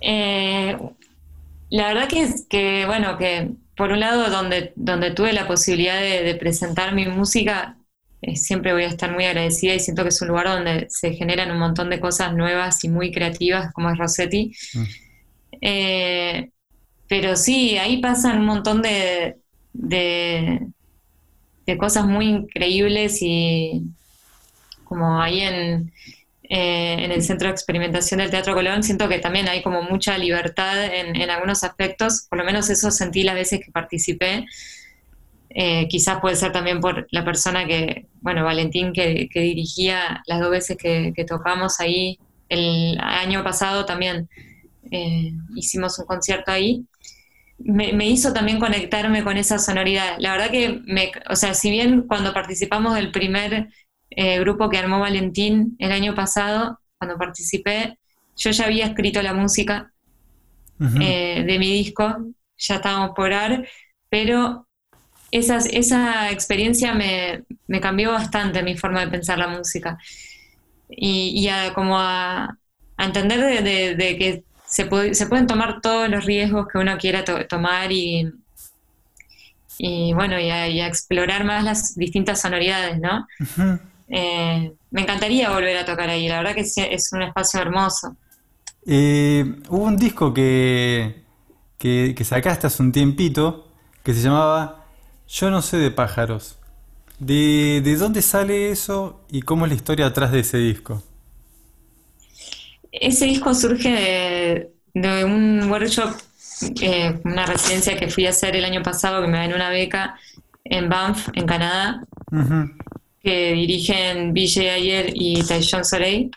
Eh, 0.01 0.77
la 1.69 1.87
verdad 1.87 2.09
que 2.09 2.23
es 2.23 2.45
que, 2.49 2.85
bueno, 2.85 3.17
que 3.17 3.53
por 3.77 3.93
un 3.93 4.01
lado 4.01 4.29
donde, 4.29 4.73
donde 4.75 5.11
tuve 5.11 5.31
la 5.31 5.47
posibilidad 5.47 6.01
de, 6.01 6.35
presentar 6.35 6.93
mi 6.93 7.05
música, 7.05 7.77
eh, 8.21 8.35
siempre 8.35 8.73
voy 8.73 8.83
a 8.83 8.87
estar 8.87 9.11
muy 9.11 9.25
agradecida 9.25 9.73
y 9.73 9.79
siento 9.79 10.03
que 10.03 10.09
es 10.09 10.21
un 10.21 10.29
lugar 10.29 10.47
donde 10.47 10.87
se 10.89 11.13
generan 11.13 11.51
un 11.51 11.59
montón 11.59 11.89
de 11.89 11.99
cosas 11.99 12.33
nuevas 12.33 12.83
y 12.83 12.89
muy 12.89 13.11
creativas, 13.11 13.73
como 13.73 13.89
es 13.89 13.97
Rossetti. 13.97 14.51
Mm. 14.73 14.83
Eh, 15.61 16.51
pero 17.07 17.35
sí, 17.35 17.77
ahí 17.77 18.01
pasan 18.01 18.39
un 18.39 18.45
montón 18.45 18.81
de, 18.81 19.37
de, 19.73 20.59
de 21.65 21.77
cosas 21.77 22.05
muy 22.05 22.27
increíbles 22.27 23.19
y, 23.21 23.83
como 24.83 25.21
ahí 25.21 25.41
en, 25.41 25.91
eh, 26.51 27.03
en 27.03 27.11
el 27.11 27.21
Centro 27.21 27.47
de 27.47 27.53
Experimentación 27.53 28.17
del 28.19 28.31
Teatro 28.31 28.55
Colón, 28.55 28.81
siento 28.81 29.07
que 29.07 29.19
también 29.19 29.47
hay 29.47 29.61
como 29.61 29.83
mucha 29.83 30.17
libertad 30.17 30.83
en, 30.83 31.29
algunos 31.29 31.63
aspectos, 31.63 32.25
por 32.27 32.39
lo 32.39 32.43
menos 32.43 32.71
eso 32.71 32.89
sentí 32.89 33.21
las 33.21 33.35
veces 33.35 33.61
que 33.63 33.71
participé. 33.71 34.47
Eh, 35.49 35.87
quizás 35.87 36.19
puede 36.19 36.35
ser 36.35 36.51
también 36.51 36.79
por 36.79 37.07
la 37.11 37.25
persona 37.25 37.65
que, 37.65 38.07
bueno, 38.21 38.43
Valentín, 38.43 38.93
que, 38.93 39.27
dirigía 39.33 40.21
las 40.27 40.39
dos 40.39 40.51
veces 40.51 40.77
que, 40.77 41.25
tocamos 41.27 41.79
ahí. 41.79 42.19
El 42.49 42.99
año 42.99 43.43
pasado 43.43 43.85
también 43.85 44.29
eh, 44.91 45.33
hicimos 45.55 45.97
un 45.99 46.05
concierto 46.05 46.51
ahí. 46.51 46.85
Me, 47.57 47.93
me, 47.93 48.07
hizo 48.07 48.31
también 48.31 48.59
conectarme 48.59 49.23
con 49.23 49.37
esa 49.37 49.59
sonoridad. 49.59 50.15
La 50.19 50.31
verdad 50.31 50.51
que, 50.51 50.81
me, 50.85 51.11
o 51.29 51.35
sea, 51.35 51.53
si 51.53 51.71
bien 51.71 52.03
cuando 52.03 52.33
participamos 52.33 52.95
del 52.95 53.11
primer 53.11 53.69
eh, 54.11 54.39
grupo 54.39 54.69
que 54.69 54.77
armó 54.77 54.99
Valentín 54.99 55.75
el 55.79 55.91
año 55.91 56.15
pasado, 56.15 56.79
cuando 56.97 57.17
participé, 57.17 57.97
yo 58.37 58.51
ya 58.51 58.65
había 58.65 58.85
escrito 58.85 59.21
la 59.21 59.33
música 59.33 59.91
de 60.79 61.57
mi 61.59 61.73
disco, 61.73 62.33
ya 62.57 62.75
estábamos 62.75 63.11
por 63.13 63.33
ar, 63.33 63.67
pero 64.07 64.68
esa 65.31 66.31
experiencia 66.31 66.93
me, 66.93 67.43
cambió 67.79 68.11
bastante 68.11 68.63
mi 68.63 68.77
forma 68.77 69.01
de 69.01 69.11
pensar 69.11 69.37
la 69.37 69.47
música. 69.47 69.97
Y, 70.89 71.47
a, 71.49 71.73
como 71.73 71.99
a, 71.99 72.57
entender 72.97 73.63
de, 73.63 74.17
que 74.17 74.43
se, 74.65 74.85
pueden 74.85 75.47
tomar 75.47 75.81
todos 75.81 76.09
los 76.09 76.25
riesgos 76.25 76.67
que 76.67 76.77
uno 76.79 76.97
quiera 76.97 77.23
tomar 77.23 77.91
y, 77.91 78.31
y 79.77 80.13
bueno, 80.13 80.39
y 80.39 80.49
a, 80.49 80.87
explorar 80.87 81.43
más 81.45 81.63
las 81.63 81.95
distintas 81.95 82.41
sonoridades, 82.41 82.99
¿no? 82.99 83.27
Eh, 84.11 84.73
me 84.89 85.01
encantaría 85.01 85.51
volver 85.51 85.77
a 85.77 85.85
tocar 85.85 86.09
ahí, 86.09 86.27
la 86.27 86.37
verdad 86.37 86.55
que 86.55 86.61
es, 86.61 87.13
un 87.13 87.21
espacio 87.21 87.61
hermoso. 87.61 88.15
Eh, 88.85 89.45
hubo 89.69 89.83
un 89.83 89.97
disco 89.97 90.33
que, 90.33 91.23
que, 91.77 92.23
sacaste 92.23 92.67
hace 92.67 92.81
un 92.81 92.91
tiempito 92.91 93.67
que 94.03 94.13
se 94.13 94.21
llamaba 94.21 94.78
Yo 95.29 95.49
no 95.49 95.61
sé 95.61 95.77
de 95.77 95.91
pájaros. 95.91 96.57
¿De, 97.19 97.81
dónde 97.97 98.21
sale 98.21 98.71
eso 98.71 99.21
y 99.29 99.41
cómo 99.41 99.65
es 99.65 99.71
la 99.71 99.75
historia 99.75 100.05
atrás 100.07 100.31
de 100.31 100.39
ese 100.39 100.57
disco? 100.57 101.03
Ese 102.91 103.25
disco 103.25 103.53
surge 103.53 104.71
de, 104.93 105.23
un 105.23 105.69
workshop, 105.69 106.15
eh, 106.81 107.19
una 107.23 107.45
residencia 107.45 107.97
que 107.97 108.09
fui 108.09 108.25
a 108.25 108.31
hacer 108.31 108.55
el 108.55 108.65
año 108.65 108.81
pasado, 108.81 109.21
que 109.21 109.27
me 109.27 109.37
ganó 109.37 109.55
una 109.55 109.69
beca 109.69 110.17
en 110.63 110.89
Banff, 110.89 111.29
en 111.33 111.45
Canadá 111.45 112.01
que 113.21 113.53
dirigen 113.53 114.33
BJ 114.33 114.71
Ayer 114.71 115.11
y 115.13 115.43
Taishon 115.43 115.85
Soleil. 115.85 116.31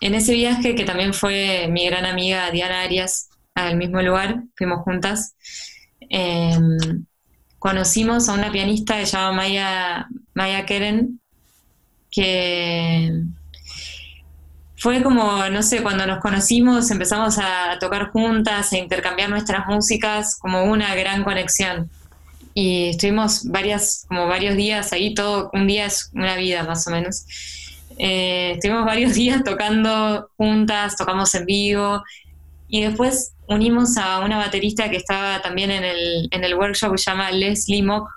En 0.00 0.14
ese 0.14 0.34
viaje, 0.34 0.74
que 0.74 0.84
también 0.84 1.14
fue 1.14 1.68
mi 1.68 1.86
gran 1.86 2.04
amiga 2.04 2.50
Diana 2.50 2.82
Arias, 2.82 3.30
al 3.54 3.76
mismo 3.76 4.02
lugar, 4.02 4.42
fuimos 4.54 4.82
juntas, 4.82 5.34
em, 6.10 7.06
conocimos 7.66 8.28
a 8.28 8.34
una 8.34 8.52
pianista 8.52 8.96
que 8.96 9.06
se 9.06 9.16
llama 9.16 9.32
Maya, 9.32 10.06
Maya 10.34 10.64
Keren, 10.64 11.20
que 12.12 13.24
fue 14.76 15.02
como, 15.02 15.48
no 15.48 15.64
sé, 15.64 15.82
cuando 15.82 16.06
nos 16.06 16.20
conocimos 16.20 16.88
empezamos 16.92 17.38
a 17.38 17.76
tocar 17.80 18.12
juntas, 18.12 18.72
a 18.72 18.78
intercambiar 18.78 19.30
nuestras 19.30 19.66
músicas, 19.66 20.38
como 20.38 20.62
una 20.62 20.94
gran 20.94 21.24
conexión 21.24 21.90
y 22.54 22.90
estuvimos 22.90 23.44
varias, 23.46 24.06
como 24.06 24.28
varios 24.28 24.54
días 24.54 24.92
ahí, 24.92 25.12
todo, 25.12 25.50
un 25.52 25.66
día 25.66 25.86
es 25.86 26.12
una 26.14 26.36
vida 26.36 26.62
más 26.62 26.86
o 26.86 26.92
menos. 26.92 27.26
Eh, 27.98 28.52
estuvimos 28.52 28.84
varios 28.84 29.12
días 29.20 29.42
tocando 29.42 30.30
juntas, 30.36 30.96
tocamos 30.96 31.34
en 31.34 31.46
vivo 31.46 32.04
y 32.68 32.82
después 32.82 33.32
unimos 33.48 33.96
a 33.96 34.20
una 34.20 34.38
baterista 34.38 34.90
que 34.90 34.96
estaba 34.96 35.40
también 35.42 35.70
en 35.70 35.84
el, 35.84 36.28
en 36.30 36.44
el 36.44 36.54
workshop 36.54 36.92
que 36.92 36.98
se 36.98 37.10
llama 37.10 37.30
Leslie 37.30 37.82
Mock. 37.82 38.08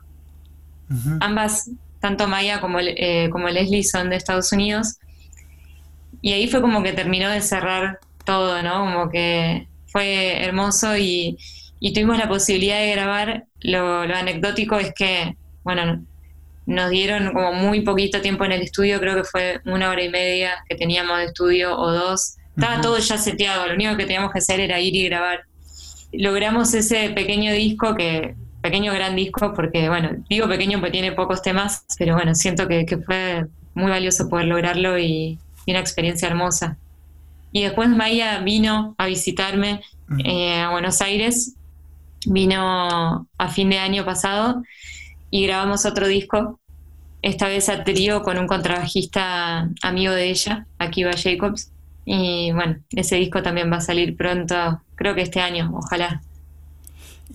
Ambas, 1.20 1.70
tanto 2.00 2.28
Maya 2.28 2.60
como, 2.62 2.80
eh, 2.80 3.30
como 3.32 3.48
Leslie, 3.48 3.84
son 3.84 4.10
de 4.10 4.16
Estados 4.16 4.52
Unidos. 4.52 4.98
Y 6.22 6.34
ahí 6.34 6.48
fue 6.48 6.62
como 6.62 6.82
que 6.82 6.94
terminó 6.94 7.30
de 7.30 7.42
cerrar 7.42 8.00
todo, 8.26 8.62
¿no? 8.64 8.80
Como 8.80 9.10
que 9.10 9.68
fue 9.88 10.44
hermoso 10.44 10.98
y, 10.98 11.38
y 11.80 11.94
tuvimos 11.94 12.18
la 12.18 12.28
posibilidad 12.28 12.80
de 12.80 12.92
grabar. 12.92 13.46
Lo, 13.62 14.02
anecdótico 14.02 14.78
es 14.78 14.94
que, 14.94 15.36
bueno, 15.64 16.06
nos 16.66 16.90
dieron 16.90 17.34
como 17.34 17.54
muy 17.54 17.82
poquito 17.82 18.22
tiempo 18.22 18.46
en 18.46 18.52
el 18.52 18.62
estudio, 18.62 19.00
creo 19.00 19.16
que 19.16 19.24
fue 19.24 19.62
una 19.66 19.90
hora 19.90 20.04
y 20.04 20.10
media 20.10 20.64
que 20.68 20.76
teníamos 20.76 21.18
de 21.18 21.26
estudio 21.26 21.78
o 21.78 21.92
dos. 21.92 22.36
Estaba 22.60 22.82
todo 22.82 22.98
ya 22.98 23.18
seteado, 23.18 23.68
lo 23.68 23.74
único 23.74 23.96
que 23.96 24.06
teníamos 24.06 24.32
que 24.32 24.40
hacer 24.40 24.60
era 24.60 24.80
ir 24.80 24.96
y 24.96 25.06
grabar. 25.06 25.42
Logramos 26.12 26.74
ese 26.74 27.10
pequeño 27.12 27.54
disco 27.54 27.96
que, 27.96 28.36
pequeño 28.62 28.94
gran 28.94 29.16
disco, 29.16 29.54
porque 29.54 29.90
bueno, 29.90 30.10
digo 30.30 30.48
pequeño 30.48 30.80
porque 30.80 30.92
tiene 30.92 31.12
pocos 31.12 31.42
temas, 31.42 31.86
pero 31.98 32.16
bueno, 32.16 32.36
siento 32.36 32.68
que, 32.68 32.86
fue 33.06 33.46
muy 33.74 33.90
valioso 33.90 34.28
poder 34.28 34.48
lograrlo 34.48 34.98
y, 35.00 35.40
una 35.68 35.80
experiencia 35.80 36.28
hermosa. 36.28 36.78
Y 37.52 37.62
después 37.62 37.90
Maya 37.90 38.40
vino 38.40 38.96
a 38.98 39.06
visitarme 39.06 39.82
eh, 40.26 40.60
a 40.60 40.72
Buenos 40.72 41.00
Aires 41.00 41.54
vino 42.26 43.28
a 43.38 43.48
fin 43.50 43.70
de 43.70 43.78
año 43.78 44.06
pasado 44.06 44.64
y 45.32 45.46
grabamos 45.46 45.86
otro 45.86 46.08
disco, 46.08 46.60
esta 47.22 47.48
vez 47.48 47.70
a 47.70 47.84
trío 47.84 48.24
con 48.24 48.38
un 48.38 48.48
contrabajista 48.48 49.70
amigo 49.82 50.14
de 50.14 50.30
ella, 50.30 50.66
Akiva 50.78 51.12
Jacobs. 51.12 51.72
Y 52.12 52.52
bueno, 52.54 52.78
ese 52.90 53.18
disco 53.18 53.44
también 53.44 53.72
va 53.72 53.78
a 53.78 53.82
salir 53.82 54.18
pronto, 54.18 54.82
creo 54.96 55.14
que 55.14 55.22
este 55.22 55.42
año, 55.42 55.70
ojalá. 55.76 56.24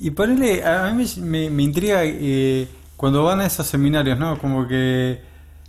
Y 0.01 0.11
ponele, 0.11 0.65
a 0.65 0.93
mí 0.93 1.07
me, 1.21 1.63
intriga 1.63 2.01
eh, 2.03 2.67
cuando 2.97 3.23
van 3.23 3.41
a 3.41 3.47
esos 3.47 3.69
seminarios, 3.69 4.19
¿no? 4.19 4.37
Como 4.37 4.67
que, 4.67 5.21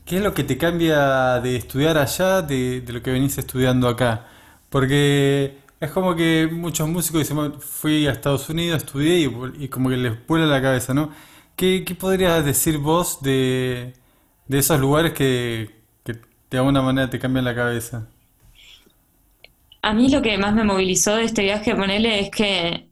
¿qué 0.06 0.18
es 0.18 0.24
lo 0.24 0.34
que 0.34 0.44
te 0.44 0.58
cambia 0.58 1.40
de 1.40 1.56
estudiar 1.56 2.00
allá 2.00 2.42
de, 2.42 2.82
de 2.82 2.94
lo 2.94 3.04
que 3.04 3.12
venís 3.12 3.38
estudiando 3.38 3.88
acá? 3.88 4.26
Porque 4.72 5.60
es 5.80 5.92
como 5.92 6.16
que 6.16 6.50
muchos 6.52 6.90
músicos 6.90 7.30
dicen, 7.30 7.62
fui 7.62 8.08
a 8.08 8.12
Estados 8.12 8.50
Unidos, 8.50 8.78
estudié 8.78 9.32
y, 9.60 9.68
como 9.68 9.90
que 9.90 9.98
les 9.98 10.26
vuela 10.26 10.48
la 10.48 10.64
cabeza, 10.64 10.96
¿no? 10.96 11.12
¿Qué, 11.56 11.86
qué 11.86 11.94
podrías 11.94 12.44
decir 12.44 12.80
vos 12.80 13.22
de, 13.22 13.94
de 14.48 14.58
esos 14.58 14.80
lugares 14.80 15.14
que, 15.14 15.76
que 16.04 16.20
de 16.50 16.58
alguna 16.58 16.82
manera 16.82 17.08
te 17.08 17.20
cambian 17.20 17.46
la 17.46 17.54
cabeza? 17.54 18.08
A 19.86 19.94
mí 19.94 20.10
lo 20.10 20.24
que 20.24 20.36
más 20.40 20.56
me 20.56 20.64
movilizó 20.64 21.16
de 21.16 21.26
este 21.26 21.44
viaje, 21.44 21.76
ponele, 21.76 22.20
es 22.20 22.32
que 22.32 22.90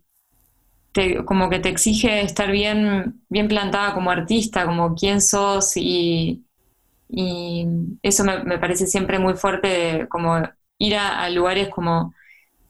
te, 0.92 1.26
como 1.26 1.50
que 1.50 1.58
te 1.58 1.70
exige 1.70 2.22
estar 2.22 2.52
bien, 2.52 3.20
bien 3.30 3.48
plantada 3.48 3.96
como 3.96 4.12
artista, 4.12 4.68
como 4.68 4.94
quién 4.94 5.20
sos 5.20 5.76
y, 5.76 6.44
y 7.10 7.66
eso 8.04 8.24
me, 8.24 8.44
me, 8.44 8.60
parece 8.60 8.86
siempre 8.86 9.18
muy 9.18 9.34
fuerte, 9.34 10.06
como 10.08 10.40
ir 10.78 10.96
a, 10.96 11.28
lugares 11.32 11.70
como, 11.70 12.14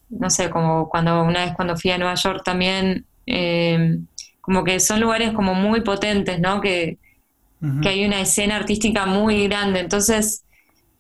no 0.08 0.30
sé, 0.30 0.50
como 0.50 0.88
cuando 0.88 1.22
una 1.24 1.44
vez 1.44 1.54
cuando 1.54 1.76
fui 1.76 1.92
a 1.92 1.98
Nueva 1.98 2.16
York 2.16 2.44
también, 2.46 3.06
eh, 3.26 4.00
como 4.40 4.64
que 4.64 4.80
son 4.80 5.02
lugares 5.02 5.34
como 5.34 5.54
muy 5.54 5.82
potentes, 5.82 6.40
¿no? 6.40 6.62
Que, 6.62 6.98
que 7.82 7.90
hay 7.90 8.06
una 8.06 8.22
escena 8.22 8.56
artística 8.56 9.06
muy 9.06 9.50
grande, 9.50 9.82
entonces 9.82 10.46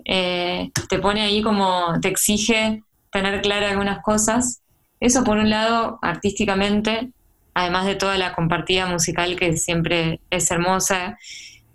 eh, 0.03 0.71
te 0.89 0.99
pone 0.99 1.21
ahí 1.21 1.41
como, 1.41 2.01
te 2.01 2.09
exige 2.09 2.83
tener 3.13 3.41
claras 3.41 3.71
algunas 3.71 4.01
cosas. 4.01 4.61
Eso 4.99 5.23
por 5.23 5.37
un 5.37 5.49
lado, 5.49 5.99
artísticamente, 6.01 7.11
además 7.53 7.85
de 7.85 7.95
toda 7.95 8.17
la 8.17 8.33
compartida 8.33 8.87
musical 8.87 9.35
que 9.37 9.55
siempre 9.57 10.19
es 10.29 10.49
hermosa, 10.51 11.17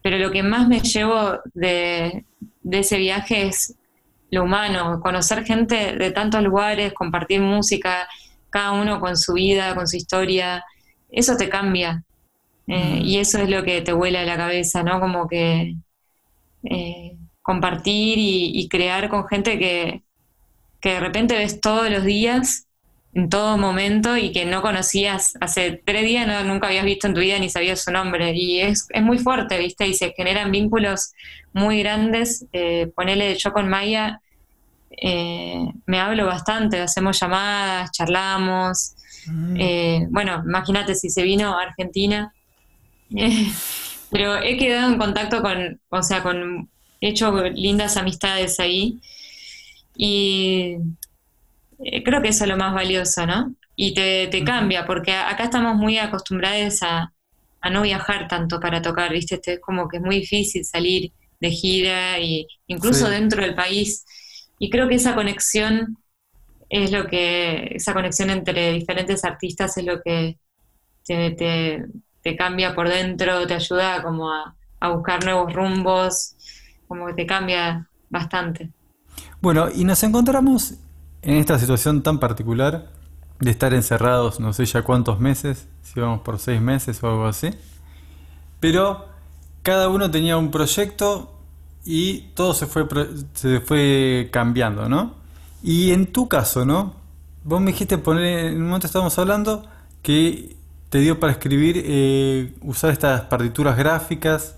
pero 0.03 0.19
lo 0.19 0.31
que 0.31 0.43
más 0.43 0.69
me 0.69 0.81
llevo 0.81 1.39
de, 1.55 2.25
ese 2.71 2.99
viaje 2.99 3.47
es 3.47 3.75
lo 4.31 4.45
humano, 4.45 5.01
conocer 5.01 5.45
gente 5.45 5.97
de 5.97 6.11
tantos 6.11 6.43
lugares, 6.43 6.93
compartir 6.93 7.41
música, 7.41 8.09
cada 8.51 8.73
uno 8.73 9.01
con 9.01 9.17
su 9.17 9.35
vida, 9.35 9.75
con 9.75 9.87
su 9.87 9.97
historia, 9.97 10.65
eso 11.11 11.37
te 11.37 11.49
cambia. 11.49 12.05
Eh, 12.67 13.01
y 13.03 13.19
eso 13.19 13.39
es 13.39 13.49
lo 13.49 13.63
que 13.63 13.81
te 13.81 13.93
vuela 13.93 14.25
la 14.25 14.37
cabeza, 14.37 14.83
¿no? 14.83 15.01
Como 15.01 15.27
que 15.27 15.77
eh, 16.65 17.17
compartir 17.41 18.19
y, 18.19 18.69
crear 18.69 19.09
con 19.09 19.27
gente 19.27 19.59
que, 19.59 20.03
que 20.81 20.95
de 20.95 21.01
repente 21.01 21.37
ves 21.37 21.61
todos 21.61 21.91
los 21.91 22.05
días, 22.05 22.67
en 23.15 23.29
todo 23.29 23.59
momento, 23.59 24.17
y 24.17 24.33
que 24.33 24.45
no 24.45 24.63
conocías 24.63 25.35
hace 25.41 25.83
tres 25.85 26.05
días, 26.05 26.27
no, 26.27 26.45
nunca 26.45 26.69
habías 26.69 26.85
visto 26.85 27.07
en 27.07 27.15
tu 27.15 27.21
vida 27.21 27.39
ni 27.39 27.49
sabías 27.49 27.83
su 27.83 27.91
nombre. 27.91 28.33
Y 28.35 28.61
es, 28.61 28.87
es 28.91 29.03
muy 29.03 29.19
fuerte, 29.19 29.59
¿viste? 29.59 29.87
Y 29.87 29.95
se 29.95 30.13
generan 30.17 30.53
vínculos 30.53 31.13
muy 31.53 31.81
grandes. 31.81 32.47
Eh, 32.53 32.91
ponele 32.95 33.35
yo 33.37 33.53
con 33.53 33.69
Maya, 33.69 34.21
eh, 34.91 35.67
me 35.87 36.01
hablo 36.01 36.27
bastante, 36.27 36.81
hacemos 36.81 37.19
llamadas, 37.19 37.91
charlamos. 37.93 38.95
Mm. 39.27 39.57
Eh, 39.59 40.07
bueno, 40.11 40.43
imagínate 40.45 40.95
si 40.95 41.11
se 41.11 41.23
vino 41.23 41.59
a 41.59 41.63
Argentina. 41.63 42.33
pero 44.11 44.43
he 44.43 44.57
quedado 44.57 44.93
en 44.93 44.99
contacto 44.99 45.43
con, 45.43 45.81
o 45.89 46.03
sea, 46.03 46.23
con, 46.23 46.69
he 47.01 47.09
hecho 47.09 47.33
lindas 47.49 47.97
amistades 47.97 48.61
ahí 48.61 49.01
y 50.01 50.77
eh, 51.81 52.03
creo 52.05 52.23
que 52.23 52.29
eso 52.29 52.45
es 52.45 52.51
lo 52.51 52.57
más 52.57 52.73
valioso, 52.73 53.27
¿no? 53.27 53.55
Y 53.75 53.95
te, 53.95 54.29
te 54.29 54.45
cambia, 54.45 54.87
porque 54.87 55.13
acá 55.13 55.45
estamos 55.45 55.77
muy 55.77 55.99
acostumbrados 55.99 56.83
a, 56.83 57.13
no 57.71 57.83
viajar 57.83 58.29
tanto 58.29 58.61
para 58.61 58.81
tocar, 58.81 59.13
¿viste? 59.13 59.35
Este, 59.35 59.55
es 59.55 59.61
como 59.61 59.89
que 59.89 59.99
es 59.99 60.03
muy 60.03 60.21
difícil 60.21 60.65
salir 60.65 61.13
de 61.41 61.51
gira 61.51 62.19
y 62.21 62.47
incluso 62.69 63.11
dentro 63.11 63.43
del 63.43 63.55
país. 63.55 64.05
Y 64.59 64.71
creo 64.71 64.89
que 64.89 64.95
esa 64.95 65.15
conexión 65.15 65.99
es 66.71 66.93
lo 66.93 67.09
que, 67.09 67.73
esa 67.75 67.93
conexión 67.93 68.31
entre 68.31 68.73
diferentes 68.73 69.25
artistas 69.25 69.77
es 69.77 69.85
lo 69.85 70.01
que 70.01 70.39
te, 71.05 71.33
te, 71.33 71.85
te 72.23 72.37
cambia 72.37 72.75
por 72.75 72.89
dentro, 72.89 73.47
te 73.47 73.55
ayuda 73.55 74.03
como 74.03 74.33
a, 74.33 74.57
a 74.81 74.89
buscar 74.91 75.25
nuevos 75.25 75.53
rumbos, 75.53 76.37
como 76.87 77.07
que 77.09 77.15
te 77.15 77.27
cambia 77.27 77.89
bastante. 78.09 78.71
Bueno, 79.41 79.69
y 79.73 79.85
nos 79.85 80.03
encontramos 80.03 80.75
en 81.23 81.37
esta 81.37 81.59
situación 81.61 82.03
tan 82.03 82.19
particular 82.19 82.91
de 83.39 83.51
estar 83.53 83.73
encerrados 83.73 84.41
no 84.41 84.53
sé 84.53 84.65
ya 84.65 84.83
cuántos 84.83 85.21
meses, 85.21 85.69
si 85.83 86.01
vamos 86.01 86.23
por 86.23 86.41
seis 86.41 86.61
meses 86.61 87.01
o 87.05 87.09
algo 87.09 87.27
así, 87.27 87.51
pero 88.59 89.07
cada 89.63 89.89
uno 89.89 90.11
tenía 90.11 90.37
un 90.37 90.51
proyecto 90.51 91.33
y 91.85 92.31
todo 92.35 92.53
se 92.53 92.67
fue, 92.67 92.87
se 93.35 93.61
fue 93.61 94.29
cambiando, 94.33 94.89
¿no? 94.89 95.15
Y 95.63 95.93
en 95.93 96.13
tu 96.13 96.29
caso, 96.29 96.65
¿no? 96.65 96.95
Vos 97.45 97.61
me 97.61 97.71
dijiste 97.71 97.97
poner, 97.97 98.47
en 98.47 98.57
un 98.57 98.67
momento 98.67 98.89
estábamos 98.89 99.17
hablando 99.21 99.65
que 100.03 100.57
te 100.89 100.99
dio 100.99 101.21
para 101.21 101.33
escribir, 101.33 101.81
eh, 101.85 102.55
usar 102.63 102.91
estas 102.91 103.23
partituras 103.23 103.77
gráficas, 103.77 104.57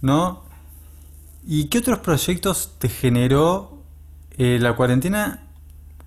¿no? 0.00 0.44
¿Y 1.44 1.64
qué 1.64 1.78
otros 1.78 1.98
proyectos 1.98 2.74
te 2.78 2.88
generó 2.88 3.73
eh, 4.36 4.58
la 4.60 4.74
cuarentena, 4.74 5.40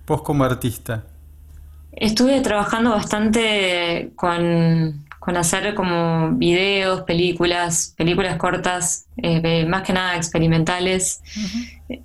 vos 0.06 0.22
como 0.22 0.44
artista. 0.44 1.04
Estuve 1.92 2.40
trabajando 2.40 2.90
bastante 2.90 4.12
con, 4.14 5.06
hacer 5.36 5.74
como 5.74 6.32
videos, 6.32 7.02
películas, 7.02 7.94
películas 7.96 8.36
cortas, 8.36 9.06
eh, 9.16 9.66
más 9.66 9.82
que 9.82 9.92
nada 9.92 10.16
experimentales. 10.16 11.20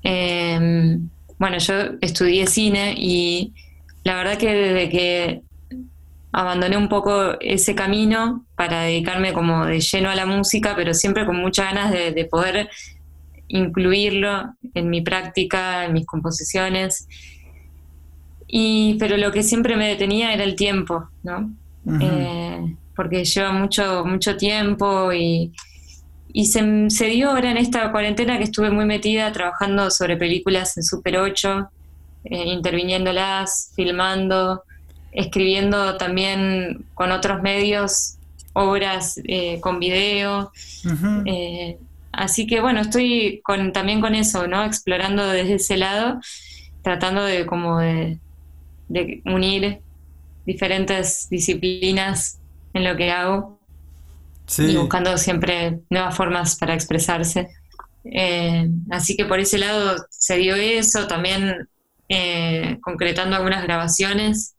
Em, 0.03 1.09
bueno, 1.37 1.57
yo 1.57 1.73
estudié 2.01 2.47
cine 2.47 2.95
y 2.97 3.53
la 4.03 4.15
verdad 4.15 4.37
que 4.37 4.53
desde 4.53 4.89
que 4.89 5.41
abandoné 6.31 6.77
un 6.77 6.89
poco 6.89 7.39
ese 7.39 7.75
camino 7.75 8.45
para 8.55 8.81
dedicarme 8.81 9.33
como 9.33 9.65
de 9.65 9.79
lleno 9.79 10.09
a 10.09 10.15
la 10.15 10.25
música, 10.25 10.73
pero 10.75 10.93
siempre 10.93 11.25
con 11.25 11.37
muchas 11.37 11.73
ganas 11.73 11.91
de 11.91 12.25
poder 12.25 12.69
incluirlo 13.53 14.55
en 14.73 14.89
mi 14.89 15.01
práctica, 15.01 15.85
en 15.85 15.93
mis 15.93 16.05
composiciones. 16.05 17.07
Y, 18.47 18.95
pero 18.99 19.17
lo 19.17 19.31
que 19.31 19.43
siempre 19.43 19.75
me 19.75 19.87
detenía 19.87 20.33
era 20.33 20.43
el 20.43 20.55
tiempo, 20.55 21.07
¿no? 21.23 21.51
Eh, 22.01 22.75
porque 22.95 23.25
lleva 23.25 23.51
mucho, 23.51 24.05
mucho 24.05 24.37
tiempo 24.37 25.11
y, 25.11 25.51
y 26.31 26.45
se, 26.45 26.89
se, 26.89 27.05
dio 27.07 27.31
ahora 27.31 27.51
en 27.51 27.57
esta 27.57 27.91
cuarentena 27.91 28.37
que 28.37 28.45
estuve 28.45 28.71
muy 28.71 28.85
metida 28.85 29.31
trabajando 29.31 29.91
sobre 29.91 30.17
películas 30.17 30.77
en 30.77 30.83
Super 30.83 31.17
8, 31.17 31.69
eh, 32.25 32.43
interviniéndolas, 32.47 33.71
filmando, 33.75 34.63
escribiendo 35.11 35.97
también 35.97 36.85
con 36.93 37.11
otros 37.11 37.41
medios 37.41 38.17
obras 38.53 39.19
eh, 39.25 39.59
con 39.59 39.79
video. 39.79 40.51
Así 42.13 42.45
que 42.45 42.61
bueno, 42.61 42.79
estoy 42.81 43.41
con, 43.43 43.73
también 43.73 43.99
con 43.99 44.13
eso, 44.13 44.47
¿no? 44.47 44.63
Explorando 44.63 45.27
desde 45.27 45.55
ese 45.55 45.77
lado, 45.77 46.19
tratando 46.83 47.25
de 47.25 47.47
como 47.47 47.79
de, 47.79 48.19
unir 49.25 49.79
diferentes 50.45 51.27
disciplinas 51.29 52.39
en 52.73 52.83
lo 52.83 52.95
que 52.95 53.09
hago 53.11 53.57
y 54.59 54.75
buscando 54.75 55.17
siempre 55.17 55.79
nuevas 55.89 56.15
formas 56.15 56.55
para 56.55 56.75
expresarse. 56.75 57.49
Eh, 58.05 58.69
así 58.91 59.17
que 59.17 59.25
por 59.25 59.39
ese 59.39 59.57
lado 59.57 59.95
se 60.09 60.37
dio 60.37 60.55
eso, 60.55 61.07
también 61.07 61.67
eh, 62.09 62.77
concretando 62.81 63.35
algunas 63.35 63.63
grabaciones 63.63 64.53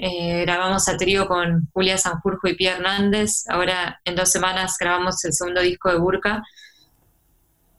eh, 0.00 0.42
grabamos 0.42 0.88
a 0.88 0.96
trío 0.96 1.26
con 1.26 1.68
Julia 1.72 1.98
Sanjurjo 1.98 2.46
y 2.46 2.54
Pia 2.54 2.76
Hernández. 2.76 3.44
Ahora 3.48 4.00
en 4.04 4.14
dos 4.14 4.30
semanas 4.30 4.76
grabamos 4.78 5.24
el 5.24 5.32
segundo 5.32 5.60
disco 5.60 5.90
de 5.90 5.98
Burka. 5.98 6.44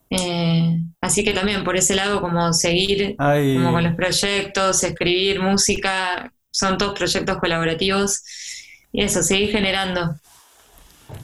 Eh, 0.09 0.81
así 0.99 1.23
que 1.23 1.31
también 1.31 1.63
por 1.63 1.77
ese 1.77 1.95
lado 1.95 2.19
como 2.19 2.51
seguir 2.51 3.15
como 3.17 3.71
con 3.71 3.83
los 3.83 3.95
proyectos, 3.95 4.83
escribir 4.83 5.39
música, 5.39 6.33
son 6.51 6.77
todos 6.77 6.97
proyectos 6.97 7.37
colaborativos 7.37 8.23
y 8.91 9.03
eso, 9.03 9.23
seguir 9.23 9.51
generando. 9.51 10.15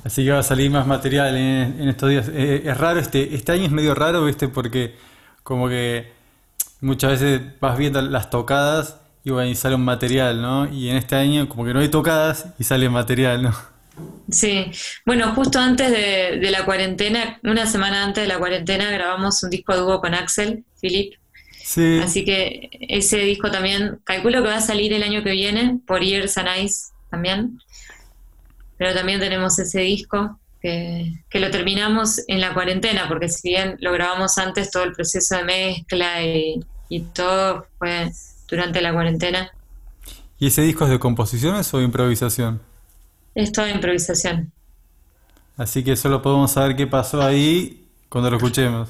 Así 0.06 0.24
que 0.24 0.32
va 0.32 0.40
a 0.40 0.44
salir 0.44 0.72
más 0.72 0.88
material 0.88 1.36
en, 1.36 1.90
estos 1.90 2.10
días. 2.10 2.30
Eh, 2.34 2.64
es 2.66 2.78
raro, 2.78 3.00
este, 3.02 3.36
este 3.36 3.52
año 3.52 3.66
es 3.66 3.72
medio 3.72 3.96
raro, 3.96 4.24
¿viste? 4.24 4.48
Porque 4.48 4.96
como 5.44 5.68
que 5.68 6.12
muchas 6.80 7.20
veces 7.20 7.42
vas 7.60 7.78
viendo 7.78 8.02
las 8.02 8.30
tocadas 8.30 9.02
y 9.26 9.32
bueno, 9.32 9.50
y 9.50 9.56
sale 9.56 9.74
un 9.74 9.84
material, 9.84 10.40
¿no? 10.40 10.72
Y 10.72 10.88
en 10.88 10.98
este 10.98 11.16
año 11.16 11.50
como 11.50 11.66
que 11.66 11.74
no 11.74 11.80
hay 11.80 11.90
tocadas 11.90 12.46
y 12.60 12.64
sale 12.64 12.88
material, 12.90 13.42
¿no? 13.42 13.56
Sí, 14.30 14.72
bueno, 15.04 15.34
justo 15.34 15.58
antes 15.58 15.90
de, 15.90 16.52
la 16.52 16.64
cuarentena, 16.64 17.40
una 17.44 17.66
semana 17.66 18.04
antes 18.04 18.24
de 18.24 18.28
la 18.28 18.38
cuarentena, 18.38 18.92
grabamos 18.92 19.42
un 19.42 19.50
disco 19.50 19.74
de 19.74 19.80
dúo 19.80 20.00
con 20.00 20.14
Axel, 20.14 20.64
Philip. 20.80 21.16
Sí. 21.64 22.00
Así 22.04 22.24
que 22.24 22.70
ese 22.82 23.18
disco 23.18 23.50
también, 23.50 24.00
calculo 24.04 24.44
que 24.44 24.50
va 24.50 24.58
a 24.58 24.62
salir 24.62 24.94
el 24.94 25.02
año 25.02 25.24
que 25.24 25.32
viene, 25.32 25.80
por 25.88 26.02
Years 26.02 26.38
and 26.38 26.64
Ice 26.64 26.92
también. 27.10 27.58
pero 28.78 28.94
también 28.94 29.20
tenemos 29.20 29.58
ese 29.58 29.80
disco 29.80 30.40
que, 30.62 31.14
lo 31.34 31.50
terminamos 31.50 32.22
en 32.28 32.42
la 32.42 32.54
cuarentena, 32.54 33.08
porque 33.08 33.30
si 33.30 33.50
bien 33.50 33.76
lo 33.80 33.92
grabamos 33.92 34.38
antes, 34.38 34.70
todo 34.70 34.84
el 34.84 34.94
proceso 34.94 35.36
de 35.38 35.44
mezcla 35.46 36.24
y, 36.24 36.60
y 36.90 37.00
todo 37.02 37.66
fue 37.80 38.12
durante 38.48 38.82
la 38.82 38.94
cuarentena. 38.94 39.52
¿Y 40.38 40.48
ese 40.48 40.62
disco 40.62 40.86
es 40.86 40.92
de 40.92 41.00
composiciones 41.00 41.74
o 41.74 41.78
de 41.78 41.86
improvisación? 41.86 42.62
Es 43.34 43.52
toda 43.52 43.70
improvisación. 43.70 44.52
Así 45.58 45.84
que 45.84 45.96
solo 45.96 46.22
podemos 46.22 46.52
saber 46.52 46.76
qué 46.76 46.88
pasó 46.88 47.22
ahí 47.22 47.88
cuando 48.10 48.30
lo 48.30 48.38
escuchemos. 48.38 48.90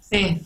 Sí. 0.00 0.42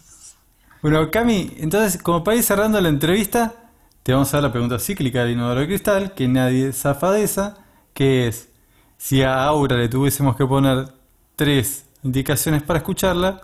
Bueno, 0.83 1.11
Cami, 1.11 1.55
entonces, 1.59 2.01
como 2.01 2.23
para 2.23 2.37
ir 2.37 2.43
cerrando 2.43 2.81
la 2.81 2.89
entrevista, 2.89 3.55
te 4.03 4.13
vamos 4.13 4.33
a 4.33 4.37
dar 4.37 4.45
la 4.45 4.53
pregunta 4.53 4.79
cíclica 4.79 5.23
del 5.23 5.33
inodoro 5.33 5.61
de 5.61 5.67
cristal, 5.67 6.15
que 6.15 6.29
nadie 6.29 6.73
zafa 6.73 7.11
de 7.13 7.25
esa, 7.25 7.59
que 7.95 8.29
es, 8.29 8.49
si 8.97 9.23
a 9.23 9.45
Aura 9.45 9.77
le 9.77 9.89
tuviésemos 9.89 10.37
que 10.37 10.47
poner 10.47 10.89
tres 11.37 11.87
indicaciones 12.03 12.63
para 12.63 12.79
escucharla, 12.79 13.43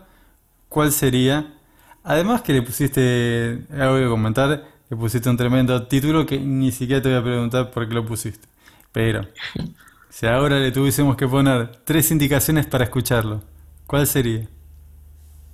¿cuál 0.68 0.92
sería? 0.92 1.54
Además 2.02 2.42
que 2.42 2.52
le 2.52 2.62
pusiste, 2.62 3.66
algo 3.72 3.96
que 3.98 4.08
comentar, 4.08 4.64
pusiste 4.96 5.28
un 5.28 5.36
tremendo 5.36 5.86
título 5.86 6.26
que 6.26 6.38
ni 6.38 6.72
siquiera 6.72 7.02
te 7.02 7.08
voy 7.08 7.18
a 7.18 7.22
preguntar 7.22 7.70
por 7.70 7.88
qué 7.88 7.94
lo 7.94 8.04
pusiste. 8.04 8.46
Pero, 8.92 9.26
si 10.10 10.26
ahora 10.26 10.58
le 10.58 10.70
tuviésemos 10.72 11.16
que 11.16 11.26
poner 11.26 11.76
tres 11.84 12.10
indicaciones 12.10 12.66
para 12.66 12.84
escucharlo, 12.84 13.42
¿cuál 13.86 14.06
sería? 14.06 14.48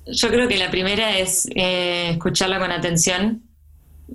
Yo 0.07 0.29
creo 0.29 0.49
que 0.49 0.57
la 0.57 0.71
primera 0.71 1.19
es 1.19 1.49
eh, 1.55 2.11
escucharla 2.11 2.59
con 2.59 2.73
atención 2.73 3.43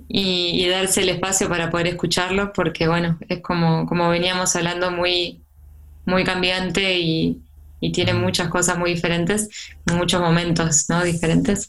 y, 0.08 0.66
darse 0.68 1.02
el 1.02 1.08
espacio 1.08 1.48
para 1.48 1.70
poder 1.70 1.88
escucharlo, 1.88 2.52
porque 2.52 2.86
bueno, 2.86 3.18
es 3.28 3.40
como, 3.40 3.86
como 3.86 4.08
veníamos 4.08 4.54
hablando 4.56 4.90
muy, 4.90 5.42
muy 6.04 6.24
cambiante 6.24 6.98
y, 6.98 7.42
tiene 7.92 8.14
muchas 8.14 8.48
cosas 8.48 8.76
muy 8.76 8.94
diferentes, 8.94 9.48
muchos 9.94 10.20
momentos 10.20 10.86
¿no? 10.88 11.04
diferentes. 11.04 11.68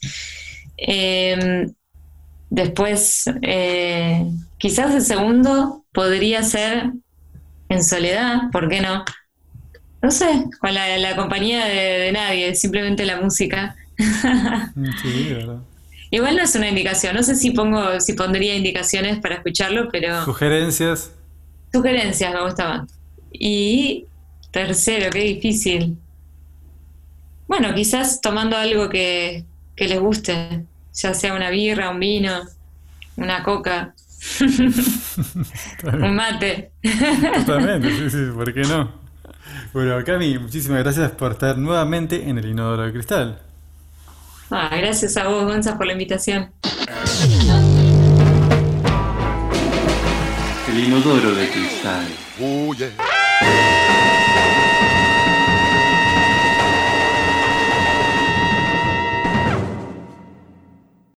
Em, 0.76 1.72
después, 2.50 3.26
eh, 3.42 4.26
quizás 4.58 4.94
el 4.94 5.02
segundo 5.02 5.84
podría 5.92 6.44
ser 6.44 6.92
en 7.70 7.84
soledad, 7.84 8.50
¿por 8.52 8.70
qué 8.70 8.82
no? 8.82 9.04
No 10.02 10.12
sé, 10.12 10.46
con 10.60 10.74
la, 10.74 11.16
compañía 11.16 11.66
de, 11.66 12.12
nadie, 12.12 12.56
simplemente 12.56 13.06
la 13.06 13.20
música. 13.20 13.76
Sí, 15.02 15.34
verdad. 15.34 15.60
Igual 16.12 16.38
no 16.38 16.44
es 16.44 16.56
una 16.56 16.70
indicación, 16.70 17.16
no 17.16 17.24
sé 17.24 17.36
si 17.36 17.52
pongo, 17.52 18.00
si 18.00 18.14
pondría 18.14 18.56
indicaciones 18.56 19.20
para 19.20 19.36
escucharlo, 19.36 19.90
pero. 19.92 20.24
Sugerencias. 20.24 21.12
Sugerencias, 21.74 22.34
me 22.34 22.44
gustaban. 22.44 22.88
Y 23.32 24.06
tercero, 24.52 25.10
qué 25.10 25.20
difícil. 25.20 25.98
Bueno, 27.48 27.74
quizás 27.74 28.22
tomando 28.22 28.56
algo 28.56 28.88
que, 28.88 29.44
que 29.76 29.88
les 29.88 30.00
guste, 30.00 30.64
ya 30.98 31.14
sea 31.14 31.34
una 31.34 31.50
birra, 31.50 31.90
un 31.90 32.00
vino, 32.00 32.42
una 33.16 33.44
coca. 33.44 33.94
un 34.42 36.16
mate. 36.16 36.72
Totalmente, 37.46 37.90
sí, 37.96 38.10
sí, 38.10 38.32
¿por 38.34 38.54
qué 38.54 38.62
no? 38.62 38.92
Bueno, 39.74 40.04
Cami, 40.04 40.40
muchísimas 40.40 40.80
gracias 40.84 41.12
por 41.12 41.34
estar 41.34 41.58
nuevamente 41.58 42.28
en 42.28 42.38
el 42.40 42.46
Inodoro 42.46 42.84
de 42.84 42.94
Cristal. 42.94 43.40
Ah, 44.50 44.76
gracias 44.76 45.18
a 45.18 45.28
vos, 45.28 45.44
Gonza, 45.44 45.78
por 45.78 45.86
la 45.86 45.94
invitación. 45.94 46.52
El 50.68 50.80
Inodoro 50.80 51.36
de 51.36 51.50
Cristal. 51.50 52.08